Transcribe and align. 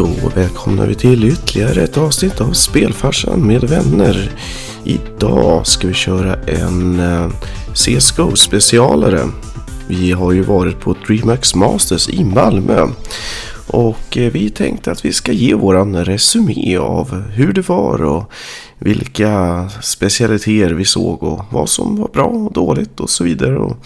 Då 0.00 0.30
välkomnar 0.34 0.86
vi 0.86 0.94
till 0.94 1.24
ytterligare 1.24 1.82
ett 1.82 1.98
avsnitt 1.98 2.40
av 2.40 2.52
Spelfarsan 2.52 3.46
med 3.46 3.64
vänner. 3.64 4.30
Idag 4.84 5.66
ska 5.66 5.88
vi 5.88 5.94
köra 5.94 6.36
en 6.36 7.00
eh, 7.00 7.30
CSGO 7.74 8.36
specialare. 8.36 9.28
Vi 9.88 10.12
har 10.12 10.32
ju 10.32 10.42
varit 10.42 10.80
på 10.80 10.96
DreamHack 11.06 11.54
Masters 11.54 12.08
i 12.08 12.24
Malmö. 12.24 12.86
Och 13.66 14.16
eh, 14.16 14.32
vi 14.32 14.50
tänkte 14.50 14.92
att 14.92 15.04
vi 15.04 15.12
ska 15.12 15.32
ge 15.32 15.54
våran 15.54 16.04
resumé 16.04 16.76
av 16.76 17.22
hur 17.22 17.52
det 17.52 17.68
var 17.68 18.02
och 18.02 18.32
vilka 18.78 19.68
specialiteter 19.82 20.74
vi 20.74 20.84
såg 20.84 21.22
och 21.22 21.44
vad 21.50 21.68
som 21.68 21.96
var 21.96 22.08
bra 22.08 22.26
och 22.26 22.52
dåligt 22.52 23.00
och 23.00 23.10
så 23.10 23.24
vidare. 23.24 23.58
Och 23.58 23.76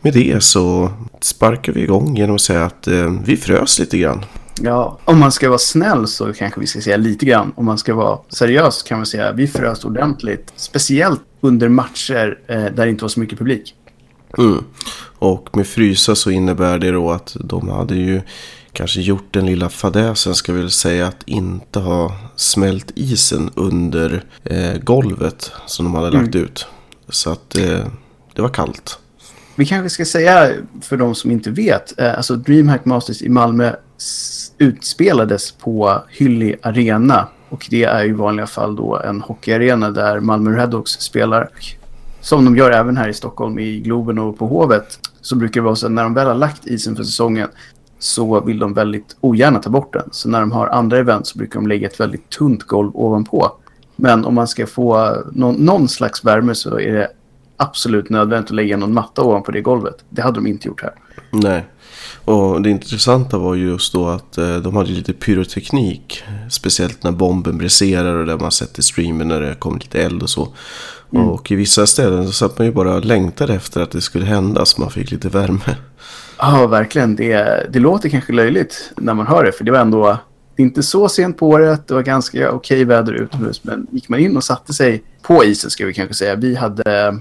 med 0.00 0.12
det 0.12 0.42
så 0.42 0.90
sparkar 1.20 1.72
vi 1.72 1.82
igång 1.82 2.16
genom 2.16 2.34
att 2.34 2.42
säga 2.42 2.64
att 2.64 2.86
eh, 2.86 3.12
vi 3.24 3.36
frös 3.36 3.78
lite 3.78 3.98
grann. 3.98 4.24
Ja, 4.60 4.98
om 5.04 5.18
man 5.18 5.32
ska 5.32 5.48
vara 5.48 5.58
snäll 5.58 6.06
så 6.06 6.32
kanske 6.32 6.60
vi 6.60 6.66
ska 6.66 6.80
säga 6.80 6.96
lite 6.96 7.26
grann. 7.26 7.52
Om 7.56 7.64
man 7.64 7.78
ska 7.78 7.94
vara 7.94 8.18
seriös 8.28 8.82
kan 8.82 8.98
man 8.98 9.06
säga 9.06 9.28
att 9.28 9.36
vi 9.36 9.46
frös 9.48 9.84
ordentligt. 9.84 10.52
Speciellt 10.56 11.20
under 11.40 11.68
matcher 11.68 12.38
eh, 12.46 12.56
där 12.64 12.70
det 12.84 12.88
inte 12.88 13.04
var 13.04 13.08
så 13.08 13.20
mycket 13.20 13.38
publik. 13.38 13.74
Mm. 14.38 14.64
Och 15.18 15.56
med 15.56 15.66
frysa 15.66 16.14
så 16.14 16.30
innebär 16.30 16.78
det 16.78 16.90
då 16.90 17.10
att 17.10 17.36
de 17.40 17.68
hade 17.68 17.94
ju 17.94 18.20
kanske 18.72 19.00
gjort 19.00 19.34
den 19.34 19.46
lilla 19.46 19.68
fadäsen 19.68 20.34
ska 20.34 20.52
vi 20.52 20.60
väl 20.60 20.70
säga 20.70 21.06
att 21.06 21.22
inte 21.26 21.78
ha 21.78 22.16
smält 22.36 22.92
isen 22.94 23.50
under 23.54 24.24
eh, 24.44 24.74
golvet 24.82 25.52
som 25.66 25.84
de 25.84 25.94
hade 25.94 26.08
Mm. 26.08 26.20
lagt 26.22 26.34
ut. 26.34 26.66
Så 27.08 27.30
att 27.30 27.58
eh, 27.58 27.86
det 28.34 28.42
var 28.42 28.48
kallt. 28.48 28.98
Vi 29.56 29.66
kanske 29.66 29.90
ska 29.90 30.04
säga 30.04 30.50
för 30.82 30.96
de 30.96 31.14
som 31.14 31.30
inte 31.30 31.50
vet. 31.50 32.00
Eh, 32.00 32.14
alltså 32.16 32.36
DreamHack 32.36 32.84
Masters 32.84 33.22
i 33.22 33.28
Malmö 33.28 33.72
utspelades 34.58 35.52
på 35.52 36.02
Hylli 36.08 36.56
Arena. 36.62 37.28
Och 37.48 37.66
det 37.70 37.84
är 37.84 38.04
i 38.04 38.12
vanliga 38.12 38.46
fall 38.46 38.76
då 38.76 39.00
en 39.04 39.20
hockeyarena 39.20 39.90
där 39.90 40.20
Malmö 40.20 40.50
Redhawks 40.50 40.90
spelar. 40.90 41.48
Som 42.20 42.44
de 42.44 42.56
gör 42.56 42.70
även 42.70 42.96
här 42.96 43.08
i 43.08 43.14
Stockholm 43.14 43.58
i 43.58 43.80
Globen 43.80 44.18
och 44.18 44.38
på 44.38 44.46
Hovet. 44.46 44.98
Så 45.20 45.36
brukar 45.36 45.60
det 45.60 45.64
vara 45.64 45.76
så 45.76 45.86
att 45.86 45.92
när 45.92 46.02
de 46.02 46.14
väl 46.14 46.26
har 46.26 46.34
lagt 46.34 46.66
isen 46.66 46.96
för 46.96 47.04
säsongen 47.04 47.48
så 47.98 48.40
vill 48.40 48.58
de 48.58 48.74
väldigt 48.74 49.16
ogärna 49.20 49.58
ta 49.58 49.70
bort 49.70 49.92
den. 49.92 50.08
Så 50.12 50.28
när 50.28 50.40
de 50.40 50.52
har 50.52 50.66
andra 50.66 50.98
event 50.98 51.26
så 51.26 51.38
brukar 51.38 51.54
de 51.60 51.66
lägga 51.66 51.88
ett 51.88 52.00
väldigt 52.00 52.30
tunt 52.30 52.62
golv 52.62 52.90
ovanpå. 52.94 53.52
Men 53.96 54.24
om 54.24 54.34
man 54.34 54.48
ska 54.48 54.66
få 54.66 55.16
någon, 55.32 55.54
någon 55.54 55.88
slags 55.88 56.24
värme 56.24 56.54
så 56.54 56.80
är 56.80 56.92
det 56.92 57.08
absolut 57.56 58.10
nödvändigt 58.10 58.50
att 58.50 58.56
lägga 58.56 58.76
någon 58.76 58.94
matta 58.94 59.22
ovanpå 59.22 59.52
det 59.52 59.60
golvet. 59.60 60.04
Det 60.10 60.22
hade 60.22 60.34
de 60.34 60.46
inte 60.46 60.68
gjort 60.68 60.82
här. 60.82 60.92
Nej. 61.34 61.64
Och 62.24 62.62
det 62.62 62.70
intressanta 62.70 63.38
var 63.38 63.54
ju 63.54 63.66
just 63.66 63.92
då 63.92 64.08
att 64.08 64.38
eh, 64.38 64.56
de 64.56 64.76
hade 64.76 64.90
lite 64.90 65.12
pyroteknik. 65.12 66.22
Speciellt 66.50 67.02
när 67.02 67.12
bomben 67.12 67.58
briserar 67.58 68.14
och 68.14 68.26
där 68.26 68.38
man 68.38 68.50
sett 68.50 68.78
i 68.78 68.82
streamen 68.82 69.28
när 69.28 69.40
det 69.40 69.54
kom 69.54 69.78
lite 69.78 70.02
eld 70.02 70.22
och 70.22 70.30
så. 70.30 70.48
Mm. 71.12 71.28
Och 71.28 71.50
i 71.50 71.54
vissa 71.54 71.86
ställen 71.86 72.26
så 72.26 72.32
satt 72.32 72.58
man 72.58 72.66
ju 72.66 72.72
bara 72.72 72.98
längtade 72.98 73.54
efter 73.54 73.80
att 73.80 73.90
det 73.90 74.00
skulle 74.00 74.24
hända 74.24 74.64
så 74.64 74.80
man 74.80 74.90
fick 74.90 75.10
lite 75.10 75.28
värme. 75.28 75.76
Ja, 76.38 76.66
verkligen. 76.66 77.16
Det, 77.16 77.66
det 77.70 77.78
låter 77.78 78.08
kanske 78.08 78.32
löjligt 78.32 78.92
när 78.96 79.14
man 79.14 79.26
hör 79.26 79.44
det. 79.44 79.52
För 79.52 79.64
det 79.64 79.72
var 79.72 79.78
ändå 79.78 80.18
det 80.56 80.62
är 80.62 80.66
inte 80.66 80.82
så 80.82 81.08
sent 81.08 81.38
på 81.38 81.48
året. 81.48 81.88
Det 81.88 81.94
var 81.94 82.02
ganska 82.02 82.50
okej 82.50 82.84
väder 82.84 83.12
utomhus. 83.12 83.64
Men 83.64 83.86
gick 83.90 84.08
man 84.08 84.20
in 84.20 84.36
och 84.36 84.44
satte 84.44 84.74
sig 84.74 85.02
på 85.22 85.44
isen 85.44 85.70
ska 85.70 85.86
vi 85.86 85.94
kanske 85.94 86.14
säga. 86.14 86.34
Vi 86.34 86.54
hade 86.54 87.18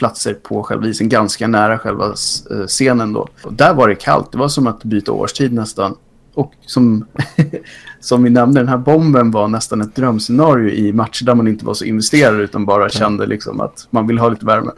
platser 0.00 0.34
på 0.34 0.62
själva 0.62 0.86
isen 0.86 1.08
ganska 1.08 1.48
nära 1.48 1.78
själva 1.78 2.06
eh, 2.50 2.66
scenen 2.66 3.12
då. 3.12 3.28
Och 3.42 3.52
där 3.52 3.74
var 3.74 3.88
det 3.88 3.94
kallt. 3.94 4.32
Det 4.32 4.38
var 4.38 4.48
som 4.48 4.66
att 4.66 4.84
byta 4.84 5.12
årstid 5.12 5.52
nästan. 5.52 5.96
Och 6.34 6.52
som, 6.66 7.06
som 8.00 8.22
vi 8.22 8.30
nämnde, 8.30 8.60
den 8.60 8.68
här 8.68 8.78
bomben 8.78 9.30
var 9.30 9.48
nästan 9.48 9.80
ett 9.80 9.94
drömscenario 9.94 10.70
i 10.70 10.92
matcher 10.92 11.24
där 11.24 11.34
man 11.34 11.48
inte 11.48 11.64
var 11.64 11.74
så 11.74 11.84
investerad 11.84 12.40
utan 12.40 12.66
bara 12.66 12.88
kände 12.88 13.26
liksom 13.26 13.60
att 13.60 13.88
man 13.90 14.06
vill 14.06 14.18
ha 14.18 14.28
lite 14.28 14.46
värme. 14.46 14.70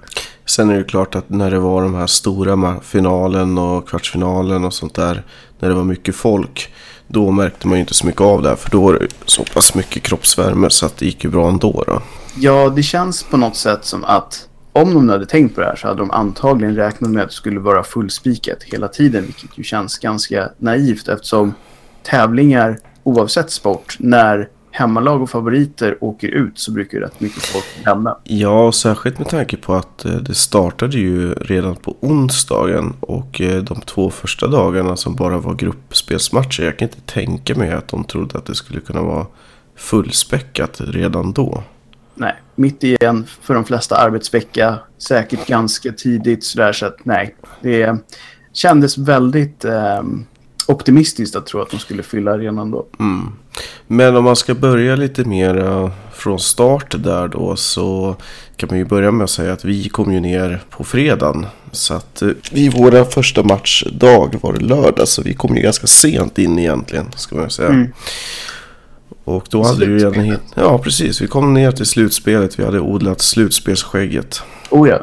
Sen 0.46 0.70
är 0.70 0.78
det 0.78 0.84
klart 0.84 1.14
att 1.14 1.30
när 1.30 1.50
det 1.50 1.58
var 1.58 1.82
de 1.82 1.94
här 1.94 2.06
stora 2.06 2.80
finalen 2.80 3.58
och 3.58 3.88
kvartsfinalen 3.88 4.64
och 4.64 4.74
sånt 4.74 4.94
där. 4.94 5.22
När 5.58 5.68
det 5.68 5.74
var 5.74 5.84
mycket 5.84 6.14
folk. 6.14 6.72
Då 7.06 7.30
märkte 7.30 7.68
man 7.68 7.76
ju 7.76 7.80
inte 7.80 7.94
så 7.94 8.06
mycket 8.06 8.20
av 8.20 8.42
det 8.42 8.48
här. 8.48 8.56
För 8.56 8.70
då 8.70 8.82
var 8.82 8.92
det 8.92 9.06
så 9.24 9.44
pass 9.44 9.74
mycket 9.74 10.02
kroppsvärme 10.02 10.70
så 10.70 10.86
att 10.86 10.96
det 10.96 11.06
gick 11.06 11.24
ju 11.24 11.30
bra 11.30 11.48
ändå 11.48 11.84
då. 11.86 12.02
Ja, 12.36 12.68
det 12.68 12.82
känns 12.82 13.22
på 13.22 13.36
något 13.36 13.56
sätt 13.56 13.84
som 13.84 14.04
att 14.04 14.48
om 14.72 14.94
de 14.94 15.06
nu 15.06 15.12
hade 15.12 15.26
tänkt 15.26 15.54
på 15.54 15.60
det 15.60 15.66
här 15.66 15.76
så 15.76 15.88
hade 15.88 16.00
de 16.00 16.10
antagligen 16.10 16.76
räknat 16.76 17.10
med 17.10 17.22
att 17.22 17.28
det 17.28 17.34
skulle 17.34 17.60
vara 17.60 17.82
fullspikat 17.82 18.62
hela 18.62 18.88
tiden, 18.88 19.24
vilket 19.24 19.58
ju 19.58 19.62
känns 19.62 19.98
ganska 19.98 20.48
naivt 20.58 21.08
eftersom 21.08 21.54
tävlingar, 22.02 22.78
oavsett 23.02 23.50
sport, 23.50 23.96
när 23.98 24.48
hemmalag 24.70 25.22
och 25.22 25.30
favoriter 25.30 25.98
åker 26.00 26.28
ut 26.28 26.58
så 26.58 26.72
brukar 26.72 26.98
ju 26.98 27.04
rätt 27.04 27.20
mycket 27.20 27.42
folk 27.42 27.64
lämna. 27.84 28.16
Ja, 28.24 28.72
särskilt 28.72 29.18
med 29.18 29.28
tanke 29.28 29.56
på 29.56 29.74
att 29.74 30.04
eh, 30.04 30.12
det 30.12 30.34
startade 30.34 30.98
ju 30.98 31.32
redan 31.34 31.76
på 31.76 31.96
onsdagen 32.00 32.94
och 33.00 33.40
eh, 33.40 33.62
de 33.62 33.80
två 33.80 34.10
första 34.10 34.46
dagarna 34.46 34.96
som 34.96 35.14
bara 35.14 35.38
var 35.38 35.54
gruppspelsmatcher. 35.54 36.62
Jag 36.62 36.78
kan 36.78 36.88
inte 36.88 37.00
tänka 37.00 37.54
mig 37.54 37.72
att 37.72 37.88
de 37.88 38.04
trodde 38.04 38.38
att 38.38 38.46
det 38.46 38.54
skulle 38.54 38.80
kunna 38.80 39.02
vara 39.02 39.26
fullspäckat 39.76 40.80
redan 40.80 41.32
då. 41.32 41.62
Nej, 42.14 42.34
mitt 42.54 42.84
i 42.84 42.96
en 43.00 43.26
för 43.40 43.54
de 43.54 43.64
flesta 43.64 43.96
arbetsvecka, 43.96 44.78
säkert 44.98 45.46
ganska 45.46 45.92
tidigt 45.92 46.44
sådär 46.44 46.72
så 46.72 46.86
att 46.86 47.04
nej, 47.04 47.34
det 47.60 47.96
kändes 48.52 48.98
väldigt 48.98 49.64
eh, 49.64 50.02
optimistiskt 50.66 51.36
att 51.36 51.46
tro 51.46 51.60
att 51.60 51.70
de 51.70 51.78
skulle 51.78 52.02
fylla 52.02 52.32
arenan 52.32 52.70
då. 52.70 52.86
Mm. 52.98 53.32
Men 53.86 54.16
om 54.16 54.24
man 54.24 54.36
ska 54.36 54.54
börja 54.54 54.96
lite 54.96 55.24
mer 55.24 55.58
eh, 55.58 55.90
från 56.12 56.38
start 56.38 56.94
där 56.98 57.28
då 57.28 57.56
så 57.56 58.16
kan 58.56 58.68
man 58.70 58.78
ju 58.78 58.84
börja 58.84 59.10
med 59.10 59.24
att 59.24 59.30
säga 59.30 59.52
att 59.52 59.64
vi 59.64 59.88
kom 59.88 60.12
ju 60.12 60.20
ner 60.20 60.62
på 60.70 60.84
fredagen. 60.84 61.46
Så 61.72 61.94
att 61.94 62.22
eh, 62.22 62.28
vi 62.52 62.68
våra 62.68 63.04
första 63.04 63.42
matchdag 63.42 64.38
var 64.42 64.52
det 64.52 64.64
lördag 64.64 65.08
så 65.08 65.22
vi 65.22 65.34
kom 65.34 65.56
ju 65.56 65.62
ganska 65.62 65.86
sent 65.86 66.38
in 66.38 66.58
egentligen 66.58 67.12
ska 67.16 67.36
man 67.36 67.50
säga. 67.50 67.68
Mm. 67.68 67.92
Och 69.36 69.46
då 69.50 69.62
hade 69.62 69.86
vi 69.86 70.04
redan 70.04 70.24
hit... 70.24 70.40
Ja, 70.54 70.78
precis. 70.78 71.22
Vi 71.22 71.26
kom 71.26 71.54
ner 71.54 71.72
till 71.72 71.86
slutspelet. 71.86 72.58
Vi 72.58 72.64
hade 72.64 72.80
odlat 72.80 73.20
slutspelsskägget. 73.20 74.42
Oh 74.70 74.88
ja, 74.88 74.98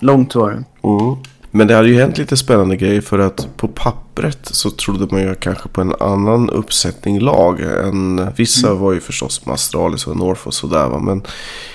långt 0.00 0.34
var 0.34 0.50
det. 0.50 0.64
Men 1.54 1.66
det 1.66 1.74
hade 1.74 1.88
ju 1.88 2.00
hänt 2.00 2.18
lite 2.18 2.36
spännande 2.36 2.76
grejer 2.76 3.00
för 3.00 3.18
att 3.18 3.48
på 3.56 3.68
pappret 3.68 4.38
så 4.42 4.70
trodde 4.70 5.06
man 5.10 5.20
ju 5.20 5.34
kanske 5.34 5.68
på 5.68 5.80
en 5.80 5.94
annan 6.00 6.50
uppsättning 6.50 7.20
lag. 7.20 7.60
Än, 7.60 8.28
vissa 8.36 8.74
var 8.74 8.92
ju 8.92 9.00
förstås 9.00 9.46
med 9.46 9.54
Astralis 9.54 10.06
och 10.06 10.16
North 10.16 10.46
och 10.46 10.54
sådär 10.54 10.88
va. 10.88 10.98
Men 10.98 11.22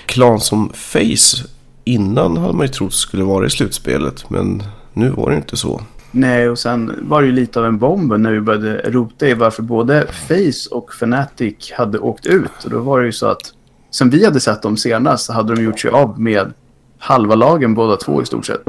klan 0.06 0.40
som 0.40 0.70
Face 0.74 1.48
innan 1.84 2.38
hade 2.38 2.54
man 2.54 2.66
ju 2.66 2.74
trott 2.74 2.94
skulle 2.94 3.24
vara 3.24 3.46
i 3.46 3.50
slutspelet. 3.50 4.30
Men 4.30 4.64
nu 4.94 5.10
var 5.10 5.30
det 5.30 5.36
inte 5.36 5.58
så. 5.58 5.82
Nej, 6.12 6.50
och 6.50 6.60
sen 6.60 6.94
var 7.02 7.22
det 7.22 7.28
ju 7.28 7.34
lite 7.34 7.60
av 7.60 7.66
en 7.66 7.78
bomb 7.78 8.20
när 8.20 8.32
vi 8.32 8.42
började 8.42 8.82
rota 8.92 9.28
i 9.28 9.34
varför 9.34 9.64
både 9.64 10.08
Face 10.28 10.70
och 10.76 10.90
Fnatic 10.94 11.72
hade 11.78 12.00
åkt 12.00 12.26
ut. 12.26 12.64
Och 12.66 12.70
då 12.70 12.80
var 12.80 13.00
det 13.00 13.06
ju 13.06 13.12
så 13.12 13.28
att 13.28 13.54
sen 13.92 14.10
vi 14.10 14.26
hade 14.26 14.40
sett 14.40 14.62
dem 14.62 14.78
senast 14.78 15.26
så 15.26 15.34
hade 15.34 15.56
de 15.56 15.64
gjort 15.64 15.80
sig 15.80 15.92
av 15.92 16.20
med 16.22 16.54
halva 17.00 17.36
lagen 17.36 17.74
båda 17.74 17.96
två 17.96 18.22
i 18.22 18.26
stort 18.26 18.46
sett. 18.46 18.62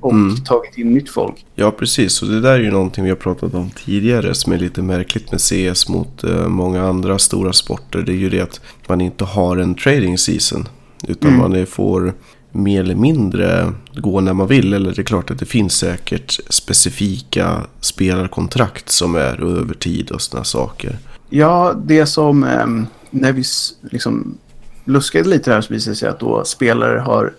Och 0.00 0.12
Mm. 0.12 0.36
tagit 0.36 0.78
in 0.78 0.92
nytt 0.94 1.10
folk. 1.10 1.46
Ja, 1.54 1.70
precis. 1.70 2.22
Och 2.22 2.28
det 2.28 2.40
där 2.40 2.52
är 2.52 2.58
ju 2.60 2.70
någonting 2.70 3.04
vi 3.04 3.10
har 3.10 3.16
pratat 3.16 3.54
om 3.54 3.70
tidigare 3.70 4.34
som 4.34 4.52
är 4.52 4.58
lite 4.58 4.82
märkligt 4.82 5.32
med 5.32 5.40
CS 5.40 5.88
mot 5.88 6.24
eh, 6.24 6.48
många 6.48 6.82
andra 6.88 7.18
stora 7.18 7.52
sporter. 7.52 8.02
Det 8.02 8.12
är 8.12 8.16
ju 8.16 8.28
det 8.30 8.40
att 8.40 8.60
man 8.88 9.00
inte 9.00 9.24
har 9.24 9.56
en 9.56 9.74
trading 9.74 10.18
season. 10.18 10.68
Utan 11.08 11.28
Mm. 11.30 11.40
man 11.40 11.52
är, 11.52 11.64
får 11.64 12.14
mer 12.52 12.80
eller 12.80 12.94
mindre 12.94 13.72
gå 13.94 14.20
när 14.20 14.32
man 14.32 14.46
vill. 14.46 14.72
Eller 14.72 14.92
det 14.94 15.02
är 15.02 15.04
klart 15.04 15.30
att 15.30 15.38
det 15.38 15.46
finns 15.46 15.74
säkert 15.74 16.40
specifika 16.48 17.60
spelarkontrakt 17.80 18.88
som 18.88 19.14
är 19.14 19.58
över 19.58 19.74
tid 19.74 20.10
och 20.10 20.20
sådana 20.20 20.44
saker. 20.44 20.98
Ja, 21.30 21.74
det 21.84 22.06
som 22.06 22.44
ehm, 22.44 22.86
när 23.10 23.32
vi 23.32 23.44
liksom 23.80 24.38
luskade 24.84 25.28
lite 25.28 25.52
här 25.52 25.60
så 25.60 25.74
visade 25.74 25.92
det 25.92 25.96
sig 25.96 26.08
att 26.08 26.20
då 26.20 26.44
spelare 26.44 26.98
har 26.98 27.32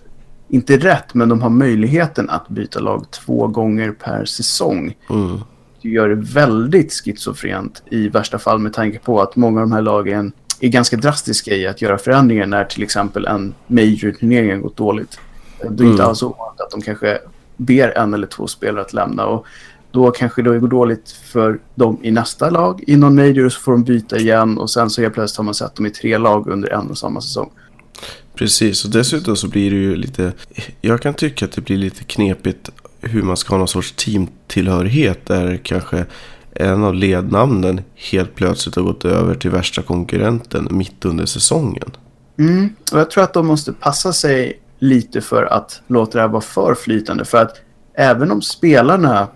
inte 0.50 0.78
rätt, 0.78 1.14
men 1.14 1.30
de 1.30 1.42
har 1.42 1.50
möjligheten 1.50 2.30
att 2.30 2.50
byta 2.50 2.80
lag 2.80 3.06
två 3.12 3.48
gånger 3.48 3.92
per 3.92 4.26
säsong. 4.26 4.96
Mm. 5.10 5.40
Det 5.82 5.90
gör 5.90 6.10
det 6.10 6.16
väldigt 6.16 6.94
schizofrent 6.94 7.84
i 7.92 8.10
värsta 8.10 8.40
fall 8.40 8.60
med 8.60 8.74
tanke 8.74 9.00
på 9.00 9.22
att 9.22 9.36
många 9.36 9.62
av 9.62 9.68
de 9.68 9.74
här 9.74 9.82
lagen 9.82 10.32
är 10.68 10.70
ganska 10.70 10.98
drastiska 10.98 11.56
i 11.56 11.68
att 11.68 11.82
göra 11.82 11.98
förändringar 11.98 12.46
när 12.46 12.64
till 12.66 12.84
exempel 12.84 13.26
en 13.26 13.54
major-turnering 13.68 14.52
har 14.52 14.58
gått 14.58 14.78
dåligt. 14.78 15.20
Det 15.60 15.66
är 15.66 15.72
inte 15.72 15.84
Mm. 15.84 16.00
alls 16.00 16.24
ovanligt 16.24 16.62
att 16.62 16.72
de 16.72 16.82
kanske 16.82 17.20
ber 17.58 17.98
en 17.98 18.14
eller 18.14 18.28
två 18.28 18.48
spelare 18.48 18.82
att 18.82 18.94
lämna 18.94 19.26
och 19.26 19.46
då 19.92 20.12
kanske 20.12 20.42
det 20.42 20.60
går 20.60 20.68
dåligt 20.68 21.12
för 21.12 21.60
dem 21.76 21.98
i 22.02 22.12
nästa 22.12 22.50
lag 22.50 22.84
i 22.88 22.96
någon 22.96 23.16
major 23.16 23.50
så 23.50 23.60
får 23.60 23.72
de 23.72 23.84
byta 23.84 24.18
igen 24.18 24.58
och 24.58 24.70
sen 24.70 24.90
så 24.90 25.02
helt 25.02 25.14
plötsligt 25.14 25.38
har 25.38 25.44
man 25.44 25.54
sett 25.54 25.76
dem 25.76 25.86
i 25.86 25.90
tre 25.90 26.18
lag 26.18 26.48
under 26.48 26.70
en 26.70 26.90
och 26.90 26.98
samma 26.98 27.22
säsong. 27.22 27.50
Precis, 28.36 28.86
och 28.86 28.92
dessutom 28.92 29.36
så 29.36 29.48
blir 29.48 29.72
det 29.72 29.78
ju 29.78 29.96
lite... 29.96 30.34
Jag 30.82 31.02
kan 31.02 31.14
tycka 31.14 31.46
att 31.46 31.52
det 31.52 31.62
blir 31.62 31.78
lite 31.78 32.04
knepigt 32.04 32.70
hur 33.02 33.22
man 33.22 33.38
ska 33.38 33.54
ha 33.54 33.58
någon 33.58 33.68
sorts 33.68 33.92
teamtillhörighet 33.92 35.26
där 35.26 35.60
kanske 35.64 36.06
en 36.56 36.84
av 36.84 36.94
lednamnen 36.96 37.82
helt 37.96 38.36
plötsligt 38.36 38.76
har 38.76 38.84
gått 38.84 39.06
över 39.06 39.36
till 39.36 39.50
värsta 39.50 39.82
konkurrenten 39.82 40.68
mitt 40.72 41.06
under 41.06 41.26
säsongen. 41.26 41.92
Mm. 42.40 42.70
Och 42.92 43.00
jag 43.00 43.12
tror 43.12 43.24
att 43.24 43.34
de 43.34 43.48
måste 43.48 43.74
passa 43.74 44.14
sig 44.14 44.60
lite 44.80 45.22
för 45.22 45.44
att 45.44 45.82
låta 45.88 46.18
det 46.18 46.22
här 46.22 46.28
vara 46.28 46.42
för 46.42 46.76
flytande. 46.76 47.26
För 47.26 47.38
att 47.38 47.58
även 47.94 48.32
om 48.32 48.42
spelarna, 48.42 49.28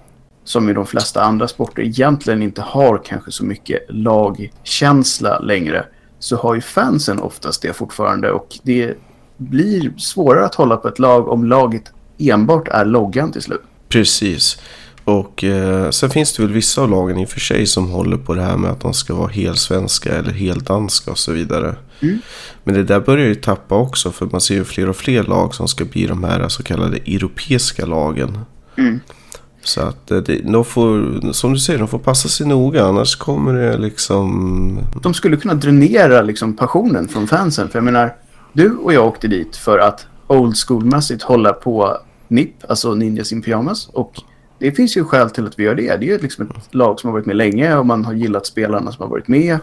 som 0.44 0.70
i 0.70 0.74
de 0.74 0.86
flesta 0.86 1.22
andra 1.22 1.48
sporter, 1.48 1.82
egentligen 1.82 2.42
inte 2.42 2.62
har 2.62 3.02
kanske 3.06 3.32
så 3.32 3.46
mycket 3.46 3.86
lagkänsla 3.90 5.40
längre, 5.40 5.86
så 6.20 6.36
har 6.36 6.56
ju 6.56 6.62
fansen 6.62 7.20
oftast 7.20 7.62
det 7.62 7.74
fortfarande. 7.74 8.32
Och 8.32 8.60
det 8.64 8.98
blir 9.38 9.94
svårare 9.98 10.46
att 10.46 10.56
hålla 10.56 10.78
på 10.78 10.88
ett 10.88 11.00
lag 11.00 11.28
om 11.28 11.46
laget 11.46 11.92
enbart 12.18 12.68
är 12.68 12.86
loggan 12.86 13.32
till 13.32 13.42
slut. 13.42 13.62
Precis. 13.90 14.60
Och 15.08 15.44
eh, 15.44 15.90
sen 15.90 16.10
finns 16.10 16.34
det 16.34 16.44
väl 16.44 16.52
vissa 16.52 16.82
av 16.82 16.90
lagen 16.90 17.18
i 17.18 17.26
och 17.26 17.30
för 17.30 17.40
sig 17.40 17.66
som 17.66 17.90
håller 17.90 18.18
på 18.18 18.34
det 18.34 18.42
här 18.42 18.58
med 18.58 18.72
att 18.72 18.80
de 18.80 18.94
ska 18.94 19.16
vara 19.16 19.28
helsvenska 19.28 20.14
eller 20.14 20.32
heldanska 20.32 21.12
och 21.12 21.18
så 21.18 21.32
vidare. 21.32 21.76
Mm. 22.00 22.20
Men 22.64 22.76
det 22.76 22.84
där 22.84 23.00
börjar 23.00 23.28
ju 23.28 23.36
tappa 23.36 23.76
också 23.76 24.12
för 24.12 24.26
man 24.26 24.42
ser 24.42 24.56
ju 24.56 24.64
fler 24.64 24.90
och 24.90 24.96
fler 24.96 25.24
lag 25.24 25.56
som 25.56 25.68
ska 25.68 25.86
bli 25.86 26.08
de 26.08 26.24
här 26.24 26.48
så 26.50 26.64
kallade 26.64 26.98
europeiska 26.98 27.86
lagen. 27.86 28.40
Mm. 28.78 29.00
Så 29.64 29.82
att 29.82 30.12
eh, 30.12 30.18
de 30.44 30.66
får, 30.66 31.22
som 31.34 31.54
du 31.54 31.60
säger, 31.60 31.80
de 31.80 31.88
får 31.88 32.00
passa 32.00 32.30
sig 32.30 32.48
noga 32.48 32.86
annars 32.86 33.16
kommer 33.16 33.54
det 33.54 33.78
liksom... 33.78 34.80
De 35.04 35.14
skulle 35.14 35.38
kunna 35.38 35.54
dränera 35.54 36.22
liksom, 36.22 36.56
passionen 36.56 37.08
från 37.08 37.28
fansen. 37.28 37.70
För 37.70 37.80
jag 37.80 37.84
menar, 37.84 38.16
du 38.54 38.72
och 38.72 38.94
jag 38.94 39.08
åkte 39.08 39.28
dit 39.28 39.56
för 39.56 39.80
att 39.80 40.08
old 40.28 40.56
school-mässigt 40.68 41.24
hålla 41.24 41.54
på 41.54 41.98
NIP, 42.28 42.56
alltså 42.70 42.94
Ninjas 42.94 43.32
in 43.32 43.42
Pyjamas. 43.42 43.90
Och 43.94 44.22
det 44.60 44.72
finns 44.72 44.98
ju 44.98 45.04
skäl 45.04 45.30
till 45.30 45.48
att 45.48 45.60
vi 45.60 45.64
gör 45.64 45.76
det. 45.76 45.82
Det 45.98 46.06
är 46.06 46.12
ju 46.12 46.18
liksom 46.20 46.46
ett 46.46 46.76
lag 46.76 47.00
som 47.00 47.08
har 47.08 47.14
varit 47.14 47.26
med 47.26 47.36
länge 47.36 47.76
och 47.78 47.86
man 47.86 48.06
har 48.06 48.14
gillat 48.14 48.46
spelarna 48.46 48.92
som 48.92 49.02
har 49.04 49.10
varit 49.10 49.28
med. 49.28 49.58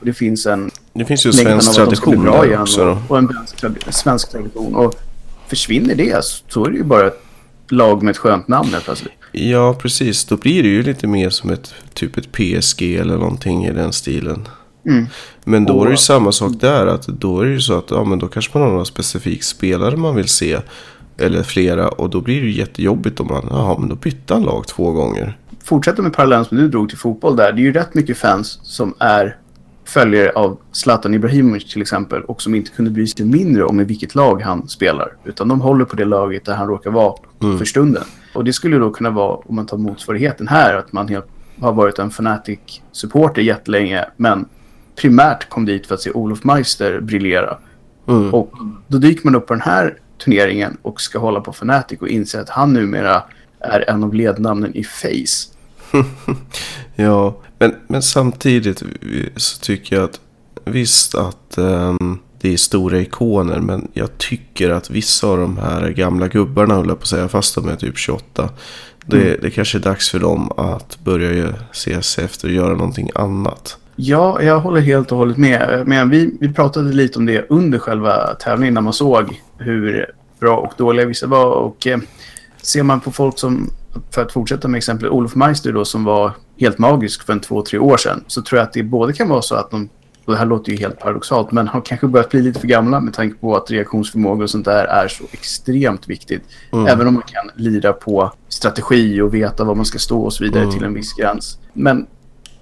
Och 0.00 0.06
det 0.06 0.12
finns 0.12 0.46
en 0.46 0.70
Det 0.92 1.04
finns 1.04 1.26
ju 1.26 1.30
av 1.30 1.32
svensk 1.32 1.74
tradition 1.74 2.22
bra 2.22 2.46
igen 2.46 2.60
också. 2.60 2.84
Och, 2.90 3.10
och 3.10 3.18
en 3.18 3.28
svensk 3.28 3.56
tradi- 3.62 3.90
svensk 3.92 4.30
tradition. 4.30 4.74
Och 4.74 4.94
försvinner 5.48 5.94
det 5.94 6.24
så 6.48 6.66
är 6.66 6.70
det 6.70 6.76
ju 6.76 6.84
bara 6.84 7.06
ett 7.06 7.20
lag 7.68 8.02
med 8.02 8.10
ett 8.10 8.18
skönt 8.18 8.48
namn 8.48 8.68
helt 8.72 8.84
plötsligt. 8.84 9.12
Ja, 9.32 9.74
precis. 9.80 10.24
Då 10.24 10.36
blir 10.36 10.62
det 10.62 10.68
ju 10.68 10.82
lite 10.82 11.06
mer 11.06 11.30
som 11.30 11.50
ett 11.50 11.74
typ 11.94 12.16
ett 12.16 12.32
PSG 12.32 12.82
eller 12.96 13.18
någonting 13.18 13.66
i 13.66 13.72
den 13.72 13.92
stilen. 13.92 14.48
Mm. 14.86 15.06
Men 15.44 15.64
då 15.64 15.80
är 15.80 15.84
det 15.84 15.90
ju 15.90 15.94
Och- 15.94 16.00
samma 16.00 16.32
sak 16.32 16.52
där. 16.60 16.86
Att 16.86 17.06
då 17.06 17.40
är 17.40 17.44
det 17.44 17.50
ju 17.52 17.60
så 17.60 17.78
att 17.78 17.90
ja, 17.90 18.04
men 18.04 18.18
då 18.18 18.26
kanske 18.28 18.50
man 18.58 18.62
har 18.62 18.70
några 18.72 18.84
specifik 18.84 19.42
spelare 19.42 19.96
man 19.96 20.14
vill 20.16 20.28
se. 20.28 20.58
Eller 21.18 21.42
flera. 21.42 21.88
Och 21.88 22.10
då 22.10 22.20
blir 22.20 22.40
det 22.42 22.50
jättejobbigt 22.50 23.20
om 23.20 23.26
man, 23.26 23.46
jaha 23.50 23.76
men 23.78 23.88
då 23.88 23.94
bytte 23.94 24.34
han 24.34 24.42
lag 24.42 24.66
två 24.66 24.92
gånger. 24.92 25.38
Fortsätta 25.64 26.02
med 26.02 26.12
parallellen 26.12 26.44
som 26.44 26.56
du 26.56 26.68
drog 26.68 26.88
till 26.88 26.98
fotboll 26.98 27.36
där. 27.36 27.52
Det 27.52 27.60
är 27.60 27.62
ju 27.64 27.72
rätt 27.72 27.94
mycket 27.94 28.18
fans 28.18 28.58
som 28.62 28.94
är 28.98 29.36
följare 29.86 30.30
av 30.34 30.58
Zlatan 30.72 31.14
Ibrahimovic 31.14 31.72
till 31.72 31.82
exempel 31.82 32.22
och 32.22 32.42
som 32.42 32.54
inte 32.54 32.70
kunde 32.70 32.90
bry 32.90 33.06
sig 33.06 33.26
mindre 33.26 33.64
om 33.64 33.80
i 33.80 33.84
vilket 33.84 34.14
lag 34.14 34.42
han 34.42 34.68
spelar. 34.68 35.12
Utan 35.24 35.48
de 35.48 35.60
håller 35.60 35.84
på 35.84 35.96
det 35.96 36.04
laget 36.04 36.44
där 36.44 36.54
han 36.54 36.66
råkar 36.68 36.90
vara 36.90 37.14
Mm. 37.42 37.58
för 37.58 37.64
stunden. 37.64 38.02
Och 38.34 38.44
det 38.44 38.52
skulle 38.52 38.76
då 38.78 38.90
kunna 38.90 39.10
vara, 39.10 39.36
om 39.36 39.54
man 39.56 39.66
tar 39.66 39.76
motsvarigheten 39.76 40.48
här, 40.48 40.74
att 40.76 40.92
man 40.92 41.08
helt, 41.08 41.26
har 41.60 41.72
varit 41.72 41.98
en 41.98 42.10
Fnatic-supporter 42.10 43.42
jättelänge 43.42 44.04
men 44.16 44.44
primärt 44.96 45.48
kom 45.48 45.64
dit 45.64 45.86
för 45.86 45.94
att 45.94 46.00
se 46.00 46.10
Olof 46.10 46.44
Meister 46.44 47.00
briljera. 47.00 47.58
Mm. 48.08 48.34
Och 48.34 48.52
då 48.88 48.98
dyker 48.98 49.24
man 49.24 49.34
upp 49.34 49.46
på 49.46 49.54
den 49.54 49.60
här 49.62 49.98
turneringen 50.24 50.76
och 50.82 51.00
ska 51.00 51.18
hålla 51.18 51.40
på 51.40 51.50
Fnatic 51.50 52.00
och 52.00 52.08
inse 52.08 52.40
att 52.40 52.48
han 52.48 52.72
numera 52.72 53.22
är 53.60 53.90
en 53.90 54.04
av 54.04 54.14
lednamnen 54.14 54.74
i 54.74 54.84
Face. 54.84 55.50
Ja, 56.96 57.40
men, 57.58 57.74
men 57.86 58.02
samtidigt 58.02 58.82
så 59.36 59.58
tycker 59.60 59.96
jag 59.96 60.04
att 60.04 60.20
visst 60.64 61.14
att 61.14 61.58
ehm, 61.58 62.18
det 62.40 62.52
är 62.52 62.56
stora 62.56 63.00
ikoner. 63.00 63.60
Men 63.60 63.88
jag 63.92 64.18
tycker 64.18 64.70
att 64.70 64.90
vissa 64.90 65.26
av 65.26 65.38
de 65.38 65.58
här 65.58 65.90
gamla 65.90 66.28
gubbarna, 66.28 66.74
jag 66.74 66.86
på 66.86 66.92
att 66.92 67.06
säga, 67.06 67.28
fast 67.28 67.54
de 67.54 67.68
är 67.68 67.76
typ 67.76 67.98
28. 67.98 68.48
Det, 69.06 69.42
det 69.42 69.50
kanske 69.50 69.78
är 69.78 69.80
dags 69.80 70.10
för 70.10 70.18
dem 70.18 70.52
att 70.56 70.98
börja 71.04 71.54
se 71.72 72.02
sig 72.02 72.24
efter 72.24 72.48
och 72.48 72.54
göra 72.54 72.74
någonting 72.74 73.10
annat. 73.14 73.78
Ja, 73.96 74.42
jag 74.42 74.60
håller 74.60 74.80
helt 74.80 75.12
och 75.12 75.18
hållet 75.18 75.36
med. 75.36 75.82
Men 75.86 76.10
vi, 76.10 76.36
vi 76.40 76.52
pratade 76.52 76.92
lite 76.92 77.18
om 77.18 77.26
det 77.26 77.46
under 77.48 77.78
själva 77.78 78.34
tävlingen 78.34 78.74
när 78.74 78.80
man 78.80 78.92
såg 78.92 79.40
hur 79.58 80.06
bra 80.40 80.56
och 80.56 80.72
dåliga 80.76 81.06
vissa 81.06 81.26
var. 81.26 81.46
Och 81.46 81.86
eh, 81.86 81.98
ser 82.62 82.82
man 82.82 83.00
på 83.00 83.12
folk 83.12 83.38
som, 83.38 83.70
för 84.10 84.22
att 84.22 84.32
fortsätta 84.32 84.68
med 84.68 84.78
exempel 84.78 85.08
Olof 85.08 85.34
Meister 85.34 85.72
då 85.72 85.84
som 85.84 86.04
var 86.04 86.32
helt 86.58 86.78
magisk 86.78 87.26
för 87.26 87.32
en 87.32 87.40
två, 87.40 87.62
tre 87.62 87.78
år 87.78 87.96
sedan. 87.96 88.24
Så 88.26 88.42
tror 88.42 88.58
jag 88.58 88.66
att 88.66 88.72
det 88.72 88.82
både 88.82 89.12
kan 89.12 89.28
vara 89.28 89.42
så 89.42 89.54
att 89.54 89.70
de, 89.70 89.88
och 90.24 90.32
det 90.32 90.38
här 90.38 90.46
låter 90.46 90.72
ju 90.72 90.78
helt 90.78 90.98
paradoxalt, 90.98 91.52
men 91.52 91.68
har 91.68 91.80
kanske 91.80 92.06
börjat 92.06 92.30
bli 92.30 92.42
lite 92.42 92.60
för 92.60 92.68
gamla 92.68 93.00
med 93.00 93.14
tanke 93.14 93.36
på 93.40 93.56
att 93.56 93.70
reaktionsförmåga 93.70 94.44
och 94.44 94.50
sånt 94.50 94.64
där 94.64 94.84
är 94.84 95.08
så 95.08 95.24
extremt 95.32 96.08
viktigt. 96.08 96.42
Mm. 96.72 96.86
Även 96.86 97.06
om 97.06 97.14
man 97.14 97.22
kan 97.22 97.50
lira 97.64 97.92
på 97.92 98.32
strategi 98.48 99.20
och 99.20 99.34
veta 99.34 99.64
var 99.64 99.74
man 99.74 99.84
ska 99.84 99.98
stå 99.98 100.20
och 100.22 100.32
så 100.32 100.44
vidare 100.44 100.62
Mm. 100.62 100.74
till 100.74 100.84
en 100.84 100.94
viss 100.94 101.12
gräns. 101.12 101.58
Men 101.72 102.06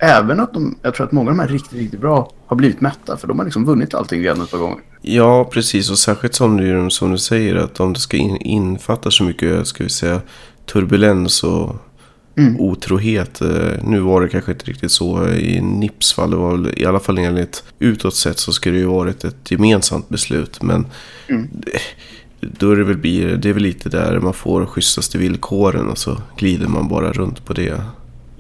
även 0.03 0.41
att 0.41 0.55
de, 0.55 0.79
jag 0.83 0.95
tror 0.95 1.07
att 1.07 1.13
många 1.13 1.31
av 1.31 1.37
de 1.37 1.43
här 1.43 1.49
riktigt, 1.49 1.73
riktigt 1.79 2.01
bra 2.01 2.31
har 2.47 2.57
blivit 2.57 2.81
mätta 2.81 3.17
för 3.17 3.29
de 3.29 3.39
har 3.39 3.45
liksom 3.45 3.65
vunnit 3.65 3.95
allting 3.95 4.23
redan 4.23 4.41
ett 4.43 4.51
par 4.51 4.59
gånger. 4.59 4.79
Ja, 5.03 5.45
precis. 5.53 5.91
Och 5.91 5.99
särskilt 5.99 6.35
som 6.35 6.57
du, 6.57 6.91
som 6.91 7.11
du 7.13 7.19
säger 7.19 7.57
att 7.57 7.81
om 7.81 7.93
det 7.93 7.99
ska 8.01 8.17
in, 8.17 8.37
infatta 8.37 9.11
så 9.11 9.25
mycket, 9.25 9.67
ska 9.67 9.85
vi 9.85 9.91
säga, 9.91 10.21
turbulens 10.73 11.43
och 11.45 11.77
Mm. 12.37 12.61
otrohet. 12.61 13.41
eh, 13.41 13.49
Nu 13.85 14.01
var 14.01 14.21
det 14.23 14.29
kanske 14.29 14.53
inte 14.53 14.65
riktigt 14.65 14.91
så 14.93 15.29
i 15.29 15.61
Nips 15.61 16.13
fall. 16.13 16.31
Det 16.31 16.37
var 16.37 16.57
väl, 16.57 16.75
i 16.77 16.87
alla 16.87 17.01
fall 17.01 17.19
enligt 17.19 17.65
utåt 17.79 18.15
sett 18.15 18.39
så 18.39 18.53
skulle 18.53 18.75
det 18.77 18.81
ju 18.81 18.87
varit 18.87 19.25
ett 19.25 19.51
gemensamt 19.51 20.09
beslut. 20.09 20.63
Men 20.63 20.87
Mm. 21.29 21.49
då 22.41 22.71
är 22.71 22.77
det 22.77 22.85
väl, 22.85 23.01
det 23.41 23.49
är 23.49 23.53
väl 23.53 23.63
lite 23.63 23.89
där 23.89 24.21
man 24.21 24.33
får 24.35 24.67
schysstaste 24.67 25.19
villkoren 25.19 25.89
och 25.89 25.99
så 25.99 26.17
glider 26.37 26.67
man 26.69 26.89
bara 26.89 27.13
runt 27.13 27.45
på 27.45 27.53
det. 27.53 27.83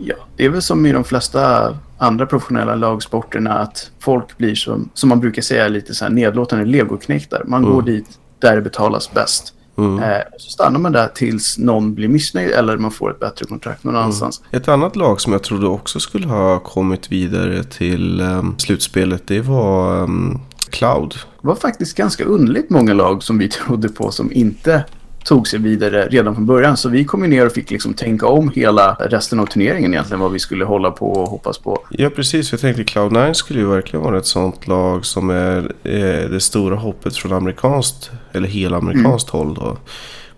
Ja, 0.04 0.14
det 0.36 0.44
är 0.44 0.48
väl 0.48 0.62
som 0.62 0.86
i 0.86 0.92
de 0.92 1.04
flesta 1.04 1.74
andra 1.98 2.26
professionella 2.26 2.74
lagsporterna 2.74 3.52
att 3.58 3.90
folk 4.00 4.38
blir 4.38 4.54
som, 4.54 4.90
som 4.94 5.08
man 5.08 5.20
brukar 5.20 5.42
säga 5.42 5.68
lite 5.68 5.94
så 5.94 6.04
här 6.04 6.12
nedlåtande 6.12 6.64
legoknektar. 6.64 7.42
Man 7.46 7.62
går 7.62 7.72
Mm. 7.72 7.84
dit 7.84 8.06
där 8.38 8.56
det 8.56 8.62
betalas 8.62 9.12
bäst. 9.12 9.54
Mm. 9.78 10.02
Eh, 10.02 10.18
så 10.38 10.50
stannar 10.50 10.78
man 10.80 10.92
där 10.92 11.08
tills 11.08 11.58
någon 11.58 11.94
blir 11.94 12.08
missnöjd 12.08 12.50
eller 12.50 12.76
man 12.76 12.90
får 12.90 13.10
ett 13.10 13.20
bättre 13.20 13.44
kontrakt 13.44 13.84
någon 13.84 13.96
annanstans. 13.96 14.42
Ett 14.50 14.68
annat 14.68 14.96
lag 14.96 15.20
som 15.20 15.32
jag 15.32 15.42
trodde 15.42 15.66
också 15.66 16.00
skulle 16.00 16.26
ha 16.26 16.58
kommit 16.58 17.12
vidare 17.12 17.64
till 17.64 18.20
um, 18.20 18.54
slutspelet 18.58 19.22
det 19.26 19.40
var 19.40 20.02
um, 20.02 20.40
Cloud. 20.70 21.14
Det 21.40 21.46
var 21.48 21.54
faktiskt 21.54 21.96
ganska 21.96 22.24
underligt 22.24 22.70
många 22.70 22.94
lag 22.94 23.22
som 23.22 23.38
vi 23.38 23.48
trodde 23.66 23.88
på 23.88 24.10
som 24.10 24.32
inte 24.32 24.84
tog 25.24 25.48
sig 25.48 25.58
vidare 25.58 26.08
redan 26.10 26.34
från 26.34 26.46
början. 26.46 26.76
Så 26.76 26.88
vi 26.88 27.04
kom 27.04 27.20
ner 27.20 27.46
och 27.46 27.52
fick 27.52 27.70
liksom 27.70 27.94
tänka 27.94 28.26
om 28.26 28.50
hela 28.54 28.94
resten 29.00 29.40
av 29.40 29.46
turneringen 29.46 29.92
egentligen. 29.94 30.20
Vad 30.20 30.32
vi 30.32 30.38
skulle 30.38 30.64
hålla 30.64 30.90
på 30.90 31.12
och 31.12 31.28
hoppas 31.28 31.58
på. 31.58 31.78
Ja 31.90 32.10
precis, 32.10 32.52
jag 32.52 32.60
tänkte 32.60 32.82
Cloud9 32.82 33.32
skulle 33.32 33.60
ju 33.60 33.66
verkligen 33.66 34.04
vara 34.04 34.18
ett 34.18 34.26
sånt 34.26 34.66
lag 34.66 35.06
som 35.06 35.30
är 35.30 35.58
eh, 35.82 36.30
det 36.30 36.40
stora 36.40 36.76
hoppet 36.76 37.16
från 37.16 37.32
amerikanskt, 37.32 38.10
eller 38.32 38.48
helamerikanskt 38.48 39.30
håll 39.30 39.54
då. 39.54 39.76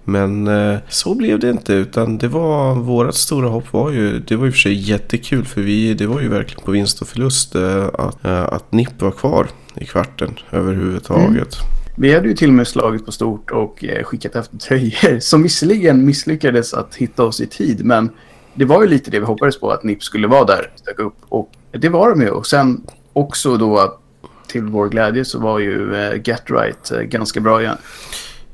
Men 0.05 0.47
eh, 0.47 0.79
så 0.88 1.14
blev 1.14 1.38
det 1.38 1.50
inte 1.50 1.73
utan 1.73 2.19
det 2.19 2.29
var 2.29 2.75
vårat 2.75 3.14
stora 3.14 3.49
hopp 3.49 3.73
var 3.73 3.91
ju, 3.91 4.19
det 4.19 4.37
var 4.37 4.47
ju 4.47 4.53
för 4.53 4.59
sig 4.59 4.91
jättekul 4.91 5.45
för 5.45 5.61
vi, 5.61 5.95
det 5.95 6.07
var 6.07 6.21
ju 6.21 6.29
verkligen 6.29 6.64
på 6.64 6.71
vinst 6.71 7.03
och 7.03 7.09
förlust 7.09 7.55
eh, 7.55 7.87
att, 7.95 8.25
eh, 8.25 8.43
att 8.43 8.73
NIP 8.73 9.03
var 9.03 9.11
kvar 9.11 9.49
i 9.75 9.85
kvarten 9.85 10.31
överhuvudtaget. 10.50 11.57
Vi 11.97 12.15
hade 12.15 12.29
ju 12.29 12.35
till 12.35 12.49
och 12.49 12.55
med 12.55 12.69
slagit 12.69 13.07
på 13.07 13.13
stort 13.13 13.51
och 13.51 13.85
eh, 13.85 14.05
skickat 14.05 14.37
efter 14.37 14.57
tröjor 14.59 15.19
som 15.21 15.43
visserligen 15.43 16.05
misslyckades 16.05 16.75
att 16.75 16.95
hitta 16.95 17.25
oss 17.25 17.41
i 17.41 17.47
tid. 17.47 17.85
Men 17.85 18.11
det 18.55 18.65
var 18.65 18.83
ju 18.83 18.89
lite 18.89 19.11
det 19.11 19.19
vi 19.21 19.27
hoppades 19.27 19.61
på, 19.61 19.71
att 19.71 19.85
NIP 19.85 20.03
skulle 20.03 20.27
vara 20.27 20.45
där, 20.45 20.71
dök 20.87 20.99
upp. 20.99 21.17
Och 21.29 21.51
det 21.73 21.89
var 21.89 22.11
de 22.11 22.21
ju. 22.23 22.31
Och 22.31 22.47
sen 22.47 22.87
också 23.13 23.57
då 23.57 23.99
till 24.49 24.63
vår 24.63 24.89
glädje 24.89 25.25
så 25.25 25.39
var 25.39 25.59
ju 25.59 25.95
eh, 25.95 26.21
Get 26.25 26.43
Right 26.47 26.91
eh, 26.93 27.01
ganska 27.01 27.41
bra 27.41 27.63
igen. 27.63 27.77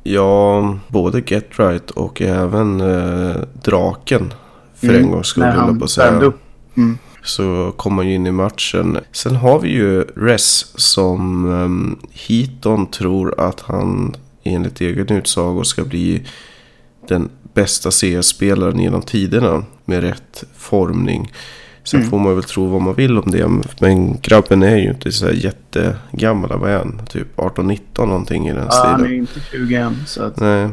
Ja, 0.02 0.78
både 0.88 1.22
Get 1.26 1.58
Right 1.58 1.90
och 1.90 2.22
även 2.22 2.80
eh, 2.80 3.36
Draken. 3.64 4.32
För 4.74 4.86
Mm, 4.88 5.04
en 5.04 5.10
gångs 5.10 5.26
skull 5.26 5.42
när 5.42 5.50
höll 5.50 5.58
jag 5.58 5.66
han 5.66 5.78
på 5.78 5.84
att 5.84 5.90
säga. 5.90 6.20
upp. 6.20 6.40
Mm. 6.76 6.98
Så 7.22 7.72
kom 7.76 7.94
man 7.94 8.08
ju 8.08 8.14
in 8.14 8.26
i 8.26 8.30
matchen. 8.32 8.98
Sen 9.12 9.36
har 9.36 9.58
vi 9.60 9.68
ju 9.68 10.02
Res 10.02 10.72
som 10.80 11.44
um, 11.44 11.98
Heaton 12.12 12.86
tror 12.86 13.40
att 13.40 13.60
han 13.60 14.16
enligt 14.44 14.80
egen 14.80 15.08
utsago 15.08 15.64
ska 15.64 15.84
bli 15.84 16.22
den 17.08 17.28
bästa 17.54 17.90
CS-spelaren 17.90 18.78
genom 18.80 19.02
tiderna 19.02 19.64
med 19.84 20.00
rätt 20.00 20.44
formning. 20.56 21.32
Sen 21.84 22.00
Mm. 22.00 22.10
får 22.10 22.18
man 22.18 22.34
väl 22.34 22.44
tro 22.44 22.66
vad 22.66 22.82
man 22.82 22.94
vill 22.94 23.18
om 23.18 23.30
det. 23.30 23.48
Men 23.80 24.20
grabben 24.20 24.62
är 24.62 24.76
ju 24.76 24.90
inte 24.90 25.12
så 25.12 25.26
här 25.26 25.32
jättegammal. 25.32 26.58
Vad 26.58 26.70
är 26.70 26.78
han? 26.78 27.00
Typ 27.10 27.36
18-19 27.36 28.06
någonting 28.06 28.48
i 28.48 28.52
den 28.52 28.66
Ja, 28.70 28.82
han 28.86 29.00
är 29.00 29.04
stilen. 29.04 29.18
inte 29.20 29.40
20 29.50 29.74
än. 29.74 29.96
Så 30.06 30.22
att, 30.22 30.40
Nej, 30.40 30.68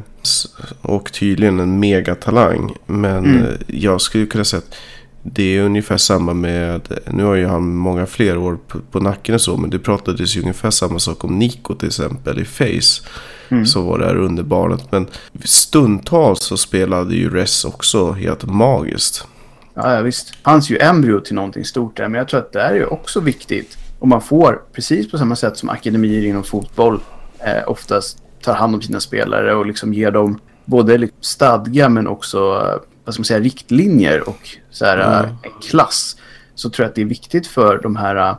och 0.82 1.12
tydligen 1.13 1.60
en 1.60 1.80
megatalang. 1.80 2.74
Men 2.86 3.25
Mm. 3.25 3.44
eh, 3.44 3.50
jag 3.68 4.01
skulle 4.01 4.25
kunna 4.25 4.44
säga 4.46 4.58
att 4.68 4.75
det 5.24 5.58
är 5.58 5.62
ungefär 5.62 5.98
samma 5.98 6.34
med, 6.34 7.00
nu 7.12 7.24
har 7.24 7.36
ju 7.36 7.46
han 7.46 7.76
många 7.76 8.06
fler 8.06 8.38
år 8.38 8.58
på, 8.68 8.80
på 8.92 9.00
nacken 9.00 9.36
och 9.36 9.42
så, 9.42 9.58
men 9.58 9.70
det 9.70 9.80
pratades 9.80 10.38
ju 10.38 10.42
ungefär 10.42 10.70
samma 10.70 11.00
sak 11.00 11.24
om 11.24 11.40
Nico 11.40 11.76
till 11.76 11.88
exempel 11.88 12.40
i 12.40 12.46
Face. 12.46 13.10
Mm. 13.50 13.66
Så 13.66 13.82
var 13.82 14.00
det 14.00 14.06
här 14.06 14.18
under 14.18 14.44
barnet. 14.44 14.92
Men 14.92 15.08
stundtals 15.44 16.44
så 16.44 16.58
spelade 16.58 17.16
ju 17.16 17.30
Ress 17.30 17.66
också 17.66 18.12
helt 18.12 18.46
magiskt. 18.46 19.28
Ja, 19.74 19.94
ja 19.94 20.02
visst. 20.02 20.36
Fanns 20.36 20.70
ju 20.70 20.78
embryo 20.78 21.20
till 21.20 21.36
någonting 21.36 21.66
stort 21.66 21.98
där. 21.98 22.08
Men 22.08 22.18
jag 22.18 22.28
tror 22.28 22.40
att 22.40 22.54
det 22.54 22.62
är 22.62 22.74
ju 22.74 22.86
också 22.86 23.20
viktigt. 23.20 23.78
Om 24.00 24.10
man 24.10 24.22
får, 24.22 24.62
precis 24.74 25.12
på 25.12 25.18
samma 25.18 25.36
sätt 25.36 25.58
som 25.58 25.70
akademier 25.70 26.26
inom 26.26 26.44
fotboll 26.44 27.00
eh, 27.40 27.70
oftast 27.70 28.24
tar 28.42 28.54
hand 28.54 28.76
om 28.76 28.82
sina 28.82 29.00
spelare 29.00 29.56
och 29.56 29.66
liksom 29.66 29.94
ger 29.94 30.12
dem 30.12 30.40
både 30.66 30.98
liksom 30.98 31.18
stadga 31.22 31.90
men 31.90 32.08
också 32.08 32.62
vad 33.08 33.14
ska 33.14 33.22
man 33.22 33.26
säga, 33.26 33.40
riktlinjer 33.40 34.30
och 34.30 34.50
så 34.70 34.86
här, 34.86 35.20
mm. 35.20 35.36
en 35.44 35.52
klass. 35.62 36.18
Så 36.56 36.70
tror 36.70 36.84
jag 36.84 36.90
att 36.90 36.96
det 36.96 37.02
är 37.02 37.06
viktigt 37.06 37.48
för 37.48 37.80
de 37.84 37.96
här 37.96 38.16
eh, 38.16 38.36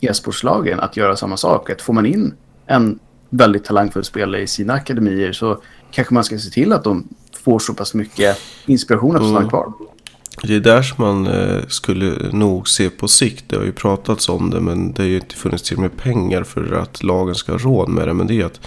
e-sportslagen 0.00 0.80
att 0.80 0.96
göra 0.96 1.16
samma 1.16 1.36
sak. 1.36 1.70
Att 1.70 1.82
får 1.82 1.92
man 1.92 2.06
in 2.06 2.34
en 2.66 2.98
väldigt 3.28 3.64
talangfull 3.64 4.04
spelare 4.04 4.42
i 4.42 4.46
sina 4.46 4.72
akademier 4.72 5.32
så 5.32 5.62
kanske 5.90 6.14
man 6.14 6.24
ska 6.24 6.38
se 6.38 6.50
till 6.50 6.72
att 6.72 6.84
de 6.84 7.08
får 7.44 7.58
så 7.58 7.74
pass 7.74 7.94
mycket 7.94 8.38
inspiration 8.66 9.16
att 9.16 9.22
stanna 9.22 9.38
mm. 9.38 9.48
kvar. 9.48 9.72
Det 10.42 10.54
är 10.54 10.60
där 10.60 10.82
som 10.82 11.04
man 11.04 11.26
eh, 11.26 11.66
skulle 11.68 12.32
nog 12.32 12.68
se 12.68 12.90
på 12.90 13.08
sikt. 13.08 13.44
Det 13.46 13.56
har 13.56 13.64
ju 13.64 13.72
pratats 13.72 14.28
om 14.28 14.50
det 14.50 14.60
men 14.60 14.92
det 14.92 15.02
har 15.02 15.08
ju 15.08 15.16
inte 15.16 15.34
funnits 15.34 15.62
till 15.62 15.78
med 15.78 15.96
pengar 15.96 16.42
för 16.42 16.72
att 16.72 17.02
lagen 17.02 17.34
ska 17.34 17.52
ha 17.52 17.58
råd 17.58 17.88
med 17.88 18.08
det. 18.08 18.14
Men 18.14 18.26
det 18.26 18.40
är 18.40 18.44
att 18.44 18.60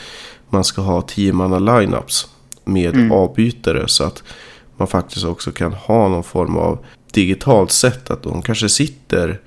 man 0.49 0.63
ska 0.63 0.81
ha 0.81 1.01
tio 1.01 1.33
manna 1.33 1.59
lineups 1.59 2.27
med 2.65 2.95
mm. 2.95 3.11
avbytare 3.11 3.87
så 3.87 4.03
att 4.03 4.23
man 4.77 4.87
faktiskt 4.87 5.25
också 5.25 5.51
kan 5.51 5.73
ha 5.73 6.07
någon 6.07 6.23
form 6.23 6.57
av 6.57 6.85
digitalt 7.13 7.71
sätt 7.71 8.09
att 8.09 8.23
de 8.23 8.41
kanske 8.41 8.69
sitter, 8.69 9.39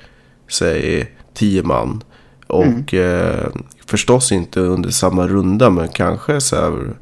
säg 0.49 1.12
tio 1.35 1.62
man 1.62 2.02
och 2.47 2.95
mm. 2.95 3.30
eh, 3.30 3.47
förstås 3.87 4.33
inte 4.33 4.61
under 4.61 4.90
samma 4.90 5.26
runda 5.28 5.71
men 5.71 5.88
kanske 5.88 6.40
så 6.40 6.56
här 6.56 6.95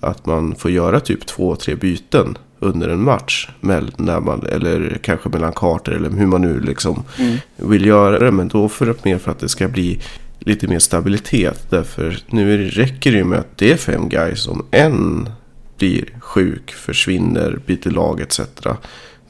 att 0.00 0.26
man 0.26 0.54
får 0.54 0.70
göra 0.70 1.00
typ 1.00 1.26
två, 1.26 1.56
tre 1.56 1.74
byten 1.74 2.38
under 2.58 2.88
en 2.88 3.02
match. 3.02 3.48
När 3.60 4.20
man, 4.20 4.46
eller 4.46 4.98
kanske 5.02 5.28
mellan 5.28 5.52
kartor 5.52 5.94
eller 5.94 6.10
hur 6.10 6.26
man 6.26 6.42
nu 6.42 6.60
liksom 6.60 7.04
mm. 7.18 7.36
vill 7.56 7.86
göra 7.86 8.18
det. 8.18 8.30
Men 8.30 8.48
då 8.48 8.68
för 8.68 8.90
att, 8.90 9.04
mer 9.04 9.18
för 9.18 9.30
att 9.30 9.38
det 9.38 9.48
ska 9.48 9.68
bli 9.68 10.00
lite 10.38 10.68
mer 10.68 10.78
stabilitet. 10.78 11.66
Därför 11.70 12.18
nu 12.26 12.68
räcker 12.68 13.12
det 13.12 13.18
ju 13.18 13.24
med 13.24 13.38
att 13.38 13.58
det 13.58 13.72
är 13.72 13.76
fem 13.76 14.08
guys. 14.08 14.48
Om 14.48 14.66
en 14.70 15.30
blir 15.78 16.04
sjuk, 16.20 16.72
försvinner, 16.72 17.58
byter 17.66 17.90
lag 17.90 18.20
etc. 18.20 18.40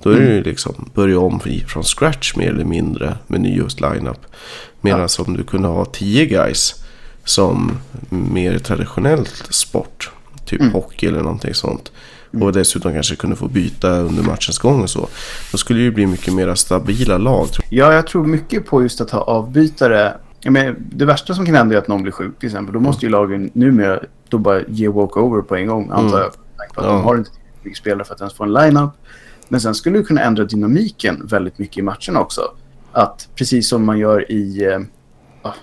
Då 0.02 0.10
är 0.10 0.14
det 0.16 0.24
ju 0.24 0.32
mm. 0.32 0.42
liksom 0.42 0.90
börja 0.94 1.18
om 1.18 1.40
från 1.66 1.82
scratch 1.82 2.36
mer 2.36 2.48
eller 2.48 2.64
mindre 2.64 3.16
med 3.26 3.40
ny 3.40 3.56
just 3.56 3.80
lineup. 3.80 4.20
Medan 4.80 5.08
ja. 5.18 5.24
om 5.24 5.36
du 5.36 5.44
kunde 5.44 5.68
ha 5.68 5.84
tio 5.84 6.26
guys 6.26 6.84
som 7.24 7.78
mer 8.08 8.58
traditionellt 8.58 9.48
sport. 9.50 10.10
Typ 10.44 10.60
mm. 10.60 10.72
hockey 10.72 11.06
eller 11.06 11.22
någonting 11.22 11.54
sånt. 11.54 11.92
Mm. 12.32 12.46
Och 12.46 12.52
dessutom 12.52 12.92
kanske 12.92 13.16
kunde 13.16 13.36
få 13.36 13.48
byta 13.48 13.90
under 13.90 14.22
matchens 14.22 14.58
gång 14.58 14.82
och 14.82 14.90
så. 14.90 15.08
Då 15.52 15.58
skulle 15.58 15.78
det 15.78 15.84
ju 15.84 15.90
bli 15.90 16.06
mycket 16.06 16.34
mer 16.34 16.54
stabila 16.54 17.18
lag. 17.18 17.46
Ja, 17.70 17.92
jag 17.92 18.06
tror 18.06 18.26
mycket 18.26 18.66
på 18.66 18.82
just 18.82 19.00
att 19.00 19.10
ha 19.10 19.20
avbytare. 19.20 20.16
Men 20.44 20.76
det 20.92 21.04
värsta 21.04 21.34
som 21.34 21.46
kan 21.46 21.54
hända 21.54 21.74
är 21.74 21.78
att 21.78 21.88
någon 21.88 22.02
blir 22.02 22.12
sjuk 22.12 22.38
till 22.38 22.46
exempel. 22.46 22.72
Då 22.74 22.80
måste 22.80 23.06
ju 23.06 23.12
lagen 23.12 23.50
numera 23.52 24.00
då 24.28 24.38
bara 24.38 24.62
ge 24.62 24.88
walkover 24.88 25.42
på 25.42 25.56
en 25.56 25.66
gång 25.66 25.90
antar 25.92 26.20
jag. 26.20 26.32
För 26.74 26.80
att 26.80 26.86
ja. 26.86 26.92
De 26.92 27.02
har 27.02 27.16
inte 27.16 27.30
tillräckligt 27.30 27.76
spelare 27.76 28.04
för 28.04 28.14
att 28.14 28.20
ens 28.20 28.34
få 28.34 28.44
en 28.44 28.52
line-up. 28.52 28.90
Men 29.48 29.60
sen 29.60 29.74
skulle 29.74 29.98
du 29.98 30.04
kunna 30.04 30.20
ändra 30.20 30.44
dynamiken 30.44 31.26
väldigt 31.26 31.58
mycket 31.58 31.78
i 31.78 31.82
matchen 31.82 32.16
också. 32.16 32.40
Att 32.92 33.28
precis 33.34 33.68
som 33.68 33.84
man 33.84 33.98
gör 33.98 34.32
i 34.32 34.64
eh, 34.64 34.80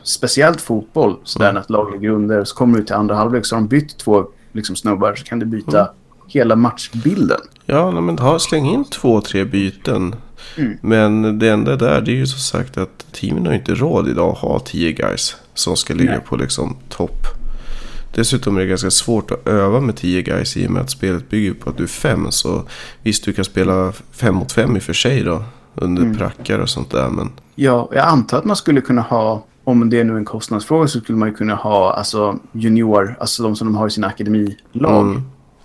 speciellt 0.03 0.62
fotboll, 0.62 1.17
sådär 1.24 1.50
mm. 1.50 1.62
att 1.62 1.69
lag 1.69 1.91
ligger 1.91 2.10
under, 2.10 2.43
så 2.43 2.55
kommer 2.55 2.77
du 2.77 2.84
till 2.84 2.95
andra 2.95 3.15
halvlek 3.15 3.45
så 3.45 3.55
har 3.55 3.62
de 3.62 3.67
bytt 3.67 3.98
två 3.98 4.25
liksom, 4.51 4.75
snubbar 4.75 5.15
så 5.15 5.24
kan 5.24 5.39
du 5.39 5.45
byta 5.45 5.79
mm. 5.79 5.93
hela 6.27 6.55
matchbilden. 6.55 7.41
Ja, 7.65 8.01
men 8.01 8.19
ha, 8.19 8.39
släng 8.39 8.65
in 8.65 8.86
två, 8.86 9.22
tre 9.22 9.43
byten. 9.43 10.15
Mm. 10.57 10.77
Men 10.81 11.39
det 11.39 11.50
enda 11.50 11.75
där 11.75 12.01
det 12.01 12.12
är 12.12 12.15
ju 12.15 12.27
så 12.27 12.39
sagt 12.39 12.77
att 12.77 13.05
teamen 13.12 13.45
har 13.45 13.53
inte 13.53 13.75
råd 13.75 14.07
idag 14.07 14.29
att 14.29 14.38
ha 14.38 14.60
tio 14.60 14.91
guys 14.91 15.36
som 15.53 15.75
ska 15.75 15.93
ligga 15.93 16.12
Nej. 16.12 16.22
på 16.25 16.36
liksom 16.36 16.75
topp. 16.89 17.27
Dessutom 18.15 18.55
är 18.57 18.62
det 18.62 18.67
ganska 18.67 18.91
svårt 18.91 19.31
att 19.31 19.48
öva 19.48 19.79
med 19.79 19.95
10 19.95 20.22
guys 20.22 20.57
i 20.57 20.67
och 20.67 20.72
med 20.72 20.81
att 20.81 20.89
spelet 20.89 21.29
bygger 21.29 21.53
på 21.53 21.69
att 21.69 21.77
du 21.77 21.84
är 21.84 21.88
fem. 21.88 22.31
Så 22.31 22.63
visst, 23.01 23.25
du 23.25 23.34
kan 23.34 23.45
spela 23.45 23.93
fem 24.12 24.36
mot 24.36 24.51
fem 24.51 24.75
i 24.75 24.79
och 24.79 24.84
för 24.84 24.93
sig 24.93 25.24
då. 25.24 25.43
Under 25.75 26.01
mm. 26.01 26.17
prackar 26.17 26.60
och 26.60 26.69
sånt 26.69 26.91
där. 26.91 27.10
Men... 27.10 27.29
Ja, 27.55 27.89
jag 27.93 28.05
antar 28.05 28.38
att 28.38 28.45
man 28.45 28.55
skulle 28.55 28.81
kunna 28.81 29.01
ha, 29.01 29.45
om 29.63 29.89
det 29.89 30.00
är 30.00 30.03
nu 30.03 30.17
en 30.17 30.25
kostnadsfråga, 30.25 30.88
så 30.88 31.00
skulle 31.00 31.17
man 31.17 31.27
ju 31.27 31.36
kunna 31.36 31.55
ha 31.55 31.93
alltså, 31.93 32.39
junior, 32.51 33.15
alltså 33.19 33.43
de 33.43 33.55
som 33.55 33.67
de 33.67 33.75
har 33.75 33.88
i 33.88 33.91
sina 33.91 34.07
akademilag. 34.07 35.01
Mm. 35.01 35.22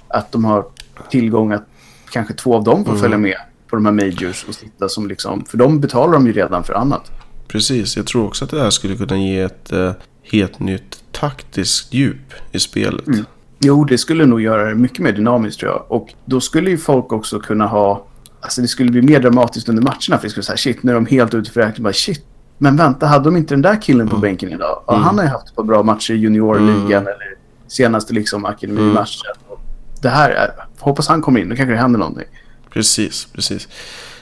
Att 0.09 0.33
de 0.33 0.45
har 0.45 0.67
tillgång 1.11 1.53
att 1.53 1.67
kanske 2.11 2.35
två 2.35 2.55
av 2.55 2.65
dem 2.65 2.85
får 2.85 2.91
mm. 2.91 3.03
följa 3.03 3.19
med 3.19 3.37
på 3.69 3.77
de 3.77 3.87
här 3.87 3.93
majors 3.93 4.45
och 4.49 4.55
sitta 4.55 4.89
som 4.89 5.09
liksom, 5.09 5.45
för 5.45 5.59
de 5.59 5.81
betalar 5.81 6.13
de 6.13 6.27
ju 6.27 6.33
redan 6.33 6.65
för 6.65 6.75
annat. 6.75 7.11
Precis, 7.49 7.97
jag 7.97 8.07
tror 8.07 8.27
också 8.27 8.45
att 8.45 8.51
det 8.51 8.63
här 8.63 8.71
skulle 8.71 8.97
kunna 8.97 9.19
ge 9.19 9.41
ett 9.41 9.73
eh, 9.73 9.93
helt 10.33 10.61
nytt 10.61 11.05
taktiskt 11.13 11.95
djup 11.95 12.35
i 12.53 12.59
spelet. 12.59 13.07
Mm. 13.07 13.25
Jo, 13.59 13.85
det 13.85 13.99
skulle 13.99 14.27
nog 14.27 14.41
göra 14.41 14.69
det 14.69 14.75
mycket 14.75 14.99
mer 14.99 15.13
dynamiskt 15.13 15.61
tror 15.61 15.73
jag. 15.73 15.85
Och 15.89 16.15
då 16.25 16.41
skulle 16.41 16.71
ju 16.71 16.79
folk 16.79 17.13
också 17.13 17.41
kunna 17.41 17.67
ha... 17.67 18.07
Alltså 18.41 18.61
det 18.63 18.69
skulle 18.69 18.91
bli 18.91 19.03
mer 19.03 19.21
dramatiskt 19.21 19.69
under 19.69 19.83
matcherna. 19.83 20.19
För 20.19 20.23
det 20.23 20.31
skulle 20.31 20.45
säga 20.45 20.57
shit, 20.57 20.83
nu 20.83 20.91
är 20.93 20.95
de 20.95 21.07
helt 21.07 21.35
ute 21.35 21.51
för 21.51 21.61
räkning. 21.61 21.83
Bara 21.83 21.93
shit, 21.93 22.25
men 22.59 22.77
vänta, 22.77 23.07
hade 23.07 23.25
de 23.25 23.37
inte 23.37 23.55
den 23.55 23.63
där 23.63 23.83
killen 23.83 24.09
på 24.09 24.17
mm. 24.17 24.21
bänken 24.21 24.53
idag? 24.53 24.83
Ja, 24.87 24.93
mm. 24.93 25.05
Han 25.05 25.19
har 25.19 25.25
ju 25.25 25.31
haft 25.31 25.49
ett 25.49 25.57
par 25.57 25.63
bra 25.63 25.83
matcher 25.83 26.15
i 26.15 26.17
juniorligan 26.17 27.03
mm. 27.03 27.07
eller 27.07 27.35
senaste 27.69 28.15
liksom 28.15 28.45
akademimatchen. 28.45 29.33
Mm. 29.49 29.59
Det 30.03 30.09
här, 30.09 30.31
är, 30.31 30.51
hoppas 30.79 31.09
han 31.09 31.23
kommer 31.23 31.41
in, 31.41 31.49
då 31.49 31.57
kanske 31.57 31.73
det 31.73 31.79
händer 31.79 31.99
någonting. 31.99 32.27
Precis, 32.73 33.29
precis. 33.33 33.69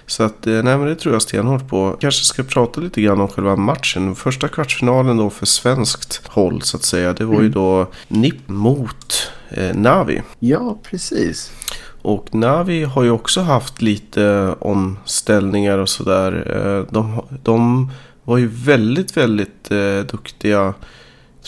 Så 0.09 0.23
att, 0.23 0.47
eh, 0.47 0.53
nej 0.53 0.79
men 0.79 0.87
det 0.87 0.95
tror 0.95 1.15
jag 1.15 1.23
stenhårt 1.23 1.69
på. 1.69 1.97
Kanske 2.01 2.25
ska 2.25 2.43
prata 2.43 2.81
lite 2.81 3.03
grann 3.03 3.21
om 3.21 3.29
själva 3.29 3.57
matchen. 3.57 4.15
Första 4.15 4.49
kvartsfinalen 4.49 5.17
då 5.17 5.31
för 5.31 5.47
svenskt 5.47 6.27
håll 6.27 6.63
så 6.63 6.77
att 6.77 6.83
säga. 6.83 7.13
Det 7.13 7.25
var 7.25 7.35
mm. 7.35 7.45
ju 7.45 7.51
då 7.51 7.87
NIP 8.09 8.49
mot 8.49 9.31
eh, 9.51 9.77
Navi. 9.77 10.23
Ja, 10.39 10.79
precis. 10.83 11.53
Och 12.03 12.35
Navi 12.35 12.85
har 12.85 13.03
ju 13.03 13.11
också 13.11 13.41
haft 13.41 13.83
lite 13.83 14.55
omställningar 14.59 15.79
och 15.79 15.89
sådär. 15.89 16.33
Eh, 16.57 16.93
de, 16.93 17.23
de 17.43 17.91
var 18.25 18.39
ju 18.39 18.47
väldigt, 18.47 19.17
väldigt 19.17 19.71
eh, 19.71 20.01
duktiga 20.11 20.75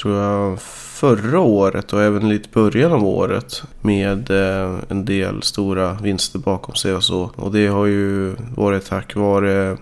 tror 0.01 0.17
jag 0.17 0.61
förra 0.61 1.41
året 1.41 1.93
och 1.93 2.03
även 2.03 2.29
lite 2.29 2.49
början 2.53 2.93
av 2.93 3.05
året 3.05 3.63
med 3.81 4.31
eh, 4.31 4.79
en 4.89 5.05
del 5.05 5.43
stora 5.43 5.93
vinster 5.93 6.39
bakom 6.39 6.75
sig 6.75 6.95
och 6.95 7.05
så. 7.05 7.31
Och 7.37 7.53
det 7.53 7.67
har 7.67 7.87
ju 7.87 8.35
varit 8.57 8.87
tack 8.87 9.17
vare 9.17 9.77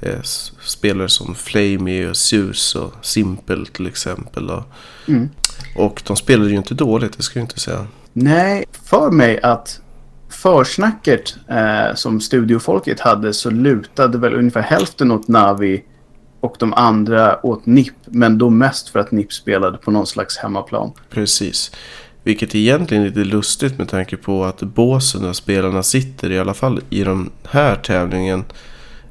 eh, 0.00 0.22
spelare 0.62 1.08
som 1.08 1.34
Flamey 1.34 2.06
och 2.06 2.16
Zeus 2.16 2.74
och 2.74 2.92
Simple 3.02 3.66
till 3.72 3.86
exempel. 3.86 4.50
Mm. 5.08 5.28
Och 5.76 6.02
de 6.06 6.16
spelade 6.16 6.50
ju 6.50 6.56
inte 6.56 6.74
dåligt, 6.74 7.16
det 7.16 7.22
ska 7.22 7.38
jag 7.38 7.44
inte 7.44 7.60
säga. 7.60 7.86
Nej, 8.12 8.64
för 8.84 9.10
mig 9.10 9.40
att 9.42 9.80
försnacket 10.28 11.36
eh, 11.48 11.94
som 11.94 12.20
studiofolket 12.20 13.00
hade 13.00 13.34
så 13.34 13.50
lutade 13.50 14.18
väl 14.18 14.34
ungefär 14.34 14.62
hälften 14.62 15.10
åt 15.10 15.28
Navi 15.28 15.84
och 16.44 16.56
de 16.58 16.74
andra 16.74 17.46
åt 17.46 17.66
NIP. 17.66 17.94
Men 18.04 18.38
då 18.38 18.50
mest 18.50 18.88
för 18.88 18.98
att 18.98 19.10
NIP 19.10 19.32
spelade 19.32 19.78
på 19.78 19.90
någon 19.90 20.06
slags 20.06 20.38
hemmaplan. 20.38 20.92
Precis. 21.10 21.70
Vilket 22.22 22.54
egentligen 22.54 23.02
är 23.02 23.08
lite 23.08 23.24
lustigt 23.24 23.78
med 23.78 23.88
tanke 23.88 24.16
på 24.16 24.44
att 24.44 24.60
båsen 24.60 25.22
där 25.22 25.32
spelarna 25.32 25.82
sitter 25.82 26.30
i 26.30 26.38
alla 26.38 26.54
fall 26.54 26.80
i 26.90 27.04
den 27.04 27.30
här 27.44 27.76
tävlingen 27.76 28.44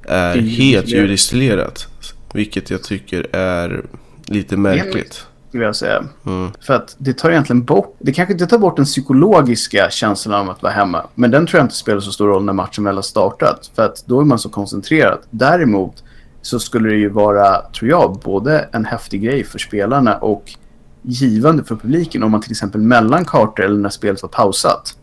är 0.03 0.37
helt 0.37 0.87
ljudistillerat. 0.87 1.87
Vilket 2.33 2.69
jag 2.69 2.83
tycker 2.83 3.35
är 3.35 3.85
lite 4.25 4.57
märkligt. 4.57 5.25
Skulle 5.49 5.63
jag 5.63 5.75
säga. 5.75 6.03
Mm. 6.25 6.51
För 6.61 6.73
att 6.73 6.95
det 6.97 7.13
tar 7.13 7.31
egentligen 7.31 7.63
bort, 7.63 7.95
det 7.99 8.13
kanske 8.13 8.33
inte 8.33 8.47
tar 8.47 8.57
bort 8.57 8.75
den 8.75 8.85
psykologiska 8.85 9.89
känslan 9.91 10.41
av 10.41 10.49
att 10.49 10.63
vara 10.63 10.73
hemma. 10.73 11.05
Men 11.15 11.31
den 11.31 11.47
tror 11.47 11.59
jag 11.59 11.65
inte 11.65 11.75
spelar 11.75 11.99
så 11.99 12.11
stor 12.11 12.27
roll 12.27 12.43
när 12.43 12.53
matchen 12.53 12.83
väl 12.83 12.95
har 12.95 13.01
startat. 13.01 13.71
För 13.75 13.85
att 13.85 14.03
då 14.05 14.21
är 14.21 14.25
man 14.25 14.39
så 14.39 14.49
koncentrerad. 14.49 15.19
Däremot 15.29 16.03
så 16.43 16.59
skulle 16.59 16.89
det 16.89 16.95
ju 16.95 17.09
vara, 17.09 17.61
tror 17.61 17.89
jag, 17.89 18.19
både 18.23 18.69
en 18.71 18.85
häftig 18.85 19.21
grej 19.21 19.43
för 19.43 19.59
spelarna 19.59 20.17
och 20.17 20.51
givande 21.01 21.63
för 21.63 21.75
publiken 21.75 22.23
om 22.23 22.31
man 22.31 22.41
till 22.41 22.51
exempel 22.51 22.81
mellan 22.81 23.25
kartor 23.25 23.65
eller 23.65 23.79
när 23.79 23.89
spelet 23.89 24.21
var 24.21 24.29
pausat 24.29 24.97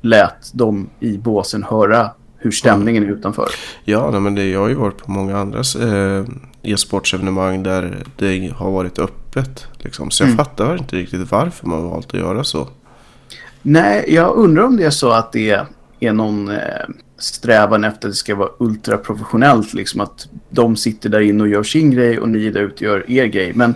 lät 0.00 0.52
dem 0.54 0.90
i 1.00 1.18
båsen 1.18 1.62
höra 1.62 2.10
hur 2.36 2.50
stämningen 2.50 3.04
är 3.04 3.08
utanför. 3.08 3.48
Ja, 3.84 4.20
men 4.20 4.34
det, 4.34 4.48
jag 4.50 4.60
har 4.60 4.68
ju 4.68 4.74
varit 4.74 4.98
på 4.98 5.10
många 5.10 5.38
andra 5.38 5.58
eh, 5.58 6.24
e-sportsevenemang 6.62 7.62
där 7.62 8.04
det 8.16 8.52
har 8.56 8.70
varit 8.70 8.98
öppet. 8.98 9.66
Liksom. 9.78 10.10
Så 10.10 10.22
jag 10.22 10.28
mm. 10.28 10.36
fattar 10.36 10.76
inte 10.76 10.96
riktigt 10.96 11.30
varför 11.30 11.66
man 11.66 11.90
valt 11.90 12.14
att 12.14 12.20
göra 12.20 12.44
så. 12.44 12.68
Nej, 13.62 14.04
jag 14.08 14.36
undrar 14.36 14.62
om 14.62 14.76
det 14.76 14.84
är 14.84 14.90
så 14.90 15.10
att 15.10 15.32
det 15.32 15.50
är 15.50 15.66
någon 16.00 16.48
eh, 16.48 16.56
strävan 17.18 17.84
efter 17.84 18.08
att 18.08 18.12
det 18.12 18.16
ska 18.16 18.34
vara 18.34 18.48
ultraprofessionellt. 18.58 19.74
Liksom 19.74 20.00
att 20.00 20.28
de 20.50 20.76
sitter 20.76 21.08
där 21.08 21.20
inne 21.20 21.42
och 21.42 21.48
gör 21.48 21.62
sin 21.62 21.90
grej 21.90 22.18
och 22.18 22.28
ni 22.28 22.50
där 22.50 22.60
ute 22.60 22.84
gör 22.84 23.10
er 23.10 23.26
grej. 23.26 23.52
Men 23.54 23.74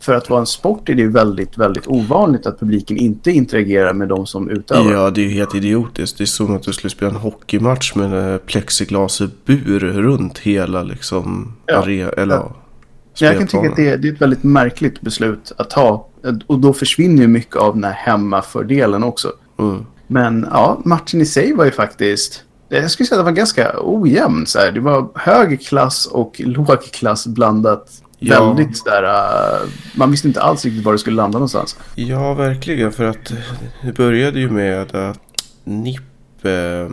för 0.00 0.14
att 0.14 0.30
vara 0.30 0.40
en 0.40 0.46
sport 0.46 0.88
är 0.88 0.94
det 0.94 1.02
ju 1.02 1.10
väldigt, 1.10 1.58
väldigt 1.58 1.86
ovanligt 1.86 2.46
att 2.46 2.60
publiken 2.60 2.96
inte 2.96 3.30
interagerar 3.30 3.92
med 3.94 4.08
de 4.08 4.26
som 4.26 4.50
utövar. 4.50 4.92
Ja, 4.92 5.10
det 5.10 5.20
är 5.20 5.24
ju 5.24 5.30
helt 5.30 5.54
idiotiskt. 5.54 6.18
Det 6.18 6.24
är 6.24 6.26
som 6.26 6.56
att 6.56 6.62
du 6.62 6.72
skulle 6.72 6.90
spela 6.90 7.10
en 7.10 7.16
hockeymatch 7.16 7.94
med 7.94 8.46
plexiglasbur 8.46 9.78
runt 9.80 10.38
hela 10.38 10.82
liksom 10.82 11.52
Ja. 11.66 11.82
are- 11.82 12.14
eller 12.16 12.34
ja. 12.34 12.56
Jag 13.18 13.38
kan 13.38 13.46
tycka 13.46 13.70
att 13.70 13.76
det 13.76 13.88
är, 13.88 13.96
det 13.96 14.08
är 14.08 14.12
ett 14.12 14.20
väldigt 14.20 14.42
märkligt 14.42 15.00
beslut 15.00 15.52
att 15.56 15.70
ta. 15.70 16.08
Och 16.46 16.58
då 16.58 16.72
försvinner 16.72 17.22
ju 17.22 17.28
mycket 17.28 17.56
av 17.56 17.74
den 17.74 17.84
här 17.84 17.92
hemmafördelen 17.92 19.04
också. 19.04 19.32
Mm. 19.58 19.86
Men 20.06 20.48
ja, 20.50 20.80
matchen 20.84 21.20
i 21.20 21.26
sig 21.26 21.52
var 21.52 21.64
ju 21.64 21.70
faktiskt... 21.70 22.42
Jag 22.68 22.90
skulle 22.90 23.06
säga 23.06 23.20
att 23.20 23.26
det 23.26 23.30
var 23.30 23.36
ganska 23.36 23.74
ojämn. 23.80 24.46
Så 24.46 24.58
här. 24.58 24.72
Det 24.72 24.80
var 24.80 25.08
hög 25.14 25.66
klass 25.66 26.06
och 26.06 26.40
låg 26.44 26.82
klass 26.82 27.26
blandat. 27.26 28.02
Ja. 28.18 28.44
Väldigt 28.48 28.84
där... 28.84 29.02
Uh, 29.02 29.68
man 29.94 30.10
visste 30.10 30.28
inte 30.28 30.42
alls 30.42 30.64
riktigt 30.64 30.84
var 30.84 30.92
det 30.92 30.98
skulle 30.98 31.16
landa 31.16 31.38
någonstans. 31.38 31.78
Ja, 31.94 32.34
verkligen. 32.34 32.92
För 32.92 33.04
att 33.04 33.32
det 33.82 33.92
började 33.92 34.40
ju 34.40 34.50
med 34.50 34.96
att 34.96 35.18
NIP 35.64 36.02
eh, 36.42 36.90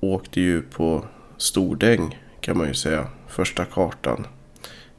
åkte 0.00 0.40
ju 0.40 0.62
på 0.62 1.04
stordäng 1.36 2.18
kan 2.40 2.58
man 2.58 2.68
ju 2.68 2.74
säga. 2.74 3.06
Första 3.28 3.64
kartan. 3.64 4.26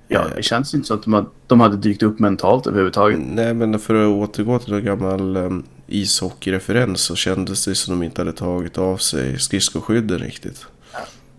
Ja, 0.08 0.20
Eh, 0.20 0.36
det 0.36 0.44
känns 0.44 0.74
inte 0.74 0.88
som 0.88 0.98
att 0.98 1.04
de 1.04 1.14
hade, 1.14 1.28
de 1.48 1.60
hade 1.60 1.78
dykt 1.78 2.04
upp 2.04 2.20
mentalt 2.20 2.68
överhuvudtaget. 2.68 3.20
Nej, 3.22 3.54
men 3.54 3.80
för 3.80 3.96
att 3.96 4.10
återgå 4.10 4.60
till 4.60 4.74
en 4.74 4.86
gammal 4.86 5.38
um, 5.38 5.64
ishockeyreferens 5.88 7.02
så 7.02 7.16
kändes 7.16 7.66
det 7.66 7.76
som 7.76 8.00
de 8.00 8.06
inte 8.06 8.22
hade 8.22 8.34
tagit 8.34 8.78
av 8.78 8.98
sig 8.98 9.40
skridskoskydden 9.40 10.20
riktigt. 10.20 10.66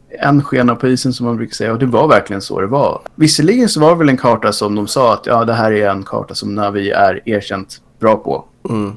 En 0.09 0.43
skena 0.43 0.77
på 0.77 0.89
isen 0.89 1.13
som 1.13 1.27
man 1.27 1.37
brukar 1.37 1.55
säga. 1.55 1.73
Och 1.73 1.79
det 1.79 1.87
var 1.87 2.09
verkligen 2.09 2.43
så 2.43 2.61
det 2.61 2.67
var. 2.67 3.01
Visserligen 3.15 3.69
så 3.69 3.81
var 3.81 3.91
det 3.91 3.97
väl 3.97 4.09
en 4.09 4.17
karta 4.17 4.53
som 4.53 4.75
de 4.75 4.89
sa 4.89 5.15
att 5.15 5.27
ja, 5.27 5.45
det 5.45 5.55
här 5.55 5.73
är 5.73 5.91
en 5.91 6.03
karta 6.03 6.35
som 6.35 6.55
Navi 6.55 6.91
är 6.91 7.29
erkänt 7.29 7.81
bra 7.99 8.17
på. 8.17 8.45
Mm. 8.69 8.97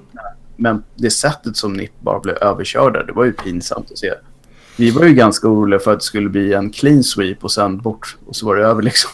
Men 0.55 0.83
det 0.95 1.09
sättet 1.09 1.57
som 1.57 1.73
NIP 1.73 1.91
bara 1.99 2.19
blev 2.19 2.35
överkörda, 2.35 3.03
det 3.03 3.11
var 3.11 3.25
ju 3.25 3.31
pinsamt 3.31 3.91
att 3.91 3.97
se. 3.97 4.13
Vi 4.75 4.91
var 4.91 5.05
ju 5.05 5.13
ganska 5.13 5.47
oroliga 5.47 5.79
för 5.79 5.93
att 5.93 5.99
det 5.99 6.05
skulle 6.05 6.29
bli 6.29 6.53
en 6.53 6.69
clean 6.69 7.03
sweep 7.03 7.43
och 7.43 7.51
sen 7.51 7.77
bort 7.77 8.17
och 8.25 8.35
så 8.35 8.45
var 8.45 8.55
det 8.55 8.63
över 8.63 8.81
liksom. 8.81 9.11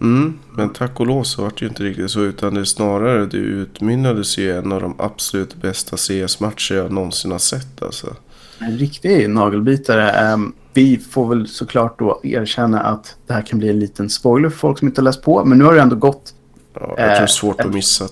Mm, 0.00 0.38
men 0.52 0.68
tack 0.68 1.00
och 1.00 1.06
lov 1.06 1.22
så 1.22 1.42
var 1.42 1.50
det 1.50 1.60
ju 1.60 1.68
inte 1.68 1.82
riktigt 1.82 2.10
så 2.10 2.20
utan 2.20 2.54
det 2.54 2.66
snarare 2.66 3.26
det 3.26 3.36
utmynnades 3.36 4.38
ju 4.38 4.58
en 4.58 4.72
av 4.72 4.80
de 4.80 4.94
absolut 4.98 5.54
bästa 5.54 5.96
CS-matcher 5.96 6.74
jag 6.74 6.92
någonsin 6.92 7.30
har 7.30 7.38
sett 7.38 7.82
alltså. 7.82 8.16
En 8.58 8.78
riktig 8.78 9.30
nagelbitare. 9.30 10.10
Ehm, 10.10 10.52
vi 10.74 10.98
får 10.98 11.28
väl 11.28 11.48
såklart 11.48 11.98
då 11.98 12.20
erkänna 12.22 12.80
att 12.80 13.16
det 13.26 13.32
här 13.32 13.42
kan 13.42 13.58
bli 13.58 13.68
en 13.68 13.80
liten 13.80 14.10
spoiler 14.10 14.48
för 14.48 14.58
folk 14.58 14.78
som 14.78 14.88
inte 14.88 15.00
har 15.00 15.04
läst 15.04 15.22
på. 15.22 15.44
Men 15.44 15.58
nu 15.58 15.64
har 15.64 15.74
det 15.74 15.80
ändå 15.80 15.96
gått. 15.96 16.34
Ja, 16.74 16.80
jag 16.80 16.96
tror 16.96 16.96
det 16.96 17.02
är 17.02 17.20
Eh, 17.20 17.26
svårt 17.26 17.60
att 17.60 17.74
missa. 17.74 18.08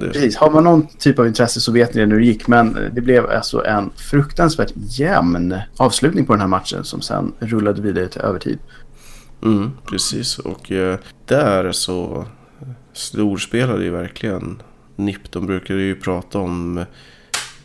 Precis, 0.00 0.36
har 0.36 0.50
man 0.50 0.64
någon 0.64 0.86
typ 0.86 1.18
av 1.18 1.26
intresse 1.26 1.60
så 1.60 1.72
vet 1.72 1.94
ni 1.94 2.00
det 2.00 2.06
hur 2.06 2.20
det 2.20 2.26
gick. 2.26 2.48
Men 2.48 2.78
det 2.94 3.00
blev 3.00 3.30
alltså 3.30 3.64
en 3.64 3.90
fruktansvärt 3.96 4.72
jämn 4.74 5.54
avslutning 5.76 6.26
på 6.26 6.32
den 6.32 6.40
här 6.40 6.48
matchen 6.48 6.84
som 6.84 7.00
sen 7.00 7.32
rullade 7.38 7.82
vidare 7.82 8.08
till 8.08 8.20
övertid. 8.20 8.58
Mm, 9.42 9.70
precis, 9.86 10.38
och 10.38 10.72
eh, 10.72 10.98
där 11.26 11.72
så 11.72 12.26
storspelade 12.92 13.84
ju 13.84 13.90
verkligen 13.90 14.62
NIP. 14.96 15.30
De 15.30 15.46
brukade 15.46 15.80
ju 15.80 15.94
prata 15.94 16.38
om 16.38 16.84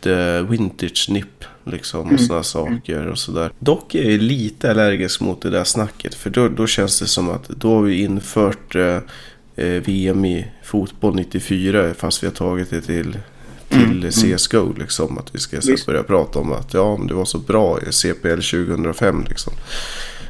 the 0.00 0.42
vintage 0.42 1.06
NIP 1.10 1.44
liksom 1.64 2.14
och 2.14 2.20
sådana 2.20 2.42
saker 2.42 3.06
och 3.06 3.18
sådär. 3.18 3.50
Dock 3.58 3.94
är 3.94 4.10
jag 4.10 4.20
lite 4.20 4.70
allergisk 4.70 5.20
mot 5.20 5.42
det 5.42 5.50
där 5.50 5.64
snacket 5.64 6.14
för 6.14 6.30
då, 6.30 6.48
då 6.48 6.66
känns 6.66 7.00
det 7.00 7.06
som 7.06 7.30
att 7.30 7.48
då 7.48 7.74
har 7.74 7.82
vi 7.82 8.02
infört 8.02 8.74
eh, 8.74 8.98
eh, 9.56 9.82
VM 9.82 10.24
i 10.24 10.46
fotboll 10.62 11.14
94 11.14 11.94
fast 11.94 12.22
vi 12.22 12.26
har 12.26 12.34
tagit 12.34 12.70
det 12.70 12.80
till 12.80 13.18
till 13.68 14.10
CSGO 14.12 14.74
liksom. 14.78 15.18
Att 15.18 15.34
vi 15.34 15.38
ska 15.38 15.60
börja 15.86 16.02
prata 16.02 16.38
om 16.38 16.52
att 16.52 16.74
ja, 16.74 16.96
men 16.96 17.06
det 17.06 17.14
var 17.14 17.24
så 17.24 17.38
bra 17.38 17.78
i 17.80 17.92
CPL 17.92 18.40
2005 18.40 19.24
liksom. 19.28 19.52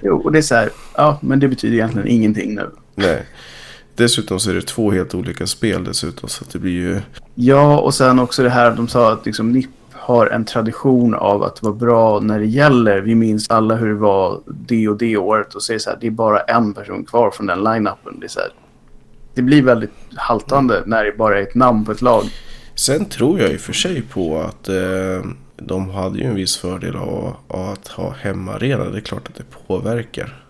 Jo, 0.04 0.20
och 0.24 0.32
det 0.32 0.38
är 0.38 0.42
så 0.42 0.54
här, 0.54 0.70
ja, 0.96 1.18
men 1.22 1.40
det 1.40 1.48
betyder 1.48 1.74
egentligen 1.74 2.08
ingenting 2.08 2.54
nu. 2.54 2.70
Nej. 2.94 3.26
Dessutom 3.94 4.40
så 4.40 4.50
är 4.50 4.54
det 4.54 4.62
två 4.62 4.90
helt 4.90 5.14
olika 5.14 5.46
spel 5.46 5.84
dessutom. 5.84 6.28
Så 6.28 6.44
det 6.52 6.58
blir 6.58 6.72
ju... 6.72 7.00
Ja, 7.34 7.80
och 7.80 7.94
sen 7.94 8.18
också 8.18 8.42
det 8.42 8.50
här 8.50 8.70
de 8.70 8.88
sa 8.88 9.12
att 9.12 9.26
liksom 9.26 9.52
NIP 9.52 9.70
har 9.92 10.26
en 10.26 10.44
tradition 10.44 11.14
av 11.14 11.42
att 11.42 11.62
vara 11.62 11.74
bra 11.74 12.20
när 12.20 12.38
det 12.38 12.46
gäller. 12.46 13.00
Vi 13.00 13.14
minns 13.14 13.50
alla 13.50 13.74
hur 13.74 13.88
det 13.88 13.94
var 13.94 14.40
det 14.46 14.88
och 14.88 14.96
det 14.96 15.16
året 15.16 15.54
och 15.54 15.62
säger 15.62 15.80
så 15.80 15.90
här, 15.90 15.98
det 16.00 16.06
är 16.06 16.10
bara 16.10 16.40
en 16.40 16.74
person 16.74 17.04
kvar 17.04 17.30
från 17.30 17.46
den 17.46 17.58
line-upen. 17.58 18.20
Det, 18.20 18.26
är 18.26 18.28
så 18.28 18.40
här, 18.40 18.48
det 19.34 19.42
blir 19.42 19.62
väldigt 19.62 19.90
haltande 20.14 20.82
när 20.86 21.04
det 21.04 21.12
bara 21.12 21.38
är 21.38 21.42
ett 21.42 21.54
namn 21.54 21.84
på 21.84 21.92
ett 21.92 22.02
lag. 22.02 22.24
Sen 22.74 23.04
tror 23.04 23.40
jag 23.40 23.52
i 23.52 23.56
och 23.56 23.60
för 23.60 23.72
sig 23.72 24.02
på 24.02 24.40
att 24.40 24.68
eh, 24.68 25.30
de 25.56 25.90
hade 25.90 26.18
ju 26.18 26.24
en 26.24 26.34
viss 26.34 26.56
fördel 26.56 26.96
av, 26.96 27.36
av 27.48 27.68
att 27.68 27.88
ha 27.88 28.10
hemmaarena. 28.20 28.84
Det 28.84 28.96
är 28.98 29.00
klart 29.00 29.28
att 29.28 29.34
det 29.34 29.66
påverkar. 29.66 30.40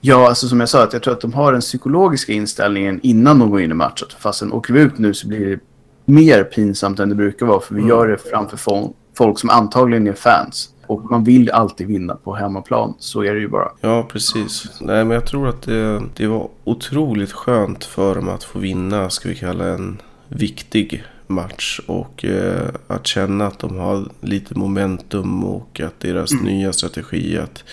Ja, 0.00 0.28
alltså 0.28 0.48
som 0.48 0.60
jag 0.60 0.68
sa, 0.68 0.82
att 0.84 0.92
jag 0.92 1.02
tror 1.02 1.14
att 1.14 1.20
de 1.20 1.32
har 1.32 1.52
den 1.52 1.60
psykologiska 1.60 2.32
inställningen 2.32 3.00
innan 3.02 3.38
de 3.38 3.50
går 3.50 3.60
in 3.60 3.70
i 3.70 3.74
matchen. 3.74 4.08
Fastän 4.18 4.52
åker 4.52 4.74
vi 4.74 4.80
ut 4.80 4.98
nu 4.98 5.14
så 5.14 5.28
blir 5.28 5.46
det 5.46 5.58
mer 6.04 6.44
pinsamt 6.44 7.00
än 7.00 7.08
det 7.08 7.14
brukar 7.14 7.46
vara. 7.46 7.60
För 7.60 7.74
vi 7.74 7.82
gör 7.82 8.08
det 8.08 8.18
framför 8.30 8.56
fol- 8.56 8.92
folk 9.14 9.38
som 9.38 9.50
antagligen 9.50 10.06
är 10.06 10.12
fans. 10.12 10.74
Och 10.86 11.10
man 11.10 11.24
vill 11.24 11.50
alltid 11.50 11.86
vinna 11.86 12.14
på 12.14 12.34
hemmaplan. 12.34 12.94
Så 12.98 13.24
är 13.24 13.34
det 13.34 13.40
ju 13.40 13.48
bara. 13.48 13.68
Ja, 13.80 14.08
precis. 14.12 14.80
Nej, 14.80 15.04
men 15.04 15.14
jag 15.14 15.26
tror 15.26 15.48
att 15.48 15.62
det, 15.62 16.02
det 16.16 16.26
var 16.26 16.48
otroligt 16.64 17.32
skönt 17.32 17.84
för 17.84 18.14
dem 18.14 18.28
att 18.28 18.44
få 18.44 18.58
vinna, 18.58 19.10
ska 19.10 19.28
vi 19.28 19.34
kalla 19.34 19.64
en 19.64 20.00
viktig 20.28 21.04
match. 21.30 21.80
Och 21.86 22.24
eh, 22.24 22.68
att 22.86 23.06
känna 23.06 23.46
att 23.46 23.58
de 23.58 23.78
har 23.78 24.04
lite 24.20 24.58
momentum 24.58 25.44
och 25.44 25.80
att 25.80 26.00
deras 26.00 26.32
nya 26.32 26.72
strategi 26.72 27.38
att, 27.38 27.64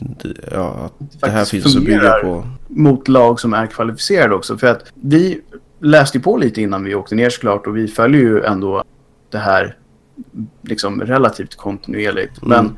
ja, 0.52 0.70
att 0.70 1.22
det 1.22 1.30
här 1.30 1.46
finns 1.46 1.76
att 1.76 1.84
bygga 1.84 2.12
på. 2.12 2.48
mot 2.68 3.08
lag 3.08 3.40
som 3.40 3.54
är 3.54 3.68
kvalificerade 3.68 4.36
också. 4.36 4.58
För 4.58 4.68
att 4.68 4.92
vi 4.94 5.42
läste 5.80 6.18
ju 6.18 6.22
på 6.22 6.38
lite 6.38 6.62
innan 6.62 6.84
vi 6.84 6.96
åkte 6.96 7.16
ner 7.16 7.30
såklart 7.30 7.68
och 7.68 7.78
vi 7.78 7.88
följer 7.88 8.22
ju 8.22 8.44
ändå 8.44 8.84
det 9.30 9.38
här 9.38 9.76
liksom 10.62 11.02
relativt 11.02 11.56
kontinuerligt. 11.56 12.42
Mm. 12.42 12.50
Men 12.50 12.78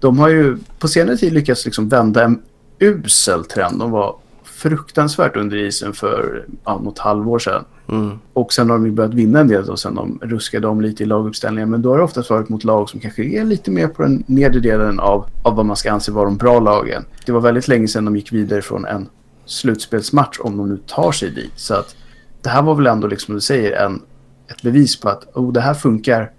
de 0.00 0.18
har 0.18 0.28
ju 0.28 0.58
på 0.78 0.88
senare 0.88 1.16
tid 1.16 1.32
lyckats 1.32 1.64
liksom 1.64 1.88
vända 1.88 2.24
en 2.24 2.42
usel 2.78 3.44
trend. 3.44 3.78
De 3.78 3.90
var 3.90 4.16
fruktansvärt 4.44 5.36
under 5.36 5.56
isen 5.56 5.92
för 5.92 6.44
ja, 6.64 6.78
något 6.78 6.98
halvår 6.98 7.38
sedan. 7.38 7.64
Mm. 7.90 8.18
Och 8.32 8.52
sen 8.52 8.70
har 8.70 8.76
de 8.76 8.86
ju 8.86 8.92
börjat 8.92 9.14
vinna 9.14 9.40
en 9.40 9.48
del 9.48 9.66
då 9.66 9.76
sen 9.76 9.94
de 9.94 10.18
ruskade 10.22 10.66
om 10.66 10.80
lite 10.80 11.02
i 11.02 11.06
laguppställningen. 11.06 11.70
Men 11.70 11.82
då 11.82 11.90
har 11.90 11.98
det 11.98 12.04
oftast 12.04 12.30
varit 12.30 12.48
mot 12.48 12.64
lag 12.64 12.88
som 12.88 13.00
kanske 13.00 13.24
är 13.24 13.44
lite 13.44 13.70
mer 13.70 13.88
på 13.88 14.02
den 14.02 14.24
nedre 14.26 14.60
delen 14.60 15.00
av, 15.00 15.26
av 15.42 15.56
vad 15.56 15.66
man 15.66 15.76
ska 15.76 15.92
anse 15.92 16.12
vara 16.12 16.24
de 16.24 16.36
bra 16.36 16.60
lagen. 16.60 17.04
Det 17.26 17.32
var 17.32 17.40
väldigt 17.40 17.68
länge 17.68 17.88
sedan 17.88 18.04
de 18.04 18.16
gick 18.16 18.32
vidare 18.32 18.62
från 18.62 18.86
en 18.86 19.08
slutspelsmatch 19.44 20.38
om 20.40 20.56
de 20.56 20.68
nu 20.68 20.78
tar 20.86 21.12
sig 21.12 21.30
dit. 21.30 21.52
Så 21.56 21.74
att 21.74 21.96
det 22.42 22.48
här 22.48 22.62
var 22.62 22.74
väl 22.74 22.86
ändå 22.86 23.06
liksom 23.06 23.26
som 23.26 23.34
du 23.34 23.40
säger 23.40 23.72
en, 23.72 24.02
ett 24.48 24.62
bevis 24.62 25.00
på 25.00 25.08
att 25.08 25.36
oh, 25.36 25.52
det 25.52 25.60
här 25.60 25.74
funkar 25.74 26.30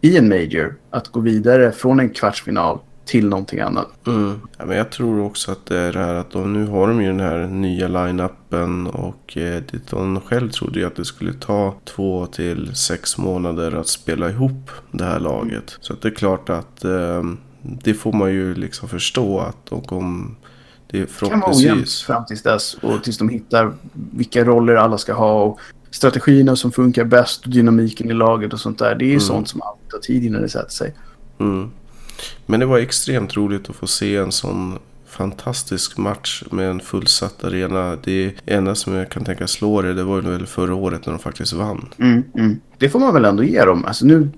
i 0.00 0.18
en 0.18 0.28
major. 0.28 0.76
Att 0.90 1.08
gå 1.08 1.20
vidare 1.20 1.72
från 1.72 2.00
en 2.00 2.10
kvartsfinal 2.10 2.78
till 3.04 3.28
någonting 3.28 3.60
annat. 3.60 3.88
Mm. 4.06 4.40
Ja, 4.58 4.64
men 4.66 4.76
jag 4.76 4.90
tror 4.90 5.20
också 5.20 5.52
att 5.52 5.66
det 5.66 5.78
är 5.78 5.92
det 5.92 5.98
här 5.98 6.14
att 6.14 6.30
de, 6.30 6.52
nu 6.52 6.66
har 6.66 6.88
de 6.88 7.02
ju 7.02 7.08
den 7.08 7.20
här 7.20 7.46
nya 7.46 7.88
line-upen 7.88 8.86
och 8.86 9.36
eh, 9.36 9.62
de 9.90 10.20
själv 10.20 10.50
trodde 10.50 10.78
ju 10.78 10.86
att 10.86 10.96
det 10.96 11.04
skulle 11.04 11.32
ta 11.32 11.74
två 11.84 12.26
till 12.26 12.74
sex 12.74 13.18
månader 13.18 13.72
att 13.72 13.88
spela 13.88 14.30
ihop 14.30 14.70
det 14.90 15.04
här 15.04 15.20
laget. 15.20 15.76
Så 15.80 15.94
det 16.02 16.08
är 16.08 16.14
klart 16.14 16.48
att 16.48 16.84
eh, 16.84 17.22
det 17.62 17.94
får 17.94 18.12
man 18.12 18.32
ju 18.32 18.54
liksom 18.54 18.88
förstå 18.88 19.38
att 19.40 19.66
de 19.70 19.80
kom, 19.80 20.36
det 20.90 20.98
är 20.98 21.00
Det 21.00 21.28
kan 21.28 21.40
vara 21.40 21.52
förhoppningsvis. 21.52 22.02
fram 22.02 22.24
tills 22.26 22.42
dess 22.42 22.74
och 22.74 23.04
tills 23.04 23.18
de 23.18 23.28
hittar 23.28 23.72
vilka 23.92 24.44
roller 24.44 24.74
alla 24.74 24.98
ska 24.98 25.12
ha 25.12 25.42
och 25.42 25.60
strategierna 25.90 26.56
som 26.56 26.72
funkar 26.72 27.04
bäst 27.04 27.44
och 27.44 27.50
dynamiken 27.50 28.10
i 28.10 28.14
laget 28.14 28.52
och 28.52 28.60
sånt 28.60 28.78
där. 28.78 28.94
Det 28.94 29.04
är 29.04 29.10
ju 29.10 29.20
sånt 29.20 29.48
som 29.48 29.62
alltid 29.62 29.88
tar 29.90 29.98
tid 29.98 30.24
innan 30.24 30.42
det 30.42 30.48
sätter 30.48 30.70
sig. 30.70 30.94
Mm. 31.40 31.70
Men 32.46 32.60
det 32.60 32.66
var 32.66 32.78
extremt 32.78 33.36
roligt 33.36 33.70
att 33.70 33.76
få 33.76 33.86
se 33.86 34.16
en 34.16 34.32
sån 34.32 34.78
fantastisk 35.06 35.96
match 35.96 36.42
med 36.50 36.70
en 36.70 36.80
fullsatt 36.80 37.44
arena. 37.44 37.96
Det 38.04 38.34
enda 38.46 38.74
som 38.74 38.94
jag 38.94 39.10
kan 39.10 39.24
tänka 39.24 39.46
slå 39.46 39.82
det, 39.82 39.94
det 39.94 40.04
var 40.04 40.20
väl 40.20 40.46
förra 40.46 40.74
året 40.74 41.06
när 41.06 41.12
de 41.12 41.18
faktiskt 41.18 41.52
vann. 41.52 41.88
Mm, 41.98 42.22
mm. 42.34 42.60
Det 42.78 42.88
får 42.88 42.98
man 42.98 43.14
väl 43.14 43.24
ändå 43.24 43.44
ge 43.44 43.64
dem. 43.64 43.84
Alltså 43.84 44.06
nu, 44.06 44.28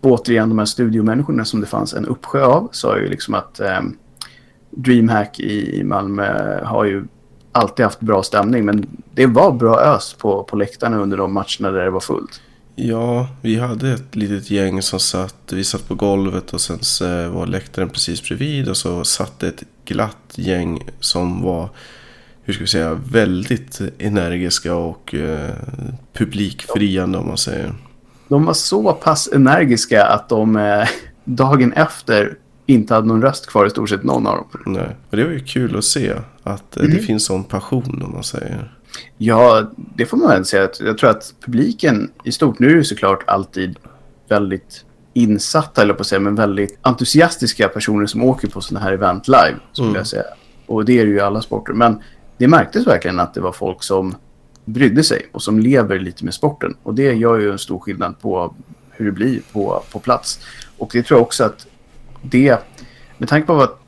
återigen, 0.00 0.48
de 0.48 0.58
här 0.58 0.66
studiomänniskorna 0.66 1.44
som 1.44 1.60
det 1.60 1.66
fanns 1.66 1.94
en 1.94 2.06
uppsjö 2.06 2.44
av 2.44 2.68
sa 2.72 2.98
ju 2.98 3.08
liksom 3.08 3.34
att 3.34 3.60
eh, 3.60 3.80
DreamHack 4.70 5.40
i 5.40 5.82
Malmö 5.84 6.60
har 6.64 6.84
ju 6.84 7.04
alltid 7.52 7.84
haft 7.84 8.00
bra 8.00 8.22
stämning. 8.22 8.64
Men 8.64 8.86
det 9.14 9.26
var 9.26 9.52
bra 9.52 9.80
ös 9.80 10.16
på, 10.18 10.44
på 10.44 10.56
läktarna 10.56 10.96
under 10.98 11.16
de 11.16 11.32
matcherna 11.32 11.70
där 11.70 11.84
det 11.84 11.90
var 11.90 12.00
fullt. 12.00 12.40
Ja, 12.74 13.28
vi 13.42 13.56
hade 13.56 13.92
ett 13.92 14.16
litet 14.16 14.50
gäng 14.50 14.82
som 14.82 15.00
satt, 15.00 15.52
vi 15.52 15.64
satt 15.64 15.88
på 15.88 15.94
golvet 15.94 16.52
och 16.52 16.60
sen 16.60 16.78
var 17.34 17.46
läktaren 17.46 17.88
precis 17.90 18.22
bredvid 18.22 18.68
och 18.68 18.76
så 18.76 19.04
satt 19.04 19.42
ett 19.42 19.62
glatt 19.84 20.32
gäng 20.34 20.88
som 21.00 21.42
var, 21.42 21.68
hur 22.42 22.52
ska 22.52 22.62
vi 22.62 22.68
säga, 22.68 22.94
väldigt 22.94 23.80
energiska 23.98 24.74
och 24.74 25.14
eh, 25.14 25.50
publikfriande 26.12 27.18
om 27.18 27.26
man 27.28 27.36
säger. 27.36 27.74
De 28.28 28.44
var 28.44 28.54
så 28.54 28.92
pass 28.92 29.28
energiska 29.32 30.04
att 30.06 30.28
de 30.28 30.56
eh, 30.56 30.88
dagen 31.24 31.72
efter 31.72 32.36
inte 32.66 32.94
hade 32.94 33.06
någon 33.06 33.22
röst 33.22 33.46
kvar 33.46 33.66
i 33.66 33.70
stort 33.70 33.88
sett 33.88 34.02
någon 34.04 34.26
av 34.26 34.36
dem. 34.36 34.46
Nej, 34.66 34.96
och 35.10 35.16
det 35.16 35.24
var 35.24 35.30
ju 35.32 35.40
kul 35.44 35.76
att 35.76 35.84
se 35.84 36.12
att 36.42 36.76
eh, 36.76 36.82
Mm. 36.84 36.96
det 36.96 37.02
finns 37.02 37.24
sån 37.24 37.44
passion 37.44 38.02
om 38.06 38.12
man 38.12 38.24
säger. 38.24 38.74
Ja, 39.18 39.70
det 39.96 40.06
får 40.06 40.16
man 40.16 40.28
väl 40.28 40.44
säga. 40.44 40.64
att- 40.64 40.80
Jag 40.80 40.98
tror 40.98 41.10
att 41.10 41.34
publiken 41.44 42.10
i 42.24 42.32
stort, 42.32 42.58
nu 42.58 42.70
är 42.70 42.74
det 42.76 42.84
såklart 42.84 43.24
alltid 43.26 43.76
väldigt 44.28 44.84
insatta, 45.14 45.82
eller 45.82 45.94
på 45.94 46.00
att 46.00 46.06
säga, 46.06 46.20
men 46.20 46.34
väldigt 46.34 46.78
entusiastiska 46.82 47.68
personer 47.68 48.06
som 48.06 48.24
åker 48.24 48.48
på 48.48 48.60
sådana 48.60 48.84
här 48.84 48.92
event 48.92 49.28
live, 49.28 49.54
skulle 49.72 49.88
Mm. 49.88 49.98
jag 49.98 50.06
säga. 50.06 50.24
Och 50.66 50.84
det 50.84 50.98
är 50.98 51.04
det 51.04 51.10
ju 51.10 51.16
i 51.16 51.20
alla 51.20 51.42
sporter. 51.42 51.72
Men 51.72 51.98
det 52.38 52.48
märktes 52.48 52.86
verkligen 52.86 53.20
att 53.20 53.34
det 53.34 53.40
var 53.40 53.52
folk 53.52 53.82
som 53.82 54.14
brydde 54.64 55.02
sig 55.04 55.28
och 55.32 55.42
som 55.42 55.58
lever 55.58 55.98
lite 55.98 56.24
med 56.24 56.34
sporten. 56.34 56.74
Och 56.82 56.94
det 56.94 57.12
gör 57.12 57.38
ju 57.38 57.50
en 57.52 57.58
stor 57.58 57.78
skillnad 57.78 58.20
på 58.20 58.54
hur 58.90 59.06
det 59.06 59.12
blir 59.12 59.40
på, 59.52 59.82
på 59.92 59.98
plats. 59.98 60.40
Och 60.78 60.90
det 60.92 61.02
tror 61.02 61.18
jag 61.18 61.22
också 61.26 61.44
att 61.44 61.66
det, 62.22 62.58
med 63.18 63.28
tanke 63.28 63.46
på 63.46 63.62
att 63.62 63.78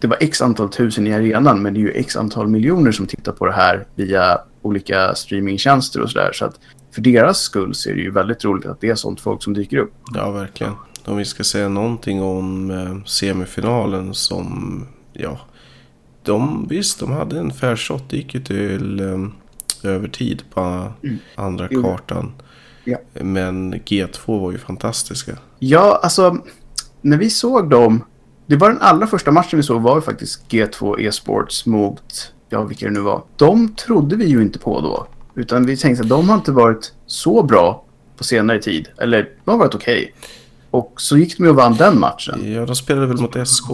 det 0.00 0.06
var 0.06 0.16
x 0.20 0.42
antal 0.42 0.68
tusen 0.68 1.06
i 1.06 1.12
arenan, 1.14 1.62
men 1.62 1.74
det 1.74 1.80
är 1.80 1.82
ju 1.82 1.90
x 1.90 2.16
antal 2.16 2.48
miljoner 2.48 2.92
som 2.92 3.06
tittar 3.06 3.32
på 3.32 3.46
det 3.46 3.52
här 3.52 3.86
via 3.94 4.38
olika 4.64 5.14
streamingtjänster 5.14 6.00
och 6.00 6.10
sådär. 6.10 6.30
Så 6.32 6.44
att 6.44 6.60
för 6.94 7.00
deras 7.00 7.38
skull 7.38 7.74
så 7.74 7.90
är 7.90 7.94
det 7.94 8.00
ju 8.00 8.10
väldigt 8.10 8.44
roligt 8.44 8.66
att 8.66 8.80
det 8.80 8.88
är 8.90 8.94
sånt 8.94 9.20
folk 9.20 9.42
som 9.42 9.54
dyker 9.54 9.76
upp. 9.78 9.92
Ja, 10.14 10.30
verkligen. 10.30 10.72
Om 11.04 11.16
vi 11.16 11.24
ska 11.24 11.44
säga 11.44 11.68
någonting 11.68 12.22
om 12.22 12.70
eh, 12.70 13.04
semifinalen 13.06 14.14
som, 14.14 14.86
ja, 15.12 15.40
de, 16.22 16.66
visst, 16.68 17.00
de 17.00 17.12
hade 17.12 17.38
en 17.38 17.50
fair 17.52 17.76
shot. 17.76 18.02
Det 18.10 18.16
gick 18.16 18.34
ju 18.34 18.40
till 18.40 19.00
eh, 19.00 19.90
övertid 19.90 20.42
på 20.54 20.92
andra 21.34 21.68
Jo. 21.70 21.82
kartan. 21.82 22.32
Ja. 22.84 22.98
Men 23.12 23.74
G2 23.74 24.40
var 24.40 24.52
ju 24.52 24.58
fantastiska. 24.58 25.38
Ja, 25.58 26.00
alltså 26.02 26.36
när 27.00 27.16
vi 27.16 27.30
såg 27.30 27.70
dem, 27.70 28.04
det 28.46 28.56
var 28.56 28.68
den 28.68 28.80
allra 28.80 29.06
första 29.06 29.30
matchen 29.30 29.56
vi 29.56 29.62
såg 29.62 29.82
var 29.82 29.96
ju 29.96 30.02
faktiskt 30.02 30.50
G2 30.50 31.00
e-sports 31.00 31.66
mot, 31.66 32.32
ja 32.54 32.64
vilka 32.64 32.86
det 32.86 32.92
nu 32.92 33.00
var. 33.00 33.22
De 33.36 33.74
trodde 33.74 34.16
vi 34.16 34.24
ju 34.24 34.42
inte 34.42 34.58
på 34.58 34.80
då. 34.80 35.06
Utan 35.34 35.66
vi 35.66 35.76
tänkte 35.76 36.02
att 36.02 36.08
de 36.08 36.28
har 36.28 36.36
inte 36.36 36.52
varit 36.52 36.92
så 37.06 37.42
bra 37.42 37.84
på 38.16 38.24
senare 38.24 38.58
tid. 38.58 38.88
Eller 38.98 39.30
de 39.44 39.50
har 39.50 39.58
varit 39.58 39.74
okej. 39.74 40.14
Och 40.70 40.92
så 40.96 41.16
gick 41.16 41.36
de 41.36 41.44
ju 41.44 41.50
och 41.50 41.56
vann 41.56 41.76
den 41.76 42.00
matchen. 42.00 42.52
Ja, 42.52 42.66
de 42.66 42.76
spelade 42.76 43.06
väl 43.06 43.16
mot 43.16 43.48
SK. 43.48 43.70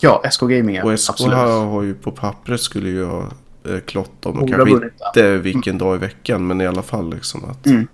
Ja, 0.00 0.22
SK 0.30 0.40
Gaming 0.40 0.76
ja. 0.76 0.84
Och 0.84 1.00
SK 1.00 1.10
absolut. 1.10 1.36
har, 1.36 1.82
ju 1.82 1.94
på 1.94 2.10
pappret 2.10 2.60
skulle 2.60 2.88
ju 2.88 3.04
ha 3.04 3.22
eh, 3.68 3.80
klott 3.86 4.22
dem. 4.22 4.38
Ha 4.38 4.46
Kanske 4.46 4.90
ja. 4.98 5.06
inte 5.06 5.38
vilken 5.38 5.78
dag 5.78 5.96
i 5.96 5.98
veckan, 5.98 6.46
men 6.46 6.60
i 6.60 6.66
alla 6.66 6.82
fall 6.82 7.10
liksom 7.10 7.44
att... 7.44 7.66
Mm. 7.66 7.86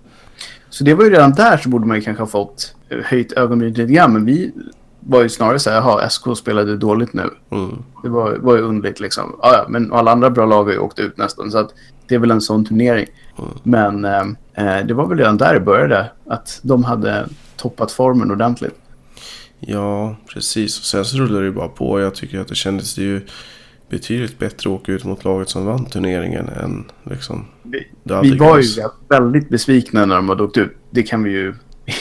Så 0.69 0.83
det 0.83 0.93
var 0.93 1.03
ju 1.03 1.09
redan 1.09 1.31
där 1.31 1.57
så 1.57 1.69
borde 1.69 1.85
man 1.85 1.97
ju 1.97 2.03
kanske 2.03 2.23
ha 2.23 2.27
fått 2.27 2.75
eh, 2.89 2.97
höjt 3.03 3.31
ögonbrynet 3.31 3.77
lite 3.77 3.93
grann. 3.93 4.13
Men 4.13 4.25
vi 4.25 4.51
var 5.07 5.23
ju 5.23 5.29
snarare 5.29 5.59
så 5.59 5.69
här, 5.69 5.77
jaha, 5.77 6.09
SK 6.09 6.37
spelade 6.37 6.77
dåligt 6.77 7.13
nu. 7.13 7.29
Mm. 7.49 7.83
Det 8.03 8.09
var, 8.09 8.37
var 8.37 8.55
ju 8.55 8.61
underligt 8.61 8.99
liksom. 8.99 9.35
Ja, 9.41 9.53
ja, 9.53 9.65
men 9.69 9.93
alla 9.93 10.11
andra 10.11 10.29
bra 10.29 10.45
lag 10.45 10.63
har 10.63 10.71
ju 10.71 10.79
åkt 10.79 10.99
ut 10.99 11.17
nästan. 11.17 11.51
Så 11.51 11.57
att 11.57 11.73
det 12.07 12.15
är 12.15 12.19
väl 12.19 12.31
en 12.31 12.41
sån 12.41 12.65
turnering. 12.65 13.05
Mm. 13.37 13.49
Men 13.63 14.05
eh, 14.05 14.77
eh, 14.77 14.85
det 14.85 14.93
var 14.93 15.07
väl 15.07 15.17
redan 15.17 15.37
där 15.37 15.53
det 15.53 15.59
började. 15.59 16.11
Att 16.27 16.59
de 16.63 16.83
hade 16.83 17.27
toppat 17.57 17.91
formen 17.91 18.31
ordentligt. 18.31 18.75
Ja, 19.59 20.15
precis. 20.33 20.79
Och 20.79 20.85
sen 20.85 21.05
så 21.05 21.17
rullade 21.17 21.39
det 21.39 21.45
ju 21.45 21.53
bara 21.53 21.67
på. 21.67 21.99
Jag 21.99 22.15
tycker 22.15 22.39
att 22.39 22.47
det 22.47 22.55
kändes 22.55 22.97
ju 22.97 23.21
betydligt 23.89 24.39
bättre 24.39 24.69
att 24.69 24.81
åka 24.81 24.91
ut 24.91 25.03
mot 25.03 25.23
laget 25.23 25.49
som 25.49 25.65
vann 25.65 25.85
turneringen 25.85 26.49
än 26.49 26.85
liksom... 27.03 27.45
Vi, 27.63 27.87
vi 28.21 28.37
var 28.37 28.59
ju 28.59 28.63
väldigt 29.09 29.49
besvikna 29.49 30.05
när 30.05 30.15
de 30.15 30.29
hade 30.29 30.43
åkt 30.43 30.57
ut. 30.57 30.77
Det 30.91 31.03
kan 31.03 31.23
vi 31.23 31.31
ju... 31.31 31.53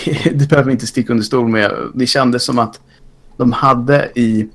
det 0.35 0.49
behöver 0.49 0.65
vi 0.65 0.73
inte 0.73 0.87
sticka 0.87 1.13
under 1.13 1.25
stol 1.25 1.49
med. 1.49 1.73
Det 1.95 2.07
kändes 2.07 2.45
som 2.45 2.59
att 2.59 2.81
de 3.37 3.53
hade 3.53 4.11
i 4.15 4.49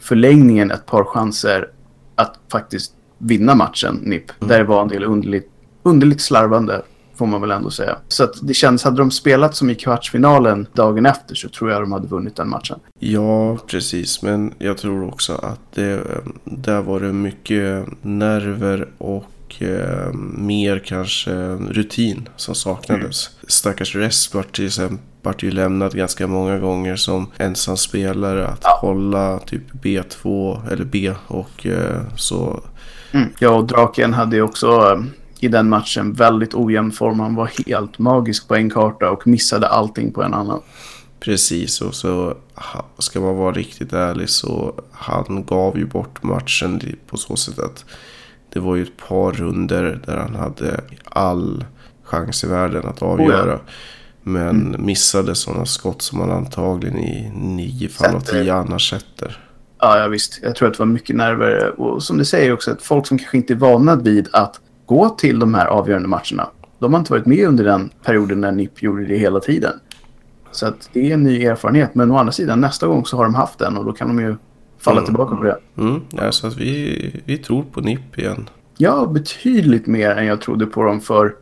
förlängningen 0.00 0.70
ett 0.70 0.86
par 0.86 1.04
chanser 1.04 1.68
att 2.14 2.38
faktiskt 2.52 2.92
vinna 3.18 3.54
matchen, 3.54 4.00
NIP. 4.02 4.24
Där 4.38 4.58
det 4.58 4.64
var 4.64 4.82
en 4.82 4.88
del 4.88 5.04
underligt, 5.04 5.50
underligt 5.82 6.20
slarvande, 6.20 6.82
får 7.16 7.26
man 7.26 7.40
väl 7.40 7.50
ändå 7.50 7.70
säga. 7.70 7.96
Så 8.08 8.24
att 8.24 8.34
det 8.42 8.54
kändes, 8.54 8.84
hade 8.84 8.96
de 8.96 9.10
spelat 9.10 9.56
som 9.56 9.70
i 9.70 9.74
kvartsfinalen 9.74 10.66
dagen 10.72 11.06
efter 11.06 11.34
så 11.34 11.48
tror 11.48 11.70
jag 11.70 11.82
de 11.82 11.92
hade 11.92 12.08
vunnit 12.08 12.36
den 12.36 12.48
matchen. 12.48 12.78
Ja, 12.98 13.58
precis. 13.66 14.22
Men 14.22 14.54
jag 14.58 14.78
tror 14.78 15.08
också 15.08 15.32
att 15.32 15.60
det, 15.74 16.02
där 16.44 16.80
var 16.80 17.00
det 17.00 17.12
mycket 17.12 17.86
nerver 18.02 18.88
och 18.98 19.24
eh, 19.62 20.12
mer 20.38 20.78
kanske 20.78 21.30
rutin 21.54 22.28
som 22.36 22.54
saknades. 22.54 23.30
Stackars 23.48 23.94
Rest 23.96 24.34
vart 24.34 24.56
till 24.56 24.66
exempel 24.66 24.98
vart 25.22 25.42
ju 25.42 25.50
lämnad 25.50 25.94
ganska 25.96 26.26
många 26.26 26.58
gånger 26.58 26.96
som 26.96 27.30
ensam 27.36 27.76
spelare 27.76 28.46
att 28.46 28.60
Ja. 28.62 28.78
hålla 28.80 29.38
typ 29.38 29.62
B2 29.72 30.60
eller 30.72 30.84
B 30.84 31.14
och 31.26 31.66
eh, 31.66 32.00
så. 32.16 32.62
Mm. 33.12 33.28
Ja, 33.38 33.50
och 33.50 33.66
Draken 33.66 34.14
hade 34.14 34.36
ju 34.36 34.42
också 34.42 34.66
eh, 34.68 35.02
i 35.40 35.48
den 35.48 35.68
matchen 35.68 36.12
väldigt 36.12 36.54
ojämn 36.54 36.92
form. 36.92 37.20
Han 37.20 37.34
var 37.34 37.50
helt 37.66 37.98
magisk 37.98 38.48
på 38.48 38.54
en 38.54 38.70
karta 38.70 39.10
och 39.10 39.26
missade 39.26 39.68
allting 39.68 40.12
på 40.12 40.22
en 40.22 40.34
annan. 40.34 40.60
Precis, 41.20 41.80
och 41.80 41.94
så 41.94 42.34
ska 42.98 43.20
man 43.20 43.36
vara 43.36 43.52
riktigt 43.52 43.92
ärlig 43.92 44.28
så 44.30 44.74
han 44.92 45.44
gav 45.46 45.78
ju 45.78 45.86
bort 45.86 46.22
matchen 46.22 46.80
på 47.06 47.16
så 47.16 47.36
sätt 47.36 47.58
att 47.58 47.84
det 48.54 48.60
var 48.60 48.76
ju 48.76 48.82
ett 48.82 48.96
par 49.08 49.32
runder 49.32 50.00
där 50.06 50.16
han 50.16 50.34
hade 50.34 50.80
all 51.04 51.64
chans 52.02 52.44
i 52.44 52.46
världen 52.46 52.86
att 52.86 53.02
avgöra. 53.02 53.58
Men 54.22 54.76
missade 54.78 55.34
sådana 55.34 55.66
skott 55.66 56.02
som 56.02 56.20
han 56.20 56.30
antagligen 56.30 56.98
i 56.98 57.32
nio 57.34 57.88
fall 57.88 58.14
av 58.14 58.20
tio 58.20 58.54
annars 58.54 58.90
sätter. 58.90 59.44
Ja, 59.80 59.98
ja, 59.98 60.08
visst. 60.08 60.40
Jag 60.42 60.56
tror 60.56 60.68
att 60.68 60.74
det 60.74 60.78
var 60.78 60.86
mycket 60.86 61.16
nerver. 61.16 61.80
Och 61.80 62.02
som 62.02 62.18
du 62.18 62.24
säger 62.24 62.52
också, 62.52 62.70
att 62.70 62.82
folk 62.82 63.06
som 63.06 63.18
kanske 63.18 63.36
inte 63.36 63.52
är 63.52 63.56
vana 63.56 63.96
vid 63.96 64.28
att 64.32 64.60
gå 64.86 65.08
till 65.08 65.38
de 65.38 65.54
här 65.54 65.66
avgörande 65.66 66.08
matcherna. 66.08 66.48
De 66.78 66.92
har 66.92 67.00
inte 67.00 67.12
varit 67.12 67.26
med 67.26 67.48
under 67.48 67.64
den 67.64 67.90
perioden 68.04 68.40
när 68.40 68.52
NIP 68.52 68.82
gjorde 68.82 69.06
det 69.06 69.16
hela 69.16 69.40
tiden. 69.40 69.72
Så 70.52 70.66
att 70.66 70.90
det 70.92 71.10
är 71.10 71.14
en 71.14 71.22
ny 71.22 71.44
erfarenhet. 71.44 71.94
Men 71.94 72.10
å 72.10 72.16
andra 72.16 72.32
sidan, 72.32 72.60
nästa 72.60 72.86
gång 72.86 73.06
så 73.06 73.16
har 73.16 73.24
de 73.24 73.34
haft 73.34 73.58
den 73.58 73.76
och 73.76 73.84
då 73.84 73.92
kan 73.92 74.08
de 74.08 74.20
ju 74.20 74.36
falla 74.84 74.96
Mm. 74.98 75.04
tillbaka 75.04 75.36
på 75.36 75.42
det. 75.42 75.58
Mm, 75.78 76.00
ja, 76.10 76.32
så 76.32 76.46
att 76.46 76.56
vi, 76.56 77.20
vi 77.24 77.38
tror 77.38 77.62
på 77.62 77.80
NIP 77.80 78.18
igen. 78.18 78.48
Ja, 78.76 79.06
betydligt 79.06 79.86
mer 79.86 80.10
än 80.10 80.26
jag 80.26 80.40
trodde 80.40 80.66
på 80.66 80.82
dem 80.82 81.00
för 81.00 81.34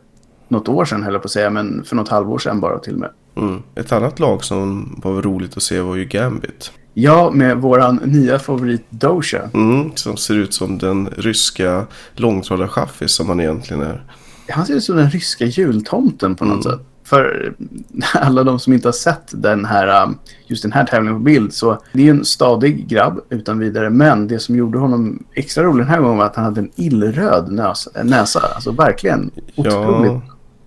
något 0.47 0.69
år 0.69 0.85
sedan, 0.85 1.03
höll 1.03 1.13
jag 1.13 1.21
på 1.21 1.25
att 1.25 1.31
säga. 1.31 1.49
Men 1.49 1.83
för 1.83 1.95
något 1.95 2.09
halvår 2.09 2.37
sedan 2.39 2.59
bara 2.59 2.79
till 2.79 2.93
och 2.93 2.99
med. 2.99 3.09
Mm. 3.35 3.61
Ett 3.75 3.91
annat 3.91 4.19
lag 4.19 4.43
som 4.43 4.93
var 5.03 5.21
roligt 5.21 5.57
att 5.57 5.63
se 5.63 5.81
var 5.81 5.95
ju 5.95 6.05
Gambit. 6.05 6.71
Ja, 6.93 7.31
med 7.33 7.57
våran 7.57 7.99
nya 8.05 8.39
favorit 8.39 8.85
Doja. 8.89 9.49
Mm, 9.53 9.91
som 9.95 10.17
ser 10.17 10.33
ut 10.35 10.53
som 10.53 10.77
den 10.77 11.09
ryska 11.17 11.85
långtradarchaffis 12.13 13.11
som 13.11 13.29
han 13.29 13.39
egentligen 13.39 13.83
är. 13.83 14.03
Han 14.49 14.65
ser 14.65 14.73
ut 14.75 14.83
som 14.83 14.95
den 14.97 15.09
ryska 15.09 15.45
jultomten 15.45 16.35
på 16.35 16.45
något 16.45 16.63
sätt. 16.63 16.79
För 17.05 17.53
alla 18.13 18.43
de 18.43 18.59
som 18.59 18.73
inte 18.73 18.87
har 18.87 18.93
sett 18.93 19.27
den 19.31 19.65
här, 19.65 20.03
um, 20.03 20.17
just 20.47 20.63
den 20.63 20.71
här 20.71 20.85
tävlingen 20.85 21.19
på 21.19 21.23
bild 21.23 21.53
så 21.53 21.77
det 21.93 21.99
är 21.99 22.03
ju 22.03 22.09
en 22.09 22.25
stadig 22.25 22.87
grabb 22.87 23.19
utan 23.29 23.59
vidare. 23.59 23.89
Men 23.89 24.27
det 24.27 24.39
som 24.39 24.55
gjorde 24.55 24.77
honom 24.79 25.23
extra 25.33 25.63
rolig 25.63 25.85
den 25.85 25.93
här 25.93 25.99
gången 26.01 26.17
var 26.17 26.25
att 26.25 26.35
han 26.35 26.45
hade 26.45 26.61
en 26.61 26.71
illröd 26.75 27.51
näs, 27.51 27.87
näsa. 28.03 28.39
Alltså 28.55 28.71
verkligen 28.71 29.31
otroligt. 29.55 30.11
Ja, 30.11 30.21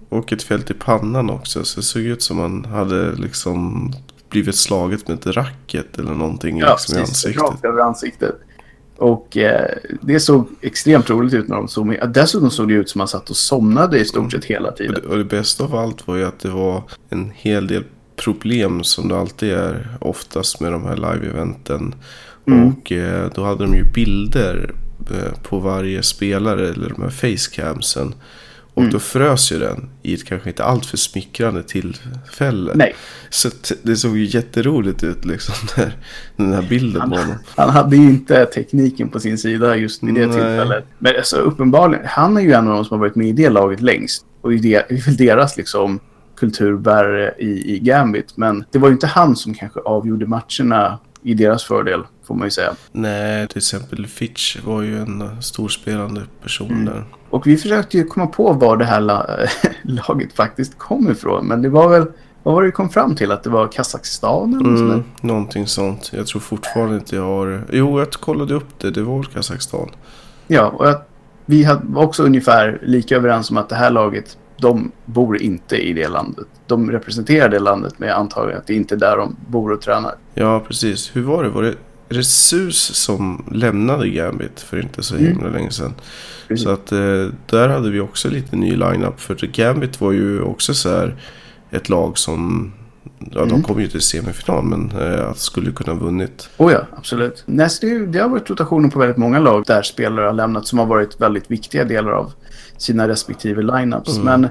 och 0.08 0.32
ett 0.32 0.42
fält 0.42 0.70
i 0.70 0.74
pannan 0.74 1.30
också. 1.30 1.64
Så 1.64 1.80
det 1.80 1.84
såg 1.86 2.02
ut 2.02 2.22
som 2.22 2.38
han 2.38 2.64
hade 2.64 3.12
liksom 3.12 3.92
blivit 4.30 4.56
slaget 4.56 5.08
med 5.08 5.18
ett 5.18 5.26
racket 5.26 5.98
eller 5.98 6.14
någonting 6.14 6.58
Ja, 6.58 6.70
liksom 6.70 6.96
i 6.96 7.00
precis. 7.00 7.26
ansiktet. 7.26 7.42
Rakt 7.42 7.64
över 7.64 7.82
ansiktet. 7.82 8.34
Och 8.98 9.36
eh, 9.36 9.70
det 10.00 10.20
såg 10.20 10.48
extremt 10.60 11.10
roligt 11.10 11.34
ut 11.34 11.48
när 11.48 11.56
de 11.56 11.68
såg 11.68 11.86
med. 11.86 12.10
Dessutom 12.14 12.50
såg 12.50 12.68
det 12.68 12.74
ut 12.74 12.90
som 12.90 13.00
att 13.00 13.12
han 13.12 13.20
satt 13.20 13.30
och 13.30 13.36
somnade 13.36 13.98
i 13.98 14.04
stort 14.04 14.32
sett 14.32 14.44
hela 14.44 14.68
Och 14.68 14.76
tiden. 14.76 14.94
det, 14.94 15.08
och 15.08 15.18
det 15.18 15.24
bästa 15.24 15.64
av 15.64 15.74
allt 15.74 16.06
var 16.06 16.16
ju 16.16 16.24
att 16.24 16.40
det 16.40 16.50
var 16.50 16.82
en 17.08 17.30
hel 17.34 17.66
del 17.66 17.84
problem 18.16 18.84
som 18.84 19.08
det 19.08 19.18
alltid 19.18 19.52
är 19.52 19.96
oftast 20.00 20.60
med 20.60 20.72
de 20.72 20.84
här 20.84 20.96
live-eventen. 20.96 21.94
Mm. 22.46 22.68
Och 22.68 22.92
eh, 22.92 23.30
då 23.34 23.44
hade 23.44 23.64
de 23.64 23.74
ju 23.74 23.84
bilder 23.92 24.74
eh, 25.10 25.40
på 25.42 25.58
varje 25.58 26.02
spelare 26.02 26.68
eller 26.68 26.88
de 26.88 27.02
här 27.02 27.10
facecamsen. 27.10 28.14
Och 28.76 28.82
Mm. 28.82 28.92
då 28.92 28.98
frös 28.98 29.52
ju 29.52 29.58
den 29.58 29.88
i 30.02 30.14
ett 30.14 30.24
kanske 30.24 30.48
inte 30.50 30.64
alltför 30.64 30.96
smickrande 30.96 31.62
tillfälle. 31.62 32.72
Nej, 32.74 32.94
Så 33.30 33.48
det 33.82 33.96
såg 33.96 34.16
ju 34.18 34.24
jätteroligt 34.24 35.02
ut 35.04 35.24
liksom. 35.24 35.54
Där, 35.76 35.96
den 36.36 36.52
här 36.52 36.62
bilden 36.62 37.10
på 37.10 37.16
honom. 37.16 37.34
Han 37.56 37.70
hade 37.70 37.96
ju 37.96 38.02
inte 38.02 38.44
tekniken 38.44 39.08
på 39.08 39.20
sin 39.20 39.38
sida 39.38 39.76
just 39.76 40.02
i 40.02 40.06
det 40.06 40.12
Nej. 40.12 40.22
tillfället. 40.22 40.84
Men 40.98 41.16
alltså, 41.16 41.36
uppenbarligen, 41.36 42.06
han 42.06 42.36
är 42.36 42.40
ju 42.40 42.52
en 42.52 42.68
av 42.68 42.74
de 42.74 42.84
som 42.84 42.94
har 42.94 43.00
varit 43.06 43.16
med 43.16 43.28
i 43.28 43.32
det 43.32 43.50
laget 43.50 43.80
längst. 43.80 44.24
Och 44.40 44.50
det 44.52 44.74
är 44.74 45.04
väl 45.06 45.16
deras 45.16 45.56
liksom 45.56 46.00
kulturbärare 46.36 47.34
i, 47.38 47.74
i 47.74 47.78
Gambit. 47.78 48.36
Men 48.36 48.64
det 48.72 48.78
var 48.78 48.88
ju 48.88 48.92
inte 48.94 49.06
han 49.06 49.36
som 49.36 49.54
kanske 49.54 49.80
avgjorde 49.80 50.26
matcherna 50.26 50.98
i 51.22 51.34
deras 51.34 51.64
fördel, 51.64 52.02
får 52.26 52.34
man 52.34 52.46
ju 52.46 52.50
säga. 52.50 52.74
Nej, 52.92 53.48
till 53.48 53.58
exempel 53.58 54.06
Fitch 54.06 54.56
var 54.64 54.82
ju 54.82 54.98
en 54.98 55.42
storspelande 55.42 56.22
person 56.42 56.70
mm. 56.70 56.84
där. 56.84 57.04
Och 57.30 57.46
vi 57.46 57.56
försökte 57.56 57.96
ju 57.96 58.04
komma 58.04 58.26
på 58.26 58.52
var 58.52 58.76
det 58.76 58.84
här 58.84 59.00
laget 59.82 60.32
faktiskt 60.32 60.78
kom 60.78 61.10
ifrån. 61.10 61.46
Men 61.46 61.62
det 61.62 61.68
var 61.68 61.88
väl, 61.88 62.06
vad 62.42 62.54
var 62.54 62.62
det 62.62 62.66
vi 62.68 62.72
kom 62.72 62.90
fram 62.90 63.14
till? 63.14 63.32
Att 63.32 63.42
det 63.42 63.50
var 63.50 63.68
Kazakstan 63.68 64.54
eller 64.54 64.92
mm, 64.92 65.04
Någonting 65.20 65.66
sånt. 65.66 66.10
Jag 66.14 66.26
tror 66.26 66.40
fortfarande 66.40 66.94
inte 66.94 67.16
jag 67.16 67.22
har... 67.22 67.64
Jo, 67.72 67.98
jag 67.98 68.10
kollade 68.10 68.54
upp 68.54 68.78
det. 68.78 68.90
Det 68.90 69.02
var 69.02 69.22
Kazakstan. 69.22 69.90
Ja, 70.46 70.66
och 70.66 70.86
jag, 70.86 71.00
vi 71.46 71.68
var 71.82 72.02
också 72.02 72.22
ungefär 72.22 72.80
lika 72.82 73.16
överens 73.16 73.50
om 73.50 73.56
att 73.56 73.68
det 73.68 73.76
här 73.76 73.90
laget, 73.90 74.38
de 74.60 74.92
bor 75.04 75.42
inte 75.42 75.76
i 75.76 75.92
det 75.92 76.08
landet. 76.08 76.46
De 76.66 76.90
representerar 76.90 77.48
det 77.48 77.58
landet, 77.58 77.94
men 77.96 78.08
jag 78.08 78.18
antar 78.18 78.50
att 78.50 78.66
det 78.66 78.74
inte 78.74 78.94
är 78.94 78.98
där 78.98 79.16
de 79.16 79.36
bor 79.48 79.72
och 79.72 79.80
tränar. 79.80 80.14
Ja, 80.34 80.60
precis. 80.60 81.16
Hur 81.16 81.22
var 81.22 81.44
det? 81.44 81.48
Var 81.48 81.62
det 81.62 81.74
är 82.08 82.14
det 82.14 82.24
SUS 82.24 82.94
som 82.94 83.44
lämnade 83.52 84.08
Gambit 84.08 84.60
för 84.60 84.80
inte 84.82 85.02
så 85.02 85.16
himla 85.16 85.40
mm. 85.40 85.52
länge 85.52 85.70
sedan. 85.70 85.94
Precis. 86.48 86.64
Så 86.64 86.70
att 86.70 86.92
eh, 86.92 87.26
där 87.46 87.68
hade 87.68 87.90
vi 87.90 88.00
också 88.00 88.28
lite 88.28 88.56
ny 88.56 88.70
line-up. 88.70 89.20
För 89.20 89.46
Gambit 89.46 90.00
var 90.00 90.12
ju 90.12 90.42
också 90.42 90.74
så 90.74 90.90
här 90.90 91.16
ett 91.70 91.88
lag 91.88 92.18
som 92.18 92.72
Ja, 93.18 93.42
mm. 93.42 93.48
de 93.48 93.62
kom 93.62 93.80
ju 93.80 93.88
till 93.88 94.00
semifinal 94.00 94.64
men 94.64 94.90
eh, 94.90 95.32
skulle 95.34 95.72
kunna 95.72 95.92
ha 95.92 96.00
vunnit. 96.00 96.48
Oh 96.56 96.72
ja, 96.72 96.80
absolut. 96.96 97.42
Nästa, 97.46 97.86
det 97.86 98.18
har 98.18 98.28
varit 98.28 98.50
rotationer 98.50 98.88
på 98.88 98.98
väldigt 98.98 99.16
många 99.16 99.38
lag 99.38 99.64
där 99.66 99.82
spelare 99.82 100.26
har 100.26 100.32
lämnat 100.32 100.66
som 100.66 100.78
har 100.78 100.86
varit 100.86 101.20
väldigt 101.20 101.50
viktiga 101.50 101.84
delar 101.84 102.12
av 102.12 102.32
sina 102.76 103.08
respektive 103.08 103.62
lineups. 103.62 104.16
Mm. 104.16 104.24
Men 104.24 104.48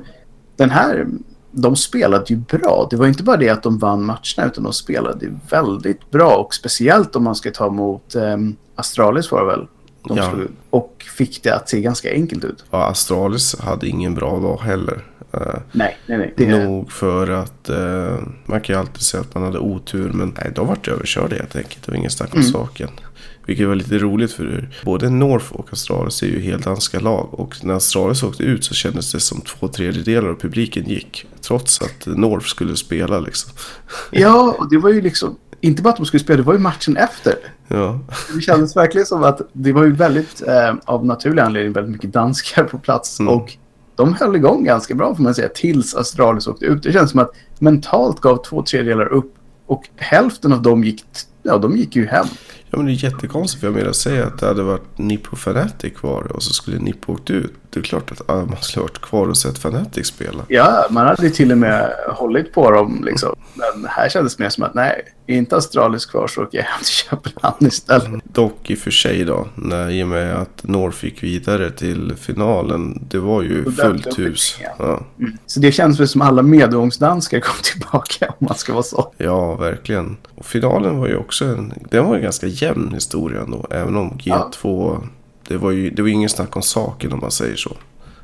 den 0.56 0.70
här 0.70 1.08
de 1.56 1.76
spelade 1.76 2.26
ju 2.28 2.36
bra. 2.36 2.88
Det 2.90 2.96
var 2.96 3.08
inte 3.08 3.24
bara 3.24 3.38
det 3.38 3.50
att 3.50 3.64
de 3.64 3.78
vann 3.78 4.04
matcherna 4.06 4.46
utan 4.46 4.64
de 4.64 4.74
spelade 4.74 5.40
väldigt 5.50 6.12
bra. 6.12 6.36
Och 6.36 6.54
speciellt 6.54 7.16
om 7.16 7.24
man 7.24 7.36
ska 7.36 7.52
ta 7.52 7.68
emot 7.68 8.16
eh, 8.16 8.38
Astralis 8.76 9.32
var 9.32 9.40
det 9.40 9.46
väl. 9.46 9.68
De 10.08 10.18
ja. 10.18 10.32
slog, 10.32 10.48
och 10.70 11.06
fick 11.18 11.44
det 11.44 11.56
att 11.56 11.70
se 11.70 11.82
ganska 11.82 12.12
enkelt 12.12 12.44
ut. 12.44 12.66
Ja, 12.72 12.86
Astralis 12.86 13.60
hade 13.60 13.88
ingen 13.88 14.16
bra 14.16 14.40
dag 14.40 14.58
heller. 14.58 15.04
Uh, 15.36 15.56
nej, 15.72 15.98
nej, 16.06 16.18
nej. 16.18 16.34
Det... 16.38 16.66
Nog 16.66 16.92
för 16.92 17.30
att 17.30 17.70
uh, 17.70 18.28
man 18.46 18.62
kan 18.62 18.76
ju 18.76 18.80
alltid 18.80 19.02
säga 19.02 19.22
att 19.22 19.36
man 19.36 19.44
hade 19.44 19.60
otur. 19.60 20.10
Men 20.14 20.34
nej, 20.38 20.52
de 20.56 20.68
vart 20.68 20.88
överkörda 20.88 21.36
helt 21.36 21.56
enkelt. 21.56 21.86
Det 21.86 21.92
var 21.92 21.98
ingen 21.98 22.12
snack 22.12 22.34
om 22.34 22.40
mm. 22.40 22.52
saken. 22.52 22.90
Vilket 23.46 23.68
var 23.68 23.76
lite 23.76 23.98
roligt 23.98 24.32
för 24.32 24.70
både 24.84 25.10
North 25.10 25.52
och 25.52 25.74
Astralis 25.74 26.24
är 26.24 26.28
ju 26.28 26.40
helt 26.40 26.64
danska 26.64 27.00
lag. 27.00 27.30
Och 27.32 27.56
när 27.66 27.74
Astralis 27.74 28.24
åkte 28.24 28.44
ut 28.44 28.64
så 28.64 28.74
kändes 28.74 29.12
det 29.12 29.20
som 29.20 29.42
två 29.42 29.68
tredjedelar 29.68 30.30
av 30.30 30.36
publiken 30.36 30.86
gick. 30.86 31.26
Trots 31.42 31.82
att 31.82 32.06
North 32.06 32.48
skulle 32.48 32.76
spela 32.76 33.20
liksom. 33.20 33.52
Ja, 34.12 34.56
och 34.60 34.70
det 34.70 34.78
var 34.78 34.90
ju 34.90 35.02
liksom 35.02 35.38
inte 35.62 35.82
bara 35.82 35.90
att 35.90 35.98
de 35.98 36.06
skulle 36.06 36.24
spela, 36.24 36.38
det 36.38 36.44
var 36.44 36.54
ju 36.54 36.60
matchen 36.60 36.98
efter. 36.98 37.36
Ja. 37.68 38.00
Det 38.36 38.42
kändes 38.42 38.76
verkligen 38.76 39.06
som 39.06 39.24
att 39.24 39.42
det 39.54 39.74
var 39.74 39.84
ju 39.84 39.92
väldigt, 39.92 40.42
eh, 40.48 40.76
av 40.86 41.06
naturlig 41.06 41.42
anledning, 41.42 41.74
väldigt 41.74 41.92
mycket 41.94 42.14
danskar 42.14 42.64
på 42.64 42.78
plats. 42.78 43.20
Mm. 43.20 43.34
Och 43.34 43.58
de 43.96 44.14
höll 44.14 44.36
igång 44.36 44.64
ganska 44.64 44.96
bra 44.96 45.16
får 45.16 45.24
man 45.24 45.36
säga, 45.36 45.50
tills 45.50 45.96
Astralis 45.96 46.48
åkte 46.48 46.66
ut. 46.66 46.84
Det 46.84 46.94
känns 46.94 47.12
som 47.12 47.20
att 47.20 47.32
mentalt 47.60 48.20
gav 48.20 48.44
två 48.44 48.64
tredjedelar 48.64 49.06
upp 49.06 49.34
och 49.66 49.84
hälften 49.96 50.54
av 50.54 50.62
dem 50.62 50.84
gick, 50.84 51.04
ja, 51.44 51.58
de 51.58 51.78
gick 51.78 51.96
ju 51.96 52.06
hem. 52.06 52.26
Ja 52.76 52.80
men 52.80 52.88
det 52.88 52.94
är 52.94 53.04
jättekonstigt 53.04 53.60
för 53.60 53.68
jag 53.68 53.76
menar 53.76 53.92
säga 53.92 54.26
att 54.26 54.40
det 54.40 54.46
hade 54.46 54.64
varit 54.64 54.98
Nippo 54.98 55.36
Fanatic 55.36 55.94
kvar 55.94 56.32
och 56.32 56.44
så 56.44 56.54
skulle 56.54 56.80
Nippo 56.80 57.14
åkt 57.14 57.30
ut. 57.30 57.54
Det 57.76 57.80
är 57.80 57.84
klart 57.84 58.12
att 58.12 58.28
man 58.28 58.58
skulle 58.62 58.82
ha 58.82 58.88
varit 58.88 59.02
kvar 59.02 59.28
och 59.28 59.38
sett 59.38 59.58
Fanatic 59.58 60.08
spela. 60.08 60.44
Ja, 60.48 60.88
man 60.90 61.08
hade 61.08 61.30
till 61.30 61.52
och 61.52 61.58
med 61.58 61.92
hållit 62.10 62.54
på 62.54 62.72
dem 62.72 63.02
liksom. 63.06 63.36
Men 63.54 63.86
här 63.90 64.10
kändes 64.10 64.36
det 64.36 64.44
mer 64.44 64.50
som 64.50 64.64
att 64.64 64.74
nej, 64.74 65.02
inte 65.28 65.58
Astralis 65.58 66.06
kvar 66.06 66.28
så 66.28 66.44
åker 66.44 66.58
jag 66.58 66.66
hem 66.66 66.80
till 66.80 66.94
Köpenhamn 66.94 67.68
istället. 67.68 68.24
Dock 68.24 68.70
i 68.70 68.76
och 68.76 68.80
för 68.80 68.92
sig 68.92 69.26
då, 69.26 69.48
när, 69.56 69.90
i 69.90 70.04
och 70.04 70.08
med 70.08 70.36
att 70.36 70.64
North 70.64 71.06
gick 71.06 71.24
vidare 71.24 71.72
till 71.72 72.14
finalen, 72.22 73.06
det 73.10 73.18
var 73.18 73.42
ju 73.42 73.72
fullt 73.72 74.20
hus. 74.20 74.60
Ja. 74.80 75.02
Mm. 75.20 75.38
Så 75.46 75.60
det 75.60 75.72
känns 75.72 76.00
väl 76.00 76.08
som 76.08 76.22
alla 76.22 76.42
medgångsdanskar 76.42 77.40
kom 77.40 77.56
tillbaka 77.64 78.34
om 78.40 78.48
man 78.48 78.56
ska 78.56 78.74
vara 78.74 78.84
så. 78.84 79.14
Ja, 79.18 79.56
verkligen. 79.56 80.18
Och 80.36 80.46
finalen 80.46 80.98
var 80.98 81.08
ju 81.08 81.16
också 81.16 81.46
en, 81.46 81.74
den 81.90 82.06
var 82.06 82.16
en 82.16 82.22
ganska 82.22 82.48
jämn 82.48 82.94
historia 82.94 83.42
ändå, 83.42 83.68
även 83.72 83.96
om 83.96 84.12
G2 84.12 84.52
ja. 84.64 85.04
Det 85.48 85.58
var 85.58 85.72
ju 85.72 85.90
det 85.90 86.02
var 86.02 86.10
ingen 86.10 86.30
snack 86.30 86.56
om 86.56 86.62
saken 86.62 87.14
om 87.14 87.20
man 87.20 87.32
säger 87.32 87.56
så. 87.56 87.72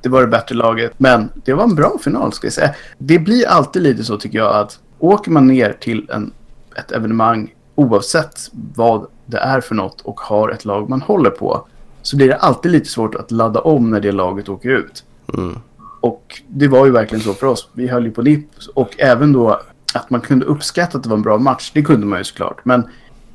Det 0.02 0.10
var 0.10 0.22
det 0.22 0.28
bättre 0.28 0.56
laget, 0.56 0.94
men 0.98 1.30
det 1.46 1.54
var 1.54 1.64
en 1.64 1.76
bra 1.76 1.98
final 2.04 2.34
ska 2.34 2.48
jag 2.48 2.54
säga. 2.54 2.76
Det 2.98 3.20
blir 3.20 3.48
alltid 3.48 3.82
lite 3.82 4.04
så 4.04 4.18
tycker 4.18 4.38
jag 4.38 4.56
att 4.56 4.80
åker 5.00 5.32
man 5.32 5.48
ner 5.48 5.74
till 5.80 6.10
en, 6.10 6.32
ett 6.76 6.92
evenemang 6.92 7.54
oavsett 7.76 8.50
vad 8.76 9.08
det 9.26 9.38
är 9.38 9.62
för 9.62 9.76
något 9.76 10.02
och 10.02 10.20
har 10.20 10.50
ett 10.50 10.66
lag 10.66 10.90
man 10.90 11.02
håller 11.02 11.30
på 11.30 11.68
så 12.02 12.18
blir 12.18 12.28
det 12.28 12.36
alltid 12.36 12.72
lite 12.72 12.90
svårt 12.90 13.16
att 13.16 13.32
ladda 13.32 13.60
om 13.60 13.90
när 13.90 14.00
det 14.00 14.12
laget 14.12 14.50
åker 14.50 14.70
ut. 14.70 15.04
Mm. 15.34 15.60
Och 16.02 16.42
det 16.48 16.68
var 16.68 16.86
ju 16.86 16.92
verkligen 16.92 17.24
så 17.24 17.34
för 17.34 17.48
oss. 17.48 17.70
Vi 17.74 17.88
höll 17.88 18.06
ju 18.06 18.12
på 18.12 18.22
NIP 18.22 18.46
och 18.74 18.96
även 18.98 19.34
då 19.34 19.62
att 19.94 20.10
man 20.10 20.22
kunde 20.22 20.46
uppskatta 20.46 20.98
att 20.98 21.04
det 21.04 21.10
var 21.10 21.18
en 21.18 21.24
bra 21.24 21.38
match, 21.38 21.72
det 21.74 21.82
kunde 21.82 22.06
man 22.06 22.20
ju 22.20 22.24
såklart. 22.24 22.66
Men 22.66 22.84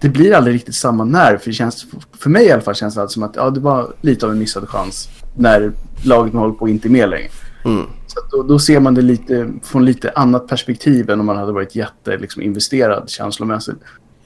det 0.01 0.09
blir 0.09 0.35
aldrig 0.35 0.55
riktigt 0.55 0.75
samma 0.75 1.05
nerv. 1.05 1.39
För, 1.39 1.51
det 1.51 1.55
känns, 1.55 1.87
för 2.19 2.31
mig 2.31 2.47
i 2.47 2.53
alla 2.53 2.63
fall 2.63 2.75
känns 2.75 2.95
det 2.95 3.09
som 3.09 3.23
att 3.23 3.37
ja, 3.37 3.51
det 3.51 3.61
var 3.61 3.93
lite 4.01 4.27
av 4.27 4.33
en 4.33 4.39
missad 4.39 4.69
chans 4.69 5.09
när 5.35 5.73
laget 6.05 6.33
man 6.33 6.43
håller 6.43 6.55
på 6.55 6.69
inte 6.69 6.89
är 6.89 6.91
med 6.91 7.09
längre. 7.09 7.29
Mm. 7.65 7.87
Så 8.07 8.21
då, 8.37 8.43
då, 8.43 8.59
ser 8.59 8.81
man 8.81 8.95
det 8.95 9.03
lite 9.03 9.51
från 9.63 9.85
lite 9.85 10.11
annat 10.11 10.49
perspektiv 10.49 11.11
än 11.11 11.21
om 11.21 11.27
man 11.27 11.37
hade 11.37 11.53
varit 11.53 11.75
jätte 11.75 12.17
liksom, 12.17 12.43
investerad 12.43 13.11
känslomässigt. 13.11 13.77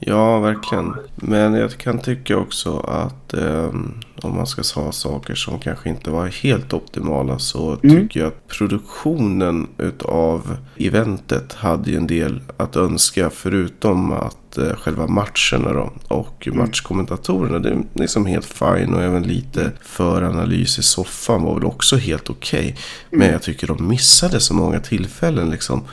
Ja, 0.02 0.38
verkligen. 0.38 0.94
Men 1.14 1.54
jag 1.54 1.70
kan 1.70 1.98
tycka 1.98 2.36
också 2.36 2.78
att 2.78 3.34
eh, 3.34 3.74
om 4.22 4.36
man 4.36 4.46
ska 4.46 4.80
ha 4.80 4.92
saker 4.92 5.34
som 5.34 5.58
kanske 5.58 5.88
inte 5.88 6.10
var 6.10 6.26
helt 6.26 6.72
optimala 6.72 7.38
så 7.38 7.78
mm. 7.82 7.96
tycker 7.96 8.20
jag 8.20 8.26
att 8.26 8.48
produktionen 8.48 9.66
utav 9.78 10.56
eventet 10.76 11.52
hade 11.52 11.90
ju 11.90 11.96
en 11.96 12.06
del 12.06 12.40
att 12.56 12.76
önska 12.76 13.30
förutom 13.30 14.12
att 14.12 14.58
eh, 14.58 14.74
själva 14.74 15.06
matcherna 15.06 15.72
då 15.72 15.92
och 16.08 16.46
mm. 16.46 16.58
matchkommentatorerna 16.58 17.58
det 17.58 17.70
är 17.70 17.82
liksom 17.94 18.26
helt 18.26 18.46
fine 18.46 18.94
och 18.94 19.02
även 19.02 19.22
lite 19.22 19.72
föranalys 19.80 20.78
i 20.78 20.82
soffan 20.82 21.42
var 21.42 21.54
väl 21.54 21.64
också 21.64 21.96
helt 21.96 22.30
okej. 22.30 22.60
Okay. 22.60 22.74
Men 23.10 23.20
mm. 23.20 23.32
jag 23.32 23.42
tycker 23.42 23.66
de 23.66 23.88
missade 23.88 24.40
så 24.40 24.54
många 24.54 24.80
tillfällen 24.80 25.50
liksom 25.50 25.84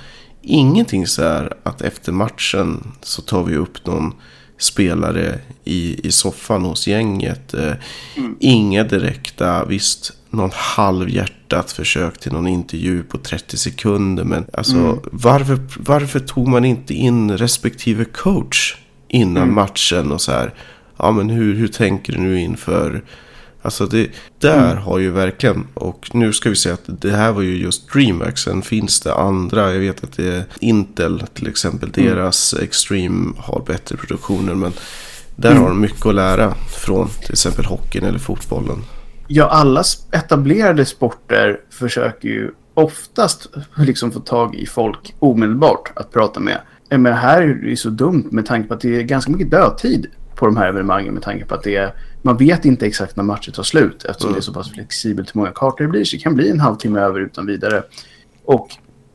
ingenting 0.48 1.08
så 1.08 1.24
här 1.24 1.54
att 1.64 1.82
efter 1.82 2.12
matchen 2.12 2.92
så 3.02 3.22
tar 3.22 3.44
vi 3.44 3.56
upp 3.56 3.86
någon 3.86 4.14
spelare 4.58 5.40
i, 5.64 6.08
i 6.08 6.12
soffan 6.12 6.62
hos 6.62 6.88
gänget. 6.88 7.54
Eh, 7.54 7.74
mm. 8.16 8.36
Inga 8.40 8.84
direkta, 8.84 9.66
visst 9.66 10.14
någon 10.30 10.52
halvhjärtat 10.54 11.72
försök 11.72 12.20
till 12.20 12.32
någon 12.32 12.48
intervju 12.48 13.04
på 13.04 13.18
30 13.18 13.58
sekunder. 13.58 14.24
Men 14.24 14.46
alltså 14.54 14.76
mm. 14.76 15.00
varför, 15.12 15.60
varför 15.78 16.20
tog 16.20 16.48
man 16.48 16.66
inte 16.66 16.94
in 16.94 17.38
respektive 17.38 18.06
coach 18.06 18.76
innan 19.08 19.44
mm. 19.44 19.56
matchen 19.56 20.12
och 20.12 20.22
så 20.22 20.32
här. 20.32 20.54
Ja 20.98 21.12
men 21.12 21.30
hur, 21.30 21.56
hur 21.56 21.68
tänker 21.68 22.14
du 22.14 22.20
nu 22.20 22.40
inför 22.40 23.04
Alltså 23.68 23.86
det, 23.86 24.10
där 24.40 24.72
mm. 24.72 24.84
har 24.84 25.00
ju 25.00 25.12
verkligen, 25.12 25.68
och 25.74 26.10
nu 26.14 26.34
ska 26.34 26.50
vi 26.50 26.56
säga 26.56 26.74
att 26.74 27.02
det 27.02 27.12
här 27.12 27.32
var 27.32 27.42
ju 27.42 27.58
just 27.58 27.94
DreamHack. 27.94 28.38
Sen 28.38 28.62
finns 28.62 29.00
det 29.00 29.14
andra, 29.14 29.74
jag 29.74 29.80
vet 29.80 30.04
att 30.04 30.18
det 30.18 30.36
är 30.36 30.44
Intel 30.60 31.24
till 31.34 31.48
exempel, 31.48 31.90
mm. 31.96 32.10
deras 32.10 32.54
Extreme 32.54 33.34
har 33.38 33.64
bättre 33.68 33.98
produktioner. 33.98 34.56
Men 34.56 34.74
där 35.36 35.52
mm. 35.52 35.64
har 35.64 35.70
de 35.70 35.82
mycket 35.82 36.06
att 36.06 36.16
lära 36.16 36.54
från 36.56 37.10
till 37.10 37.32
exempel 37.32 37.66
hockeyn 37.66 38.04
eller 38.04 38.20
fotbollen. 38.20 38.84
Ja, 39.28 39.46
alla 39.46 39.84
etablerade 40.12 40.86
sporter 40.86 41.60
försöker 41.70 42.28
ju 42.30 42.52
oftast 42.74 43.48
liksom 43.76 44.12
få 44.12 44.20
tag 44.20 44.56
i 44.56 44.66
folk 44.66 45.16
omedelbart 45.20 45.92
att 45.96 46.12
prata 46.12 46.40
med. 46.40 46.62
Men 46.90 47.14
här 47.14 47.42
är 47.42 47.48
det 47.48 47.70
ju 47.70 47.76
så 47.76 47.90
dumt 47.90 48.28
med 48.32 48.46
tanke 48.46 48.68
på 48.68 48.74
att 48.74 48.82
det 48.82 48.96
är 48.96 49.02
ganska 49.02 49.32
mycket 49.32 49.52
dödtid 49.52 50.08
på 50.38 50.46
de 50.46 50.58
här 50.58 50.68
evenemangen 50.68 51.14
med 51.14 51.24
tanke 51.24 51.46
på 51.46 51.56
att 51.56 51.64
det 51.64 51.76
är, 51.76 51.94
man 52.22 52.38
vet 52.38 52.66
inte 52.66 52.86
exakt 52.86 53.16
när 53.16 53.24
matchen 53.24 53.54
tar 53.54 53.64
slut 53.64 54.06
eftersom 54.06 54.30
mm. 54.30 54.36
det 54.36 54.40
är 54.40 54.42
så 54.42 54.54
pass 54.54 54.72
flexibelt 54.72 55.36
hur 55.36 55.40
många 55.40 55.52
kartor 55.52 55.84
det 55.84 55.90
blir. 55.90 56.04
Så 56.04 56.16
det 56.16 56.22
kan 56.22 56.36
bli 56.36 56.50
en 56.50 56.60
halvtimme 56.60 57.00
över 57.00 57.20
utan 57.20 57.46
vidare. 57.46 57.84
Och 58.46 58.68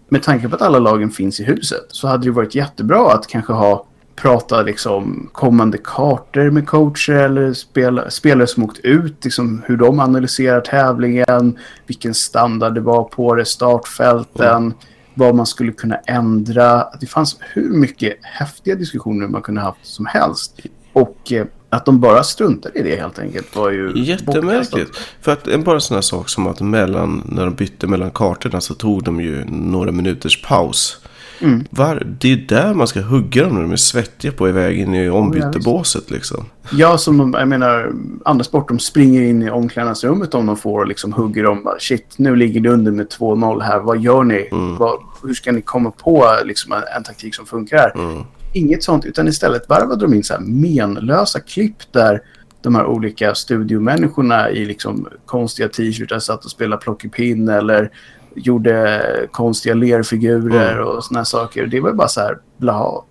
med 0.08 0.22
tanke 0.22 0.48
på 0.48 0.56
att 0.56 0.62
alla 0.62 0.78
lagen 0.78 1.10
finns 1.10 1.40
i 1.40 1.44
huset 1.44 1.84
så 1.88 2.08
hade 2.08 2.24
det 2.24 2.30
varit 2.30 2.54
jättebra 2.54 3.12
att 3.12 3.26
kanske 3.26 3.52
ha 3.52 3.86
prata 4.16 4.62
liksom 4.62 5.28
kommande 5.32 5.78
kartor 5.84 6.50
med 6.50 6.66
coacher 6.66 7.12
eller 7.12 7.52
spelare, 7.52 8.10
spelare 8.10 8.46
som 8.46 8.64
åkt 8.64 8.78
ut, 8.78 9.24
liksom 9.24 9.62
hur 9.66 9.76
de 9.76 10.00
analyserar 10.00 10.60
tävlingen, 10.60 11.58
vilken 11.86 12.14
standard 12.14 12.74
det 12.74 12.80
var 12.80 13.04
på 13.04 13.34
det, 13.34 13.44
startfälten, 13.44 14.56
mm. 14.56 14.74
vad 15.14 15.34
man 15.34 15.46
skulle 15.46 15.72
kunna 15.72 15.96
ändra. 15.96 16.88
Det 17.00 17.06
fanns 17.06 17.36
hur 17.40 17.68
mycket 17.68 18.18
häftiga 18.22 18.74
diskussioner 18.74 19.28
man 19.28 19.42
kunde 19.42 19.60
haft 19.60 19.86
som 19.86 20.06
helst. 20.06 20.60
Och 20.92 21.32
eh, 21.32 21.46
att 21.72 21.84
de 21.84 22.00
bara 22.00 22.22
struntade 22.22 22.78
i 22.78 22.82
det 22.82 22.96
helt 22.96 23.18
enkelt 23.18 23.56
var 23.56 23.70
ju 23.70 23.92
Jättemärkligt. 23.94 24.96
För 25.20 25.32
att 25.32 25.48
en 25.48 25.64
bara 25.64 25.80
sån 25.80 25.94
här 25.94 26.02
sak 26.02 26.28
som 26.28 26.46
att 26.46 26.60
mellan, 26.60 27.22
när 27.24 27.44
de 27.44 27.54
bytte 27.54 27.86
mellan 27.86 28.10
kartorna 28.10 28.60
så 28.60 28.74
tog 28.74 29.04
de 29.04 29.20
ju 29.20 29.44
några 29.44 29.92
minuters 29.92 30.42
paus. 30.42 30.98
Mm. 31.42 31.64
Var, 31.70 32.06
det 32.20 32.32
är 32.32 32.36
där 32.36 32.74
man 32.74 32.86
ska 32.86 33.00
hugga 33.00 33.44
dem 33.44 33.54
när 33.54 33.62
de 33.62 33.72
är 33.72 33.76
svettiga 33.76 34.32
på 34.32 34.44
väg 34.44 34.80
in 34.80 34.94
i 34.94 35.08
ombytebåset 35.08 36.10
liksom. 36.10 36.44
Ja, 36.72 36.98
som 36.98 37.18
de, 37.18 37.34
jag 37.38 37.48
menar, 37.48 37.92
andra 38.24 38.44
sport, 38.44 38.68
de 38.68 38.78
springer 38.78 39.22
in 39.22 39.42
i 39.42 39.50
omklädnadsrummet 39.50 40.34
om 40.34 40.46
de 40.46 40.56
får 40.56 40.80
och 40.80 40.86
liksom 40.86 41.12
hugger 41.12 41.42
dem. 41.42 41.74
Shit, 41.78 42.14
nu 42.16 42.36
ligger 42.36 42.60
det 42.60 42.70
under 42.70 42.92
med 42.92 43.06
2-0 43.06 43.62
här. 43.62 43.78
Vad 43.78 44.00
gör 44.00 44.24
ni? 44.24 44.48
Mm. 44.52 44.76
Vad, 44.76 44.98
hur 45.22 45.34
ska 45.34 45.52
ni 45.52 45.62
komma 45.62 45.90
på 45.90 46.38
liksom, 46.44 46.72
en, 46.72 46.82
en 46.96 47.02
taktik 47.02 47.34
som 47.34 47.46
funkar? 47.46 47.92
Mm. 47.94 48.22
Inget 48.52 48.82
sånt, 48.82 49.04
utan 49.04 49.28
istället 49.28 49.68
varvade 49.68 50.00
de 50.06 50.14
in 50.14 50.24
så 50.24 50.34
här 50.34 50.40
menlösa 50.40 51.40
klipp 51.40 51.92
där 51.92 52.20
de 52.62 52.74
här 52.74 52.86
olika 52.86 53.34
studiomänniskorna 53.34 54.50
i 54.50 54.64
liksom 54.64 55.08
konstiga 55.26 55.68
t-shirtar 55.68 56.18
satt 56.18 56.44
och 56.44 56.50
spelade 56.50 56.82
plockepinn 56.82 57.48
eller 57.48 57.90
gjorde 58.36 59.02
konstiga 59.32 59.74
lerfigurer 59.74 60.72
Mm. 60.72 60.88
och 60.88 61.04
såna 61.04 61.24
saker. 61.24 61.66
Det 61.66 61.80
var 61.80 61.92
bara 61.92 62.08
så 62.08 62.20
här, 62.20 62.38
blaha. 62.58 63.04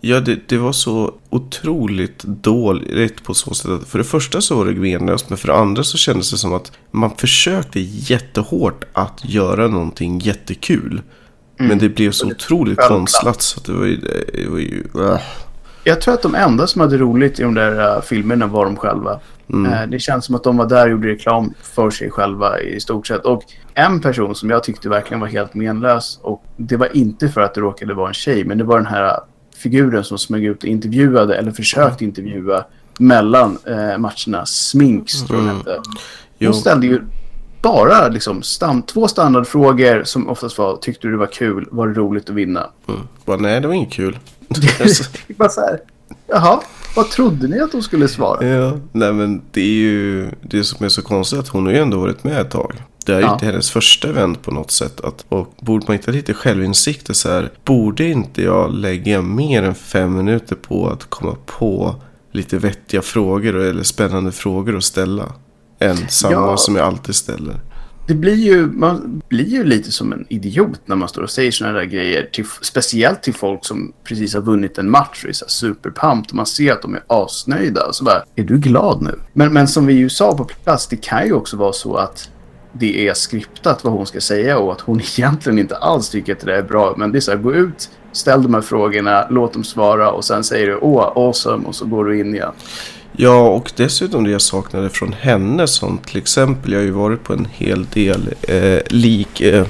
Ja, 0.00 0.20
det, 0.20 0.48
det 0.48 0.58
var 0.58 0.72
så 0.72 1.14
otroligt 1.30 2.24
dåligt 2.24 3.24
på 3.24 3.34
så 3.34 3.54
sätt 3.54 3.70
att 3.70 3.88
för 3.88 3.98
det 3.98 4.04
första 4.04 4.40
så 4.40 4.56
var 4.56 4.66
det 4.66 4.80
menlöst, 4.80 5.28
men 5.28 5.38
för 5.38 5.48
det 5.48 5.54
andra 5.54 5.82
så 5.82 5.98
kändes 5.98 6.30
det 6.30 6.36
som 6.36 6.54
att 6.54 6.72
man 6.90 7.10
försökte 7.16 7.80
jättehårt 7.80 8.84
att 8.92 9.20
göra 9.24 9.68
någonting 9.68 10.18
jättekul. 10.18 11.02
Men 11.68 11.78
det 11.78 11.88
blev 11.88 12.10
så 12.10 12.26
otroligt 12.26 12.78
konstlat 12.78 13.42
så 13.42 13.60
det 13.60 13.72
var 13.72 13.86
ju... 13.86 13.96
Det 13.96 14.48
var 14.48 14.58
ju 14.58 14.84
äh. 14.94 15.20
Jag 15.84 16.00
tror 16.00 16.14
att 16.14 16.22
de 16.22 16.34
enda 16.34 16.66
som 16.66 16.80
hade 16.80 16.96
roligt 16.96 17.40
i 17.40 17.42
de 17.42 17.54
där 17.54 17.96
uh, 17.96 18.02
filmerna 18.02 18.46
var 18.46 18.64
de 18.64 18.76
själva. 18.76 19.20
Mm. 19.52 19.72
Eh, 19.72 19.86
det 19.88 19.98
känns 19.98 20.24
som 20.24 20.34
att 20.34 20.44
de 20.44 20.56
var 20.56 20.66
där 20.68 20.84
och 20.84 20.90
gjorde 20.90 21.08
reklam 21.08 21.54
för 21.62 21.90
sig 21.90 22.10
själva 22.10 22.60
i 22.60 22.80
stort 22.80 23.06
sett. 23.06 23.24
Och 23.24 23.42
en 23.74 24.00
person 24.00 24.34
som 24.34 24.50
jag 24.50 24.64
tyckte 24.64 24.88
verkligen 24.88 25.20
var 25.20 25.28
helt 25.28 25.54
menlös 25.54 26.18
och 26.22 26.44
det 26.56 26.76
var 26.76 26.96
inte 26.96 27.28
för 27.28 27.40
att 27.40 27.54
det 27.54 27.60
råkade 27.60 27.94
vara 27.94 28.08
en 28.08 28.14
tjej 28.14 28.44
men 28.44 28.58
det 28.58 28.64
var 28.64 28.76
den 28.76 28.86
här 28.86 29.04
uh, 29.04 29.18
figuren 29.56 30.04
som 30.04 30.18
smög 30.18 30.44
ut 30.44 30.62
och 30.62 30.68
intervjuade 30.68 31.36
eller 31.36 31.50
försökte 31.50 32.04
intervjua 32.04 32.64
mellan 32.98 33.58
eh, 33.66 33.98
matcherna. 33.98 34.46
Sminks 34.46 35.22
tror 35.22 35.38
jag 35.38 35.44
Mm. 35.48 35.56
hette. 35.56 35.80
Hon 36.40 36.54
ställde 36.54 36.86
ju 36.86 37.02
bara 37.62 38.08
liksom 38.08 38.42
stam, 38.42 38.82
två 38.82 39.08
standardfrågor 39.08 40.04
som 40.04 40.28
oftast 40.28 40.58
var 40.58 40.76
tyckte 40.76 41.06
du 41.06 41.10
det 41.10 41.16
var 41.18 41.26
kul, 41.26 41.68
var 41.70 41.88
det 41.88 41.94
roligt 41.94 42.28
att 42.30 42.34
vinna? 42.36 42.66
Mm. 42.88 43.00
Bara, 43.24 43.36
nej, 43.36 43.60
det 43.60 43.66
var 43.66 43.74
inget 43.74 43.92
kul. 43.92 44.18
Bara 45.36 45.48
så 45.48 45.60
här, 45.60 45.80
jaha, 46.26 46.60
vad 46.96 47.10
trodde 47.10 47.48
ni 47.48 47.60
att 47.60 47.72
de 47.72 47.82
skulle 47.82 48.08
svara? 48.08 48.46
ja, 48.46 48.72
nej 48.92 49.12
men 49.12 49.42
det 49.50 49.60
är 49.60 49.64
ju 49.74 50.30
det 50.42 50.64
som 50.64 50.84
är 50.84 50.88
så 50.88 51.02
konstigt 51.02 51.38
att 51.38 51.48
hon 51.48 51.66
har 51.66 51.72
ju 51.72 51.78
ändå 51.78 51.98
varit 52.00 52.24
med 52.24 52.40
ett 52.40 52.50
tag. 52.50 52.72
Det 53.06 53.12
är 53.14 53.20
Ja. 53.20 53.32
inte 53.32 53.46
hennes 53.46 53.70
första 53.70 54.08
event 54.08 54.42
på 54.42 54.50
något 54.50 54.70
sätt. 54.70 55.00
Att, 55.00 55.24
och 55.28 55.54
borde 55.60 55.84
man 55.88 55.96
inte 55.96 56.10
ha 56.10 56.16
lite 56.16 56.34
självinsikt 56.34 57.16
så 57.16 57.28
här. 57.30 57.50
Borde 57.64 58.04
inte 58.04 58.42
jag 58.42 58.74
lägga 58.74 59.22
mer 59.22 59.62
än 59.62 59.74
fem 59.74 60.16
minuter 60.16 60.56
på 60.56 60.88
att 60.88 61.04
komma 61.10 61.36
på 61.46 61.94
lite 62.32 62.58
vettiga 62.58 63.02
frågor 63.02 63.56
eller 63.56 63.82
spännande 63.82 64.32
frågor 64.32 64.76
att 64.76 64.84
ställa? 64.84 65.32
Än 65.80 65.96
samma 66.08 66.32
Ja. 66.32 66.56
som 66.56 66.76
jag 66.76 66.86
alltid 66.86 67.14
ställer. 67.14 67.60
Det 68.06 68.14
blir 68.14 68.34
ju, 68.34 68.66
man 68.66 69.22
blir 69.28 69.48
ju 69.48 69.64
lite 69.64 69.92
som 69.92 70.12
en 70.12 70.26
idiot 70.28 70.80
när 70.84 70.96
man 70.96 71.08
står 71.08 71.22
och 71.22 71.30
säger 71.30 71.50
sådana 71.50 71.78
där 71.78 71.84
grejer. 71.84 72.28
Till, 72.32 72.44
speciellt 72.62 73.22
till 73.22 73.34
folk 73.34 73.64
som 73.64 73.92
precis 74.04 74.34
har 74.34 74.40
vunnit 74.40 74.78
en 74.78 74.90
match 74.90 75.24
och 75.24 75.28
är 75.28 75.32
så. 75.32 75.70
Och 75.70 76.34
man 76.34 76.46
ser 76.46 76.72
att 76.72 76.82
de 76.82 76.94
är 76.94 77.02
asnöjda. 77.06 77.86
Och 77.86 77.94
så 77.94 78.04
bara, 78.04 78.22
är 78.36 78.44
du 78.44 78.58
glad 78.58 79.02
nu? 79.02 79.20
Men, 79.32 79.52
men 79.52 79.68
som 79.68 79.86
vi 79.86 79.92
ju 79.92 80.08
sa 80.08 80.36
på 80.36 80.44
plats, 80.44 80.86
det 80.86 80.96
kan 80.96 81.26
ju 81.26 81.32
också 81.32 81.56
vara 81.56 81.72
så 81.72 81.96
att 81.96 82.30
det 82.72 83.08
är 83.08 83.14
skriptat 83.14 83.84
vad 83.84 83.92
hon 83.92 84.06
ska 84.06 84.20
säga 84.20 84.58
och 84.58 84.72
att 84.72 84.80
hon 84.80 85.00
egentligen 85.18 85.58
inte 85.58 85.76
alls 85.76 86.08
tycker 86.08 86.32
att 86.32 86.40
det 86.40 86.56
är 86.56 86.62
bra. 86.62 86.94
Men 86.96 87.12
det 87.12 87.18
är 87.18 87.20
så 87.20 87.30
här, 87.30 87.38
gå 87.38 87.54
ut, 87.54 87.90
ställ 88.12 88.42
de 88.42 88.54
här 88.54 88.60
frågorna, 88.60 89.26
låt 89.30 89.52
dem 89.52 89.64
svara 89.64 90.10
och 90.10 90.24
sen 90.24 90.44
säger 90.44 90.66
du 90.66 90.76
åh, 90.76 91.12
awesome 91.16 91.66
och 91.66 91.74
så 91.74 91.84
går 91.86 92.04
du 92.04 92.20
in 92.20 92.34
igen. 92.34 92.52
Ja, 93.12 93.48
och 93.48 93.72
dessutom 93.76 94.24
det 94.24 94.30
jag 94.30 94.40
saknade 94.40 94.90
från 94.90 95.12
henne 95.12 95.66
som 95.66 95.98
till 95.98 96.18
exempel, 96.18 96.72
jag 96.72 96.78
har 96.78 96.84
ju 96.84 96.90
varit 96.90 97.24
på 97.24 97.32
en 97.32 97.48
hel 97.52 97.84
del 97.84 98.34
eh, 98.42 98.78
lik 98.88 99.40
eh, 99.40 99.66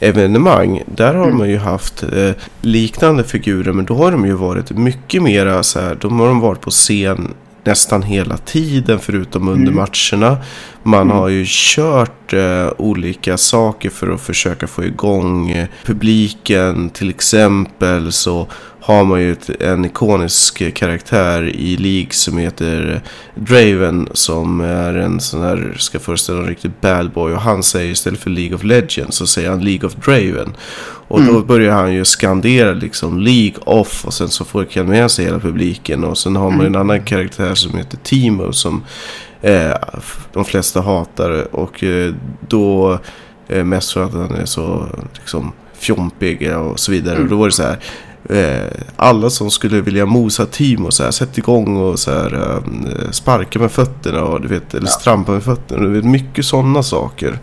evenemang. 0.00 0.82
Där 0.86 1.14
har 1.14 1.30
man 1.30 1.50
ju 1.50 1.56
haft 1.56 2.02
eh, 2.02 2.30
liknande 2.60 3.24
figurer 3.24 3.72
men 3.72 3.84
då 3.84 3.94
har 3.94 4.12
de 4.12 4.26
ju 4.26 4.32
varit 4.32 4.70
mycket 4.70 5.22
mera 5.22 5.62
så 5.62 5.80
här, 5.80 5.94
de 6.00 6.20
har 6.20 6.26
de 6.26 6.40
varit 6.40 6.60
på 6.60 6.70
scen 6.70 7.34
nästan 7.64 8.02
hela 8.02 8.36
tiden 8.36 8.98
förutom 8.98 9.48
under 9.48 9.72
matcherna. 9.72 10.38
Man 10.82 11.10
har 11.10 11.28
ju 11.28 11.44
kört 11.48 12.32
eh, 12.32 12.68
olika 12.78 13.36
saker 13.36 13.90
för 13.90 14.10
att 14.10 14.20
försöka 14.20 14.66
få 14.66 14.84
igång 14.84 15.50
eh, 15.50 15.68
publiken. 15.84 16.90
Till 16.90 17.10
exempel 17.10 18.12
så 18.12 18.46
har 18.84 19.04
man 19.04 19.20
ju 19.20 19.36
en 19.60 19.84
ikonisk 19.84 20.74
karaktär 20.74 21.42
i 21.42 21.76
League 21.76 22.10
som 22.10 22.38
heter 22.38 23.02
Draven 23.34 24.08
som 24.12 24.60
är 24.60 24.94
en 24.94 25.20
sån 25.20 25.42
här, 25.42 25.74
ska 25.78 25.98
föreställa 25.98 26.38
en 26.38 26.46
riktig 26.46 26.70
bad 26.80 27.10
boy. 27.12 27.32
Och 27.32 27.40
han 27.40 27.62
säger 27.62 27.92
istället 27.92 28.20
för 28.20 28.30
League 28.30 28.54
of 28.54 28.64
Legends 28.64 29.16
så 29.16 29.26
säger 29.26 29.50
han 29.50 29.64
League 29.64 29.86
of 29.86 29.94
Draven. 29.94 30.56
Och 31.08 31.22
då 31.22 31.42
börjar 31.42 31.72
han 31.74 31.94
ju 31.94 32.04
skandera 32.04 32.72
liksom 32.72 33.20
League 33.20 33.54
off 33.64 34.04
och 34.04 34.14
sen 34.14 34.28
så 34.28 34.44
får 34.44 34.66
han 34.74 34.86
med 34.86 35.10
sig 35.10 35.24
hela 35.24 35.38
publiken. 35.38 36.04
Och 36.04 36.18
sen 36.18 36.36
har 36.36 36.50
man 36.50 36.66
en 36.66 36.76
annan 36.76 37.02
karaktär 37.02 37.54
som 37.54 37.78
heter 37.78 37.98
Timo 38.02 38.52
som 38.52 38.84
eh, 39.42 39.74
de 40.32 40.44
flesta 40.44 40.80
hatar. 40.80 41.54
Och 41.54 41.84
eh, 41.84 42.14
då 42.48 42.98
eh, 43.48 43.64
mest 43.64 43.92
för 43.92 44.04
att 44.04 44.12
han 44.12 44.34
är 44.34 44.46
så 44.46 44.88
liksom 45.14 45.52
fjompig 45.74 46.56
och 46.56 46.80
så 46.80 46.92
vidare. 46.92 47.18
Och 47.22 47.28
då 47.28 47.36
var 47.36 47.46
det 47.46 47.52
så 47.52 47.62
här 47.62 47.78
alla 48.96 49.30
som 49.30 49.50
skulle 49.50 49.80
vilja 49.80 50.06
mosa 50.06 50.46
Timo 50.46 50.90
så 50.90 51.04
här, 51.04 51.10
sätt 51.10 51.38
igång 51.38 51.76
och 51.76 51.98
så 51.98 52.10
här, 52.10 52.34
eh, 52.34 53.10
sparka 53.10 53.58
med 53.58 53.72
fötterna 53.72 54.24
och 54.24 54.40
du 54.40 54.48
vet, 54.48 54.74
eller 54.74 54.86
Ja. 54.86 54.90
strampa 54.90 55.32
med 55.32 55.42
fötterna. 55.42 55.82
Du 55.82 55.88
vet, 55.90 56.04
mycket 56.04 56.44
sådana 56.44 56.82
saker. 56.82 57.38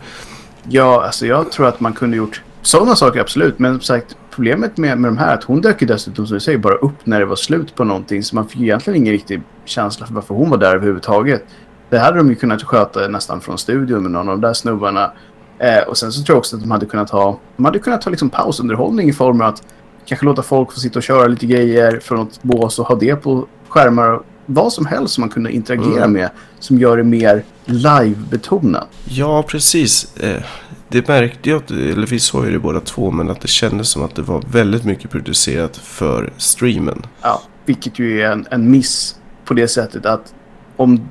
Ja, 0.69 1.03
alltså 1.05 1.25
jag 1.25 1.51
tror 1.51 1.67
att 1.67 1.79
man 1.79 1.93
kunde 1.93 2.17
gjort 2.17 2.41
sådana 2.61 2.95
saker 2.95 3.19
absolut. 3.19 3.59
Men 3.59 3.73
som 3.73 3.81
sagt, 3.81 4.15
problemet 4.35 4.77
med, 4.77 4.97
med 4.97 5.09
de 5.11 5.17
här 5.17 5.27
är 5.31 5.33
att 5.33 5.43
hon 5.43 5.61
dök 5.61 5.81
ju 5.81 5.87
dessutom 5.87 6.27
som 6.27 6.33
du 6.33 6.39
säger 6.39 6.57
bara 6.57 6.75
upp 6.75 6.95
när 7.03 7.19
det 7.19 7.25
var 7.25 7.35
slut 7.35 7.75
på 7.75 7.83
någonting. 7.83 8.23
Så 8.23 8.35
man 8.35 8.47
fick 8.47 8.61
egentligen 8.61 8.97
ingen 9.01 9.13
riktig 9.13 9.41
känsla 9.65 10.05
för 10.05 10.13
varför 10.13 10.35
hon 10.35 10.49
var 10.49 10.57
där 10.57 10.75
överhuvudtaget. 10.75 11.43
Det 11.89 11.99
hade 11.99 12.17
de 12.17 12.29
ju 12.29 12.35
kunnat 12.35 12.63
sköta 12.63 13.07
nästan 13.07 13.41
från 13.41 13.57
studion 13.57 14.03
med 14.03 14.11
någon 14.11 14.29
av 14.29 14.39
de 14.41 14.47
där 14.47 14.53
snubbarna. 14.53 15.11
Eh, 15.59 15.87
och 15.87 15.97
sen 15.97 16.11
så 16.11 16.23
tror 16.23 16.35
jag 16.35 16.39
också 16.39 16.55
att 16.55 16.61
de 16.61 16.71
hade 16.71 16.85
kunnat 16.85 17.09
ha, 17.09 17.39
de 17.57 17.65
hade 17.65 17.79
kunnat 17.79 18.03
ha 18.03 18.09
liksom 18.09 18.29
pausunderhållning 18.29 19.09
i 19.09 19.13
form 19.13 19.41
av 19.41 19.47
att 19.47 19.63
kanske 20.05 20.25
låta 20.25 20.43
folk 20.43 20.71
få 20.73 20.79
sitta 20.79 20.99
och 20.99 21.03
köra 21.03 21.27
lite 21.27 21.45
grejer 21.45 21.99
från 21.99 22.17
något 22.19 22.43
bås 22.43 22.79
och 22.79 22.85
ha 22.87 22.95
det 22.95 23.15
på 23.15 23.47
skärmar. 23.67 24.19
Vad 24.45 24.73
som 24.73 24.85
helst 24.85 25.13
som 25.13 25.21
man 25.21 25.29
kunde 25.29 25.51
interagera 25.51 25.97
Mm. 26.03 26.11
med 26.13 26.29
som 26.59 26.77
gör 26.77 26.97
det 26.97 27.03
mer 27.03 27.43
live-betonat. 27.65 28.87
Ja, 29.09 29.43
precis. 29.47 30.17
Eh, 30.17 30.41
Det 30.89 31.07
märkte 31.07 31.49
jag, 31.49 31.61
eller 31.71 32.07
vi 32.07 32.19
såg 32.19 32.45
ju 32.45 32.51
det 32.51 32.59
båda 32.59 32.79
två, 32.79 33.11
men 33.11 33.29
att 33.29 33.41
det 33.41 33.47
kändes 33.47 33.89
som 33.89 34.03
att 34.03 34.15
det 34.15 34.21
var 34.21 34.43
väldigt 34.51 34.83
mycket 34.85 35.11
producerat 35.11 35.77
för 35.77 36.33
streamen. 36.37 37.01
Ja, 37.21 37.41
vilket 37.65 37.99
ju 37.99 38.21
är 38.21 38.31
en, 38.31 38.47
en 38.51 38.71
miss 38.71 39.15
på 39.45 39.53
det 39.53 39.67
sättet 39.67 40.05
att 40.05 40.33
om 40.75 41.09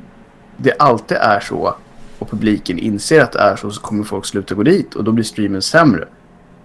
det 0.57 0.73
alltid 0.79 1.17
är 1.17 1.41
så 1.41 1.75
och 2.19 2.31
publiken 2.31 2.79
inser 2.79 3.21
att 3.21 3.33
det 3.33 3.39
är 3.39 3.57
så 3.57 3.71
så 3.71 3.81
kommer 3.81 4.05
folk 4.05 4.27
sluta 4.27 4.55
gå 4.55 4.63
dit 4.63 4.95
och 4.95 5.05
då 5.05 5.13
blir 5.13 5.25
streamen 5.25 5.63
sämre. 5.63 6.09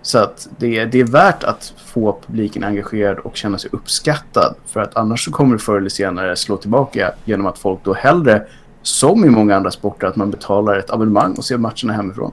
Så 0.05 0.17
att 0.17 0.47
det 0.57 0.77
är, 0.79 0.85
det 0.85 0.99
är 0.99 1.03
värt 1.03 1.43
att 1.43 1.73
få 1.85 2.19
publiken 2.27 2.63
engagerad 2.63 3.19
och 3.19 3.35
känna 3.37 3.57
sig 3.57 3.69
uppskattad. 3.73 4.55
För 4.65 4.79
att 4.79 4.95
annars 4.95 5.25
så 5.25 5.31
kommer 5.31 5.53
det 5.55 5.59
förr 5.63 5.77
eller 5.77 5.89
senare 5.89 6.35
slå 6.35 6.57
tillbaka 6.57 7.11
genom 7.25 7.45
att 7.45 7.57
folk 7.59 7.79
då 7.83 7.93
hellre, 7.93 8.43
som 8.81 9.25
i 9.25 9.29
många 9.29 9.55
andra 9.55 9.71
sporter, 9.71 10.07
att 10.07 10.15
man 10.15 10.31
betalar 10.31 10.77
ett 10.77 10.89
abonnemang 10.91 11.33
och 11.33 11.45
ser 11.45 11.57
matcherna 11.57 11.93
hemifrån. 11.93 12.31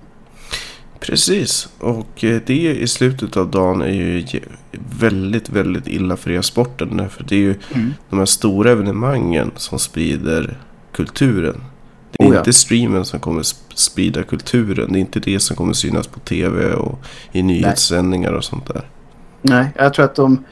Precis, 1.00 1.68
och 1.78 2.24
eh, 2.24 2.40
det 2.46 2.74
i 2.76 2.86
slutet 2.86 3.36
av 3.36 3.50
dagen 3.50 3.82
är 3.82 3.88
ju 3.88 4.24
väldigt, 5.00 5.48
väldigt 5.48 5.88
illa 5.88 6.16
för 6.16 6.30
e-sporten. 6.30 7.10
För 7.10 7.24
det 7.24 7.34
är 7.34 7.40
ju 7.40 7.54
Mm. 7.74 7.94
de 8.10 8.18
här 8.18 8.26
stora 8.26 8.70
evenemangen 8.70 9.50
som 9.56 9.78
sprider 9.78 10.58
kulturen. 10.92 11.64
Det 12.12 12.24
är 12.24 12.28
Oh 12.28 12.34
ja. 12.34 12.38
inte 12.38 12.52
streamen 12.52 13.04
som 13.04 13.20
kommer 13.20 13.42
sp- 13.42 13.74
sprida 13.74 14.22
kulturen. 14.22 14.92
Det 14.92 14.98
är 14.98 15.00
inte 15.00 15.20
det 15.20 15.40
som 15.40 15.56
kommer 15.56 15.72
synas 15.72 16.06
på 16.06 16.20
tv 16.20 16.72
och 16.74 16.98
i 17.32 17.42
nyhetssändningar 17.42 18.32
och 18.32 18.44
sånt 18.44 18.66
där. 18.66 18.88
Nej, 19.42 19.66
jag 19.76 19.94
tror 19.94 20.04
att 20.04 20.14
de... 20.14 20.44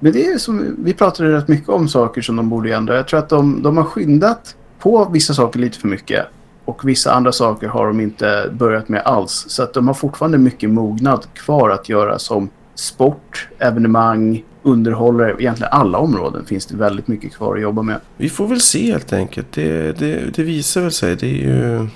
Men 0.00 0.12
det 0.12 0.26
är 0.26 0.38
som, 0.38 0.76
vi 0.78 0.94
pratade 0.94 1.32
rätt 1.32 1.48
mycket 1.48 1.68
om 1.68 1.88
saker 1.88 2.22
som 2.22 2.36
de 2.36 2.48
borde 2.48 2.74
ändra. 2.74 2.96
Jag 2.96 3.08
tror 3.08 3.18
att 3.20 3.28
de, 3.28 3.62
de 3.62 3.76
har 3.76 3.84
skyndat 3.84 4.56
på 4.78 5.08
vissa 5.12 5.34
saker 5.34 5.60
lite 5.60 5.78
för 5.78 5.88
mycket. 5.88 6.26
Och 6.64 6.88
vissa 6.88 7.12
andra 7.12 7.32
saker 7.32 7.68
har 7.68 7.86
de 7.86 8.00
inte 8.00 8.50
börjat 8.52 8.88
med 8.88 9.02
alls. 9.02 9.44
Så 9.48 9.62
att 9.62 9.74
de 9.74 9.86
har 9.86 9.94
fortfarande 9.94 10.38
mycket 10.38 10.70
mognad 10.70 11.26
kvar 11.34 11.70
att 11.70 11.88
göra 11.88 12.18
som 12.18 12.48
sport, 12.74 13.48
evenemang, 13.58 14.44
underhåller 14.68 15.40
egentligen 15.40 15.72
alla 15.72 15.98
områden 15.98 16.44
finns 16.44 16.66
det 16.66 16.76
väldigt 16.76 17.08
mycket 17.08 17.34
kvar 17.34 17.56
att 17.56 17.62
jobba 17.62 17.82
med. 17.82 18.00
Vi 18.16 18.28
får 18.28 18.48
väl 18.48 18.60
se 18.60 18.92
helt 18.92 19.12
enkelt. 19.12 19.52
Det, 19.52 19.98
det, 19.98 20.34
det 20.34 20.42
visar 20.42 20.80
väl 20.80 20.92
sig. 20.92 21.16
Det 21.16 21.26
är 21.26 21.34
ju 21.34 21.88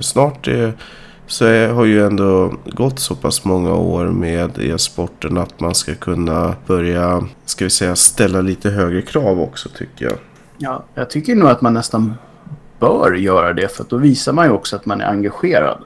snart 0.00 0.44
det, 0.44 0.72
så 1.26 1.44
är, 1.44 1.68
har 1.68 1.84
ju 1.84 2.06
ändå 2.06 2.54
gått 2.66 2.98
så 2.98 3.14
pass 3.14 3.44
många 3.44 3.74
år 3.74 4.04
med 4.04 4.58
e-sporten 4.58 5.38
att 5.38 5.60
man 5.60 5.74
ska 5.74 5.94
kunna 5.94 6.54
börja, 6.66 7.24
ska 7.44 7.64
vi 7.64 7.70
säga, 7.70 7.96
ställa 7.96 8.40
lite 8.40 8.70
högre 8.70 9.02
krav 9.02 9.40
också 9.40 9.68
tycker 9.68 10.04
jag. 10.04 10.16
Ja, 10.58 10.84
jag 10.94 11.10
tycker 11.10 11.34
nog 11.34 11.48
att 11.48 11.60
man 11.60 11.74
nästan 11.74 12.14
bör 12.78 13.12
göra 13.12 13.52
det 13.52 13.72
för 13.72 13.84
då 13.88 13.96
visar 13.96 14.32
man 14.32 14.46
ju 14.46 14.52
också 14.52 14.76
att 14.76 14.86
man 14.86 15.00
är 15.00 15.06
engagerad. 15.06 15.78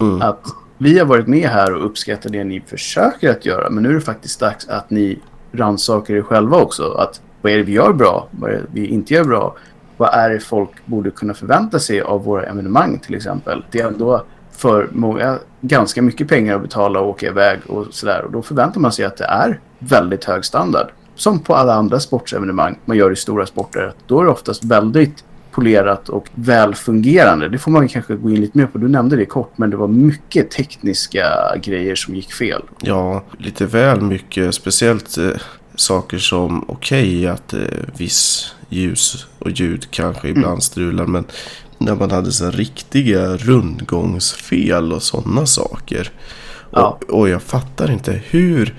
Mm. 0.00 0.22
Att 0.22 0.46
vi 0.78 0.98
har 0.98 1.06
varit 1.06 1.26
med 1.26 1.48
här 1.48 1.74
och 1.74 1.86
uppskattar 1.86 2.30
det 2.30 2.44
ni 2.44 2.60
försöker 2.60 3.30
att 3.30 3.46
göra 3.46 3.70
men 3.70 3.82
nu 3.82 3.90
är 3.90 3.94
det 3.94 4.00
faktiskt 4.00 4.40
dags 4.40 4.68
att 4.68 4.90
ni 4.90 5.18
rannsakar 5.52 6.14
er 6.14 6.22
själva 6.22 6.56
också. 6.56 6.92
Att 6.92 7.20
vad 7.42 7.52
är 7.52 7.56
det 7.56 7.62
vi 7.62 7.72
gör 7.72 7.92
bra? 7.92 8.28
Vad 8.30 8.50
är 8.50 8.54
det 8.54 8.66
vi 8.72 8.86
inte 8.86 9.14
gör 9.14 9.24
bra? 9.24 9.54
Vad 9.96 10.14
är 10.14 10.30
det 10.30 10.40
folk 10.40 10.70
borde 10.84 11.10
kunna 11.10 11.34
förvänta 11.34 11.78
sig 11.78 12.00
av 12.00 12.24
våra 12.24 12.46
evenemang 12.46 12.98
till 12.98 13.14
exempel? 13.14 13.64
Det 13.70 13.80
är 13.80 13.86
ändå 13.86 14.24
för 14.52 14.88
många 14.92 15.38
ganska 15.60 16.02
mycket 16.02 16.28
pengar 16.28 16.56
att 16.56 16.62
betala 16.62 17.00
och 17.00 17.08
åka 17.08 17.26
iväg 17.26 17.60
och 17.68 17.86
sådär. 17.90 18.24
Och 18.24 18.32
då 18.32 18.42
förväntar 18.42 18.80
man 18.80 18.92
sig 18.92 19.04
att 19.04 19.16
det 19.16 19.24
är 19.24 19.60
väldigt 19.78 20.24
hög 20.24 20.44
standard. 20.44 20.86
Som 21.14 21.38
på 21.40 21.54
alla 21.54 21.74
andra 21.74 22.00
sportsevenemang 22.00 22.78
man 22.84 22.96
gör 22.96 23.10
i 23.10 23.16
stora 23.16 23.46
sporter. 23.46 23.92
Då 24.06 24.20
är 24.20 24.24
det 24.24 24.30
oftast 24.30 24.64
väldigt 24.64 25.24
polerat 25.52 26.08
och 26.08 26.26
välfungerande. 26.34 27.48
Det 27.48 27.58
får 27.58 27.70
man 27.70 27.88
kanske 27.88 28.14
gå 28.14 28.30
in 28.30 28.40
lite 28.40 28.58
mer 28.58 28.66
på. 28.66 28.78
Du 28.78 28.88
nämnde 28.88 29.16
det 29.16 29.26
kort, 29.26 29.52
men 29.56 29.70
det 29.70 29.76
var 29.76 29.88
mycket 29.88 30.50
tekniska 30.50 31.26
grejer 31.62 31.94
som 31.94 32.14
gick 32.14 32.32
fel. 32.32 32.62
Ja, 32.80 33.24
lite 33.38 33.66
väl 33.66 34.00
mycket. 34.00 34.54
Speciellt 34.54 35.18
eh, 35.18 35.30
saker 35.74 36.18
som 36.18 36.64
okej 36.68 37.18
okay, 37.18 37.26
att 37.26 37.54
eh, 37.54 37.60
viss 37.96 38.54
ljus 38.68 39.26
och 39.38 39.50
ljud 39.50 39.90
kanske 39.90 40.28
ibland 40.28 40.46
mm. 40.46 40.60
strular. 40.60 41.06
Men 41.06 41.24
när 41.78 41.94
man 41.94 42.10
hade 42.10 42.32
så 42.32 42.50
riktiga 42.50 43.36
rundgångsfel 43.36 44.92
och 44.92 45.02
sådana 45.02 45.46
saker. 45.46 46.10
Ja. 46.70 46.98
Och, 47.08 47.18
och 47.18 47.28
jag 47.28 47.42
fattar 47.42 47.90
inte 47.90 48.20
hur 48.30 48.74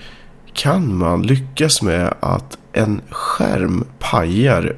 kan 0.53 0.97
man 0.97 1.21
lyckas 1.21 1.81
med 1.81 2.13
att 2.19 2.57
en 2.73 3.01
skärm 3.09 3.83
pajar 3.99 4.75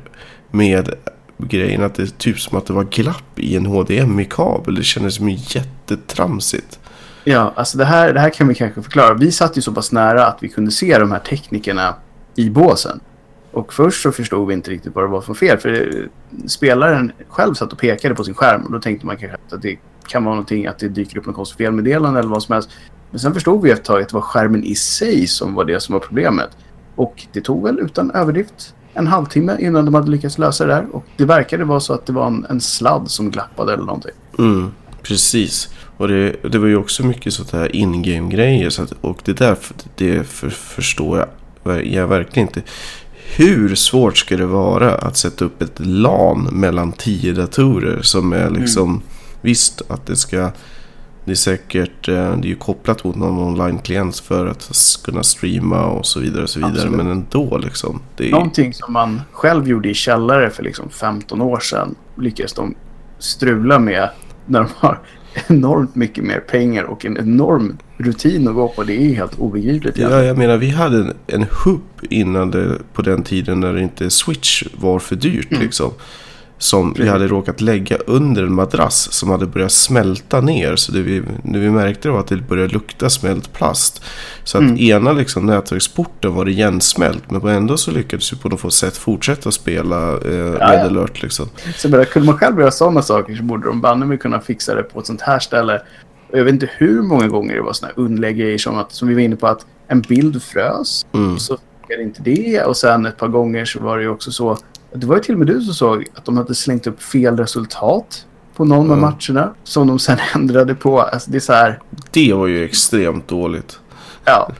med 0.51 0.93
grejen 1.37 1.83
att 1.83 1.95
det 1.95 2.03
är 2.03 2.07
typ 2.07 2.39
som 2.39 2.57
att 2.57 2.65
det 2.65 2.73
var 2.73 2.83
glapp 2.83 3.39
i 3.39 3.55
en 3.55 3.65
HDMI-kabel. 3.65 4.75
Det 4.75 4.83
kändes 4.83 5.15
som 5.15 5.29
jättetramsigt. 5.29 6.79
Ja, 7.23 7.53
alltså 7.55 7.77
det 7.77 7.85
här, 7.85 8.13
det 8.13 8.19
här 8.19 8.29
kan 8.29 8.47
vi 8.47 8.55
kanske 8.55 8.81
förklara. 8.81 9.13
Vi 9.13 9.31
satt 9.31 9.57
ju 9.57 9.61
så 9.61 9.71
pass 9.71 9.91
nära 9.91 10.25
att 10.25 10.37
vi 10.41 10.49
kunde 10.49 10.71
se 10.71 10.99
de 10.99 11.11
här 11.11 11.19
teknikerna 11.19 11.95
i 12.35 12.49
båsen. 12.49 12.99
Och 13.51 13.73
först 13.73 14.01
så 14.01 14.11
förstod 14.11 14.47
vi 14.47 14.53
inte 14.53 14.71
riktigt 14.71 14.95
vad 14.95 15.03
det 15.03 15.07
var 15.07 15.21
för 15.21 15.33
fel. 15.33 15.57
För 15.57 16.09
spelaren 16.47 17.11
själv 17.27 17.53
satt 17.53 17.73
och 17.73 17.79
pekade 17.79 18.15
på 18.15 18.23
sin 18.23 18.33
skärm. 18.33 18.61
Och 18.65 18.71
då 18.71 18.79
tänkte 18.79 19.05
man 19.05 19.17
kanske 19.17 19.37
att 19.55 19.61
det 19.61 19.77
kan 20.07 20.23
vara 20.23 20.35
någonting 20.35 20.67
att 20.67 20.79
det 20.79 20.87
dyker 20.87 21.17
upp 21.17 21.25
något 21.25 21.35
konstigt 21.35 21.57
felmeddelande 21.57 22.19
eller 22.19 22.29
vad 22.29 22.43
som 22.43 22.53
helst. 22.53 22.69
Men 23.11 23.19
sen 23.19 23.33
förstod 23.33 23.61
vi 23.61 23.71
efter 23.71 23.81
ett 23.81 23.87
tag 23.87 24.01
att 24.01 24.09
det 24.09 24.15
var 24.15 24.21
skärmen 24.21 24.63
i 24.63 24.75
sig 24.75 25.27
som 25.27 25.53
var 25.53 25.65
det 25.65 25.79
som 25.79 25.93
var 25.93 25.99
problemet. 25.99 26.49
Och 26.95 27.27
det 27.31 27.41
tog 27.41 27.63
väl 27.63 27.79
utan 27.79 28.11
överdrift 28.11 28.75
en 28.95 29.07
halvtimme 29.07 29.57
innan 29.59 29.85
de 29.85 29.93
hade 29.93 30.11
lyckats 30.11 30.37
lösa 30.37 30.65
det 30.65 30.73
där. 30.73 30.85
Och 30.91 31.05
det 31.17 31.25
verkade 31.25 31.63
vara 31.63 31.79
så 31.79 31.93
att 31.93 32.05
det 32.05 32.13
var 32.13 32.27
en, 32.27 32.45
en 32.49 32.61
sladd 32.61 33.11
som 33.11 33.31
glappade 33.31 33.73
eller 33.73 33.83
någonting. 33.83 34.11
Mm, 34.39 34.71
precis. 35.01 35.69
Och 35.97 36.07
det, 36.07 36.35
det 36.51 36.57
var 36.57 36.67
ju 36.67 36.77
också 36.77 37.05
mycket 37.05 37.33
sånt 37.33 37.51
här 37.51 37.75
in-game-grejer. 37.75 38.69
Så 38.69 38.81
att, 38.83 38.93
och 39.01 39.19
det 39.25 39.33
där 39.33 39.57
det 39.95 40.27
för, 40.27 40.49
förstår 40.49 41.27
jag, 41.63 41.85
jag 41.85 42.07
verkligen 42.07 42.47
inte. 42.47 42.61
Hur 43.35 43.75
svårt 43.75 44.17
ska 44.17 44.37
det 44.37 44.45
vara 44.45 44.95
att 44.95 45.17
sätta 45.17 45.45
upp 45.45 45.61
ett 45.61 45.79
LAN 45.79 46.49
mellan 46.51 46.91
tio 46.91 47.33
datorer 47.33 48.01
som 48.01 48.33
är 48.33 48.49
liksom... 48.49 48.89
Mm. 48.89 49.01
Visst 49.41 49.81
att 49.87 50.05
det 50.05 50.15
ska 50.15 50.51
det 51.25 51.31
är 51.31 51.35
säkert, 51.35 52.07
eh, 52.07 52.13
det 52.13 52.47
är 52.47 52.49
ju 52.49 52.55
kopplat 52.55 53.03
mot 53.03 53.15
någon 53.15 53.39
online-klient 53.39 54.19
för 54.19 54.45
att 54.45 54.71
kunna 55.03 55.23
streama 55.23 55.85
och 55.85 56.05
så 56.05 56.19
vidare. 56.19 56.43
Och 56.43 56.49
så 56.49 56.59
vidare. 56.59 56.73
Absolut. 56.73 56.97
Men 56.97 57.07
ändå 57.07 57.57
liksom. 57.57 58.01
Det 58.15 58.27
är... 58.27 58.31
Någonting 58.31 58.73
som 58.73 58.93
man 58.93 59.21
själv 59.31 59.67
gjorde 59.67 59.89
i 59.89 59.93
källare 59.93 60.49
för 60.49 60.63
liksom 60.63 60.89
15 60.89 61.41
år 61.41 61.59
sedan 61.59 61.95
lyckades 62.17 62.53
de 62.53 62.75
strula 63.19 63.79
med 63.79 64.09
när 64.45 64.59
de 64.59 64.69
har 64.75 64.99
enormt 65.47 65.95
mycket 65.95 66.23
mer 66.23 66.39
pengar 66.39 66.83
och 66.83 67.05
en 67.05 67.17
enorm 67.17 67.77
rutin 67.97 68.47
att 68.47 68.55
gå 68.55 68.67
på. 68.67 68.83
Det 68.83 68.93
är 68.93 69.15
helt 69.15 69.39
obegripligt. 69.39 69.97
Ja, 69.97 70.23
jag 70.23 70.37
menar 70.37 70.57
vi 70.57 70.69
hade 70.69 70.97
en, 70.97 71.13
en 71.27 71.45
hubb 71.65 71.81
innan 72.01 72.51
det, 72.51 72.77
på 72.93 73.01
den 73.01 73.23
tiden 73.23 73.59
när 73.59 73.77
inte 73.77 74.09
Switch 74.09 74.63
var 74.77 74.99
för 74.99 75.15
dyrt 75.15 75.51
mm. 75.51 75.63
liksom. 75.63 75.91
Som 76.57 76.93
vi 76.97 77.07
hade 77.07 77.27
råkat 77.27 77.61
lägga 77.61 77.97
under 77.97 78.43
en 78.43 78.53
madrass 78.53 79.13
som 79.13 79.29
hade 79.29 79.45
börjat 79.45 79.71
smälta 79.71 80.41
ner. 80.41 80.75
Så 80.75 80.91
det 80.91 81.01
vi, 81.01 81.23
det 81.43 81.59
vi 81.59 81.69
märkte 81.69 82.09
var 82.09 82.19
att 82.19 82.27
det 82.27 82.37
började 82.37 82.73
lukta 82.73 83.09
smält 83.09 83.53
plast. 83.53 84.03
Så 84.43 84.57
att 84.57 84.63
mm. 84.63 84.77
ena 84.77 85.11
liksom, 85.11 85.45
nätverksporten 85.45 86.33
var 86.33 86.49
igensmält. 86.49 87.31
Men 87.31 87.47
ändå 87.47 87.77
så 87.77 87.91
lyckades 87.91 88.33
vi 88.33 88.37
på 88.37 88.49
något 88.49 88.73
sätt 88.73 88.97
fortsätta 88.97 89.51
spela 89.51 90.11
eh, 90.11 90.35
ja, 90.35 90.71
Red 90.71 90.85
Alert. 90.85 91.21
Liksom. 91.21 91.49
Så 91.75 91.89
bara, 91.89 92.05
kunde 92.05 92.25
man 92.25 92.37
själv 92.37 92.59
göra 92.59 92.71
sådana 92.71 93.01
saker 93.01 93.35
så 93.35 93.43
borde 93.43 93.67
de 93.67 93.81
banne 93.81 94.05
mig 94.05 94.17
kunna 94.17 94.41
fixa 94.41 94.75
det 94.75 94.83
på 94.83 94.99
ett 94.99 95.07
sånt 95.07 95.21
här 95.21 95.39
ställe. 95.39 95.81
Och 96.31 96.39
jag 96.39 96.43
vet 96.43 96.53
inte 96.53 96.69
hur 96.77 97.01
många 97.01 97.27
gånger 97.27 97.55
det 97.55 97.61
var 97.61 97.73
sådana 97.73 97.93
underliga 97.97 98.31
grejer 98.31 98.57
som, 98.57 98.77
att, 98.77 98.91
som 98.91 99.07
vi 99.07 99.13
var 99.13 99.21
inne 99.21 99.35
på 99.35 99.47
att 99.47 99.65
en 99.87 100.01
bild 100.01 100.43
frös. 100.43 101.05
Mm. 101.13 101.39
Så 101.39 101.57
funkade 101.81 102.03
inte 102.03 102.21
det. 102.21 102.63
Och 102.63 102.77
sen 102.77 103.05
ett 103.05 103.17
par 103.17 103.27
gånger 103.27 103.65
så 103.65 103.79
var 103.79 103.97
det 103.97 104.03
ju 104.03 104.09
också 104.09 104.31
så 104.31 104.57
det 104.95 105.07
var 105.07 105.15
ju 105.15 105.21
till 105.21 105.33
och 105.33 105.39
med 105.39 105.47
du 105.47 105.61
som 105.61 105.73
såg 105.73 106.05
att 106.15 106.25
de 106.25 106.37
hade 106.37 106.55
slängt 106.55 106.87
upp 106.87 107.03
fel 107.03 107.37
resultat 107.37 108.25
på 108.55 108.65
någon 108.65 108.85
mm. 108.85 108.91
av 108.91 108.97
matcherna. 108.97 109.53
Som 109.63 109.87
de 109.87 109.99
sen 109.99 110.17
ändrade 110.35 110.75
på. 110.75 111.01
Alltså 111.01 111.31
det 111.31 111.37
är 111.37 111.39
så 111.39 111.53
här. 111.53 111.79
Det 112.11 112.33
var 112.33 112.47
ju 112.47 112.65
extremt 112.65 113.27
dåligt. 113.27 113.79
Ja. 114.25 114.51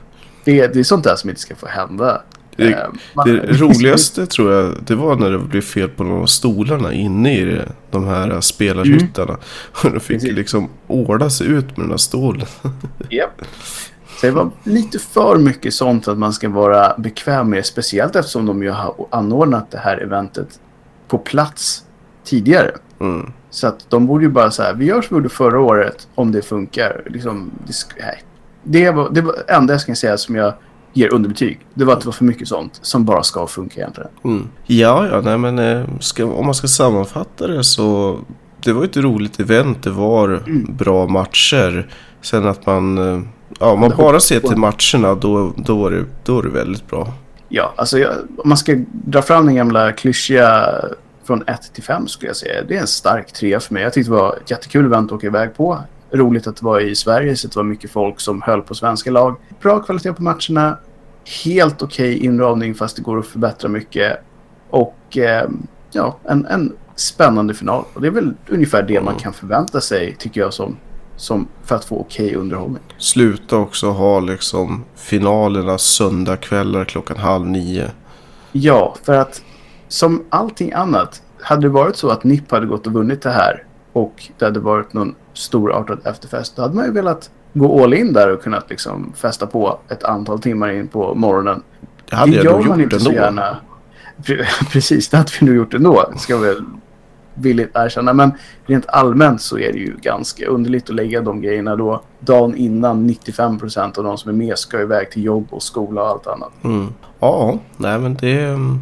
Det, 0.44 0.66
det 0.66 0.78
är 0.78 0.84
sånt 0.84 1.04
där 1.04 1.16
som 1.16 1.30
inte 1.30 1.42
ska 1.42 1.54
få 1.54 1.66
hända. 1.66 2.22
Det, 2.56 2.72
eh, 2.72 2.78
man, 3.14 3.28
det 3.28 3.60
roligaste 3.60 4.26
tror 4.26 4.52
jag 4.52 4.74
det 4.86 4.94
var 4.94 5.16
när 5.16 5.30
det 5.30 5.38
blev 5.38 5.60
fel 5.60 5.88
på 5.88 6.04
några 6.04 6.22
av 6.22 6.26
stolarna 6.26 6.92
inne 6.92 7.38
i 7.38 7.60
de 7.90 8.06
här 8.06 8.40
spelarhyttarna. 8.40 9.32
Mm. 9.32 9.40
Och 9.84 9.92
de 9.92 10.00
fick 10.00 10.16
Precis. 10.16 10.36
liksom 10.36 10.68
ordna 10.86 11.30
sig 11.30 11.46
ut 11.46 11.76
med 11.76 11.84
den 11.84 11.90
här 11.90 11.96
stolen. 11.96 12.46
Yep. 13.10 13.30
Så 14.16 14.26
det 14.26 14.32
var 14.32 14.50
lite 14.64 14.98
för 14.98 15.38
mycket 15.38 15.74
sånt 15.74 16.08
att 16.08 16.18
man 16.18 16.32
ska 16.32 16.48
vara 16.48 16.94
bekväm 16.98 17.50
med. 17.50 17.66
Speciellt 17.66 18.16
eftersom 18.16 18.46
de 18.46 18.62
ju 18.62 18.70
har 18.70 18.94
anordnat 19.10 19.70
det 19.70 19.78
här 19.78 20.02
eventet 20.02 20.60
på 21.08 21.18
plats 21.18 21.84
tidigare. 22.24 22.70
Mm. 23.00 23.32
Så 23.50 23.66
att 23.66 23.90
de 23.90 24.06
borde 24.06 24.24
ju 24.24 24.30
bara 24.30 24.50
säga 24.50 24.72
vi 24.72 24.84
gör 24.84 25.02
som 25.02 25.16
vi 25.16 25.18
gjorde 25.18 25.28
förra 25.28 25.60
året 25.60 26.08
om 26.14 26.32
det 26.32 26.42
funkar. 26.42 27.02
Liksom, 27.06 27.50
det, 27.66 27.74
nej. 28.00 28.22
det 28.62 28.90
var 28.90 29.10
det 29.10 29.20
var 29.20 29.34
enda 29.48 29.74
jag 29.74 29.80
ska 29.80 29.94
säga 29.94 30.16
som 30.16 30.36
jag 30.36 30.54
ger 30.92 31.14
underbetyg. 31.14 31.60
Det 31.74 31.84
var 31.84 31.92
att 31.92 32.00
det 32.00 32.06
var 32.06 32.12
för 32.12 32.24
mycket 32.24 32.48
sånt 32.48 32.78
som 32.82 33.04
bara 33.04 33.22
ska 33.22 33.46
funka 33.46 33.80
egentligen. 33.80 34.10
Mm. 34.24 34.48
Ja, 34.64 35.08
ja, 35.08 35.20
nej 35.20 35.38
men 35.38 35.58
eh, 35.58 35.84
ska, 36.00 36.24
om 36.24 36.46
man 36.46 36.54
ska 36.54 36.68
sammanfatta 36.68 37.46
det 37.46 37.64
så 37.64 38.18
det 38.64 38.72
var 38.72 38.84
ett 38.84 38.96
roligt 38.96 39.40
event. 39.40 39.82
Det 39.82 39.90
var 39.90 40.28
mm. 40.28 40.76
bra 40.76 41.06
matcher. 41.06 41.90
Sen 42.20 42.46
att 42.46 42.66
man 42.66 42.98
eh, 42.98 43.20
Ja, 43.60 43.70
om 43.70 43.80
man 43.80 43.92
bara 43.96 44.20
ser 44.20 44.40
till 44.40 44.56
matcherna 44.56 45.14
då, 45.14 45.52
då, 45.56 45.86
är 45.86 45.90
det, 45.90 46.04
då 46.24 46.38
är 46.38 46.42
det 46.42 46.48
väldigt 46.48 46.86
bra. 46.86 47.12
Ja, 47.48 47.74
alltså 47.76 47.98
jag, 47.98 48.12
om 48.38 48.48
man 48.48 48.58
ska 48.58 48.74
dra 48.90 49.22
fram 49.22 49.46
den 49.46 49.54
gamla 49.54 49.92
klyschiga 49.92 50.74
från 51.24 51.42
1 51.46 51.74
till 51.74 51.82
5 51.82 52.08
skulle 52.08 52.28
jag 52.28 52.36
säga. 52.36 52.62
Det 52.68 52.76
är 52.76 52.80
en 52.80 52.86
stark 52.86 53.32
trea 53.32 53.60
för 53.60 53.74
mig. 53.74 53.82
Jag 53.82 53.92
tyckte 53.92 54.10
det 54.10 54.16
var 54.16 54.36
ett 54.36 54.50
jättekul 54.50 54.84
event 54.84 55.12
att 55.12 55.16
åka 55.16 55.26
iväg 55.26 55.54
på. 55.56 55.78
Roligt 56.10 56.46
att 56.46 56.56
det 56.56 56.64
var 56.64 56.80
i 56.80 56.94
Sverige 56.94 57.36
så 57.36 57.48
det 57.48 57.56
var 57.56 57.62
mycket 57.62 57.90
folk 57.90 58.20
som 58.20 58.42
höll 58.42 58.62
på 58.62 58.74
svenska 58.74 59.10
lag. 59.10 59.36
Bra 59.62 59.78
kvalitet 59.78 60.12
på 60.12 60.22
matcherna. 60.22 60.78
Helt 61.44 61.82
okej 61.82 62.16
okay 62.16 62.26
inramning 62.26 62.74
fast 62.74 62.96
det 62.96 63.02
går 63.02 63.18
att 63.18 63.26
förbättra 63.26 63.68
mycket. 63.68 64.18
Och 64.70 65.18
eh, 65.18 65.48
ja, 65.90 66.18
en, 66.24 66.46
en 66.46 66.72
spännande 66.96 67.54
final. 67.54 67.84
Och 67.94 68.00
det 68.00 68.06
är 68.06 68.12
väl 68.12 68.34
ungefär 68.48 68.82
det 68.82 68.94
mm. 68.94 69.04
man 69.04 69.14
kan 69.14 69.32
förvänta 69.32 69.80
sig 69.80 70.16
tycker 70.18 70.40
jag 70.40 70.54
som 70.54 70.76
som 71.16 71.48
för 71.64 71.76
att 71.76 71.84
få 71.84 72.00
okej 72.00 72.26
okay 72.26 72.36
underhållning. 72.36 72.82
Sluta 72.98 73.56
också 73.56 73.90
ha 73.90 74.20
liksom 74.20 74.84
finalerna 74.96 75.78
söndagkvällar 75.78 76.84
klockan 76.84 77.16
halv 77.16 77.46
nio. 77.46 77.90
Ja, 78.52 78.96
för 79.02 79.12
att 79.12 79.42
som 79.88 80.24
allting 80.28 80.72
annat. 80.72 81.22
Hade 81.40 81.62
det 81.62 81.68
varit 81.68 81.96
så 81.96 82.08
att 82.08 82.24
NIP 82.24 82.50
hade 82.50 82.66
gått 82.66 82.86
och 82.86 82.92
vunnit 82.92 83.22
det 83.22 83.30
här 83.30 83.64
och 83.92 84.28
det 84.38 84.44
hade 84.44 84.60
varit 84.60 84.92
någon 84.92 85.14
storartad 85.32 86.00
efterfest. 86.04 86.56
Då 86.56 86.62
hade 86.62 86.74
man 86.74 86.84
ju 86.84 86.92
velat 86.92 87.30
gå 87.52 87.82
all 87.82 87.94
in 87.94 88.12
där 88.12 88.32
och 88.32 88.42
kunnat 88.42 88.70
liksom 88.70 89.12
festa 89.16 89.46
på 89.46 89.78
ett 89.88 90.04
antal 90.04 90.40
timmar 90.40 90.70
in 90.72 90.88
på 90.88 91.14
morgonen. 91.14 91.62
Det 92.10 92.16
hade 92.16 92.32
det 92.32 92.44
jag 92.44 92.66
man 92.66 92.80
inte 92.80 92.96
ändå. 92.96 93.04
så 93.04 93.12
gärna. 93.12 93.56
Precis, 94.72 95.08
det 95.08 95.16
hade 95.16 95.30
vi 95.40 95.46
nog 95.46 95.56
gjort 95.56 95.74
ändå. 95.74 96.12
Ska 96.16 96.38
väl 96.38 96.64
villigt 97.36 97.70
erkänna. 97.74 98.12
Men 98.12 98.32
rent 98.66 98.86
allmänt 98.86 99.40
så 99.40 99.58
är 99.58 99.72
det 99.72 99.78
ju 99.78 99.96
ganska 100.02 100.46
underligt 100.46 100.90
att 100.90 100.96
lägga 100.96 101.20
de 101.20 101.40
grejerna 101.40 101.76
då 101.76 102.02
dagen 102.20 102.56
innan 102.56 103.10
95% 103.10 103.98
av 103.98 104.04
de 104.04 104.18
som 104.18 104.30
är 104.30 104.34
med 104.34 104.58
ska 104.58 104.80
iväg 104.80 105.10
till 105.10 105.24
jobb 105.24 105.46
och 105.50 105.62
skola 105.62 106.02
och 106.02 106.08
allt 106.08 106.26
annat. 106.26 106.52
Mm. 106.64 106.86
Ja, 107.20 107.58
nej 107.76 107.98
men 107.98 108.14
det, 108.14 108.40
mm, 108.40 108.80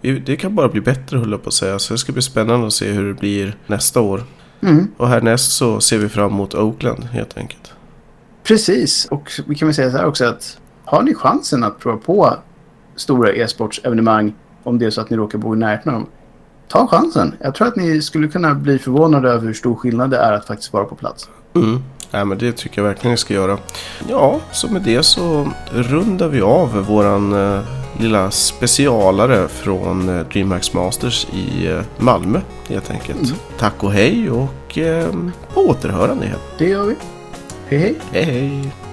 det 0.00 0.36
kan 0.36 0.54
bara 0.54 0.68
bli 0.68 0.80
bättre 0.80 1.18
höll 1.18 1.30
jag 1.30 1.42
på 1.42 1.48
att 1.48 1.54
säga. 1.54 1.78
Så 1.78 1.94
det 1.94 1.98
ska 1.98 2.12
bli 2.12 2.22
spännande 2.22 2.66
att 2.66 2.72
se 2.72 2.92
hur 2.92 3.08
det 3.08 3.14
blir 3.14 3.56
nästa 3.66 4.00
år. 4.00 4.22
Mm. 4.60 4.88
Och 4.96 5.08
härnäst 5.08 5.52
så 5.52 5.80
ser 5.80 5.98
vi 5.98 6.08
fram 6.08 6.30
emot 6.30 6.54
Oakland 6.54 7.04
helt 7.04 7.38
enkelt. 7.38 7.72
Precis, 8.42 9.06
och 9.10 9.30
vi 9.46 9.54
kan 9.54 9.68
väl 9.68 9.74
säga 9.74 9.90
så 9.90 9.96
här 9.96 10.06
också 10.06 10.24
att 10.24 10.58
har 10.84 11.02
ni 11.02 11.14
chansen 11.14 11.64
att 11.64 11.78
prova 11.78 11.96
på 11.96 12.34
stora 12.96 13.32
e-sportsevenemang 13.32 14.34
om 14.62 14.78
det 14.78 14.86
är 14.86 14.90
så 14.90 15.00
att 15.00 15.10
ni 15.10 15.16
råkar 15.16 15.38
bo 15.38 15.54
i 15.54 15.58
närheten 15.58 15.94
av 15.94 16.00
dem. 16.00 16.08
Ta 16.74 16.86
chansen. 16.86 17.34
Jag 17.40 17.54
tror 17.54 17.68
att 17.68 17.76
ni 17.76 18.02
skulle 18.02 18.28
kunna 18.28 18.54
bli 18.54 18.78
förvånade 18.78 19.30
över 19.30 19.46
hur 19.46 19.54
stor 19.54 19.74
skillnad 19.74 20.10
det 20.10 20.16
är 20.16 20.32
att 20.32 20.46
faktiskt 20.46 20.72
vara 20.72 20.84
på 20.84 20.94
plats. 20.94 21.28
Mm. 21.54 21.82
Ja, 22.10 22.24
men 22.24 22.38
det 22.38 22.52
tycker 22.52 22.82
jag 22.82 22.88
verkligen 22.88 23.10
ni 23.10 23.16
ska 23.16 23.34
göra. 23.34 23.58
Ja, 24.08 24.40
så 24.52 24.68
med 24.68 24.82
det 24.82 25.02
så 25.02 25.48
rundar 25.70 26.28
vi 26.28 26.40
av 26.40 26.86
våran 26.86 27.32
eh, 27.32 27.60
lilla 27.98 28.30
specialare 28.30 29.48
från 29.48 30.08
eh, 30.08 30.26
DreamHack 30.26 30.74
Masters 30.74 31.26
i 31.32 31.66
eh, 31.66 31.82
Malmö 31.98 32.40
helt 32.68 32.90
enkelt. 32.90 33.22
Mm. 33.22 33.36
Tack 33.58 33.84
och 33.84 33.92
hej 33.92 34.30
och 34.30 34.78
eh, 34.78 35.12
på 35.54 35.60
återhörande. 35.60 36.34
Det 36.58 36.68
gör 36.68 36.84
vi. 36.84 36.94
Hej 37.68 37.78
hej. 37.78 37.96
Hej 38.12 38.24
hej! 38.24 38.83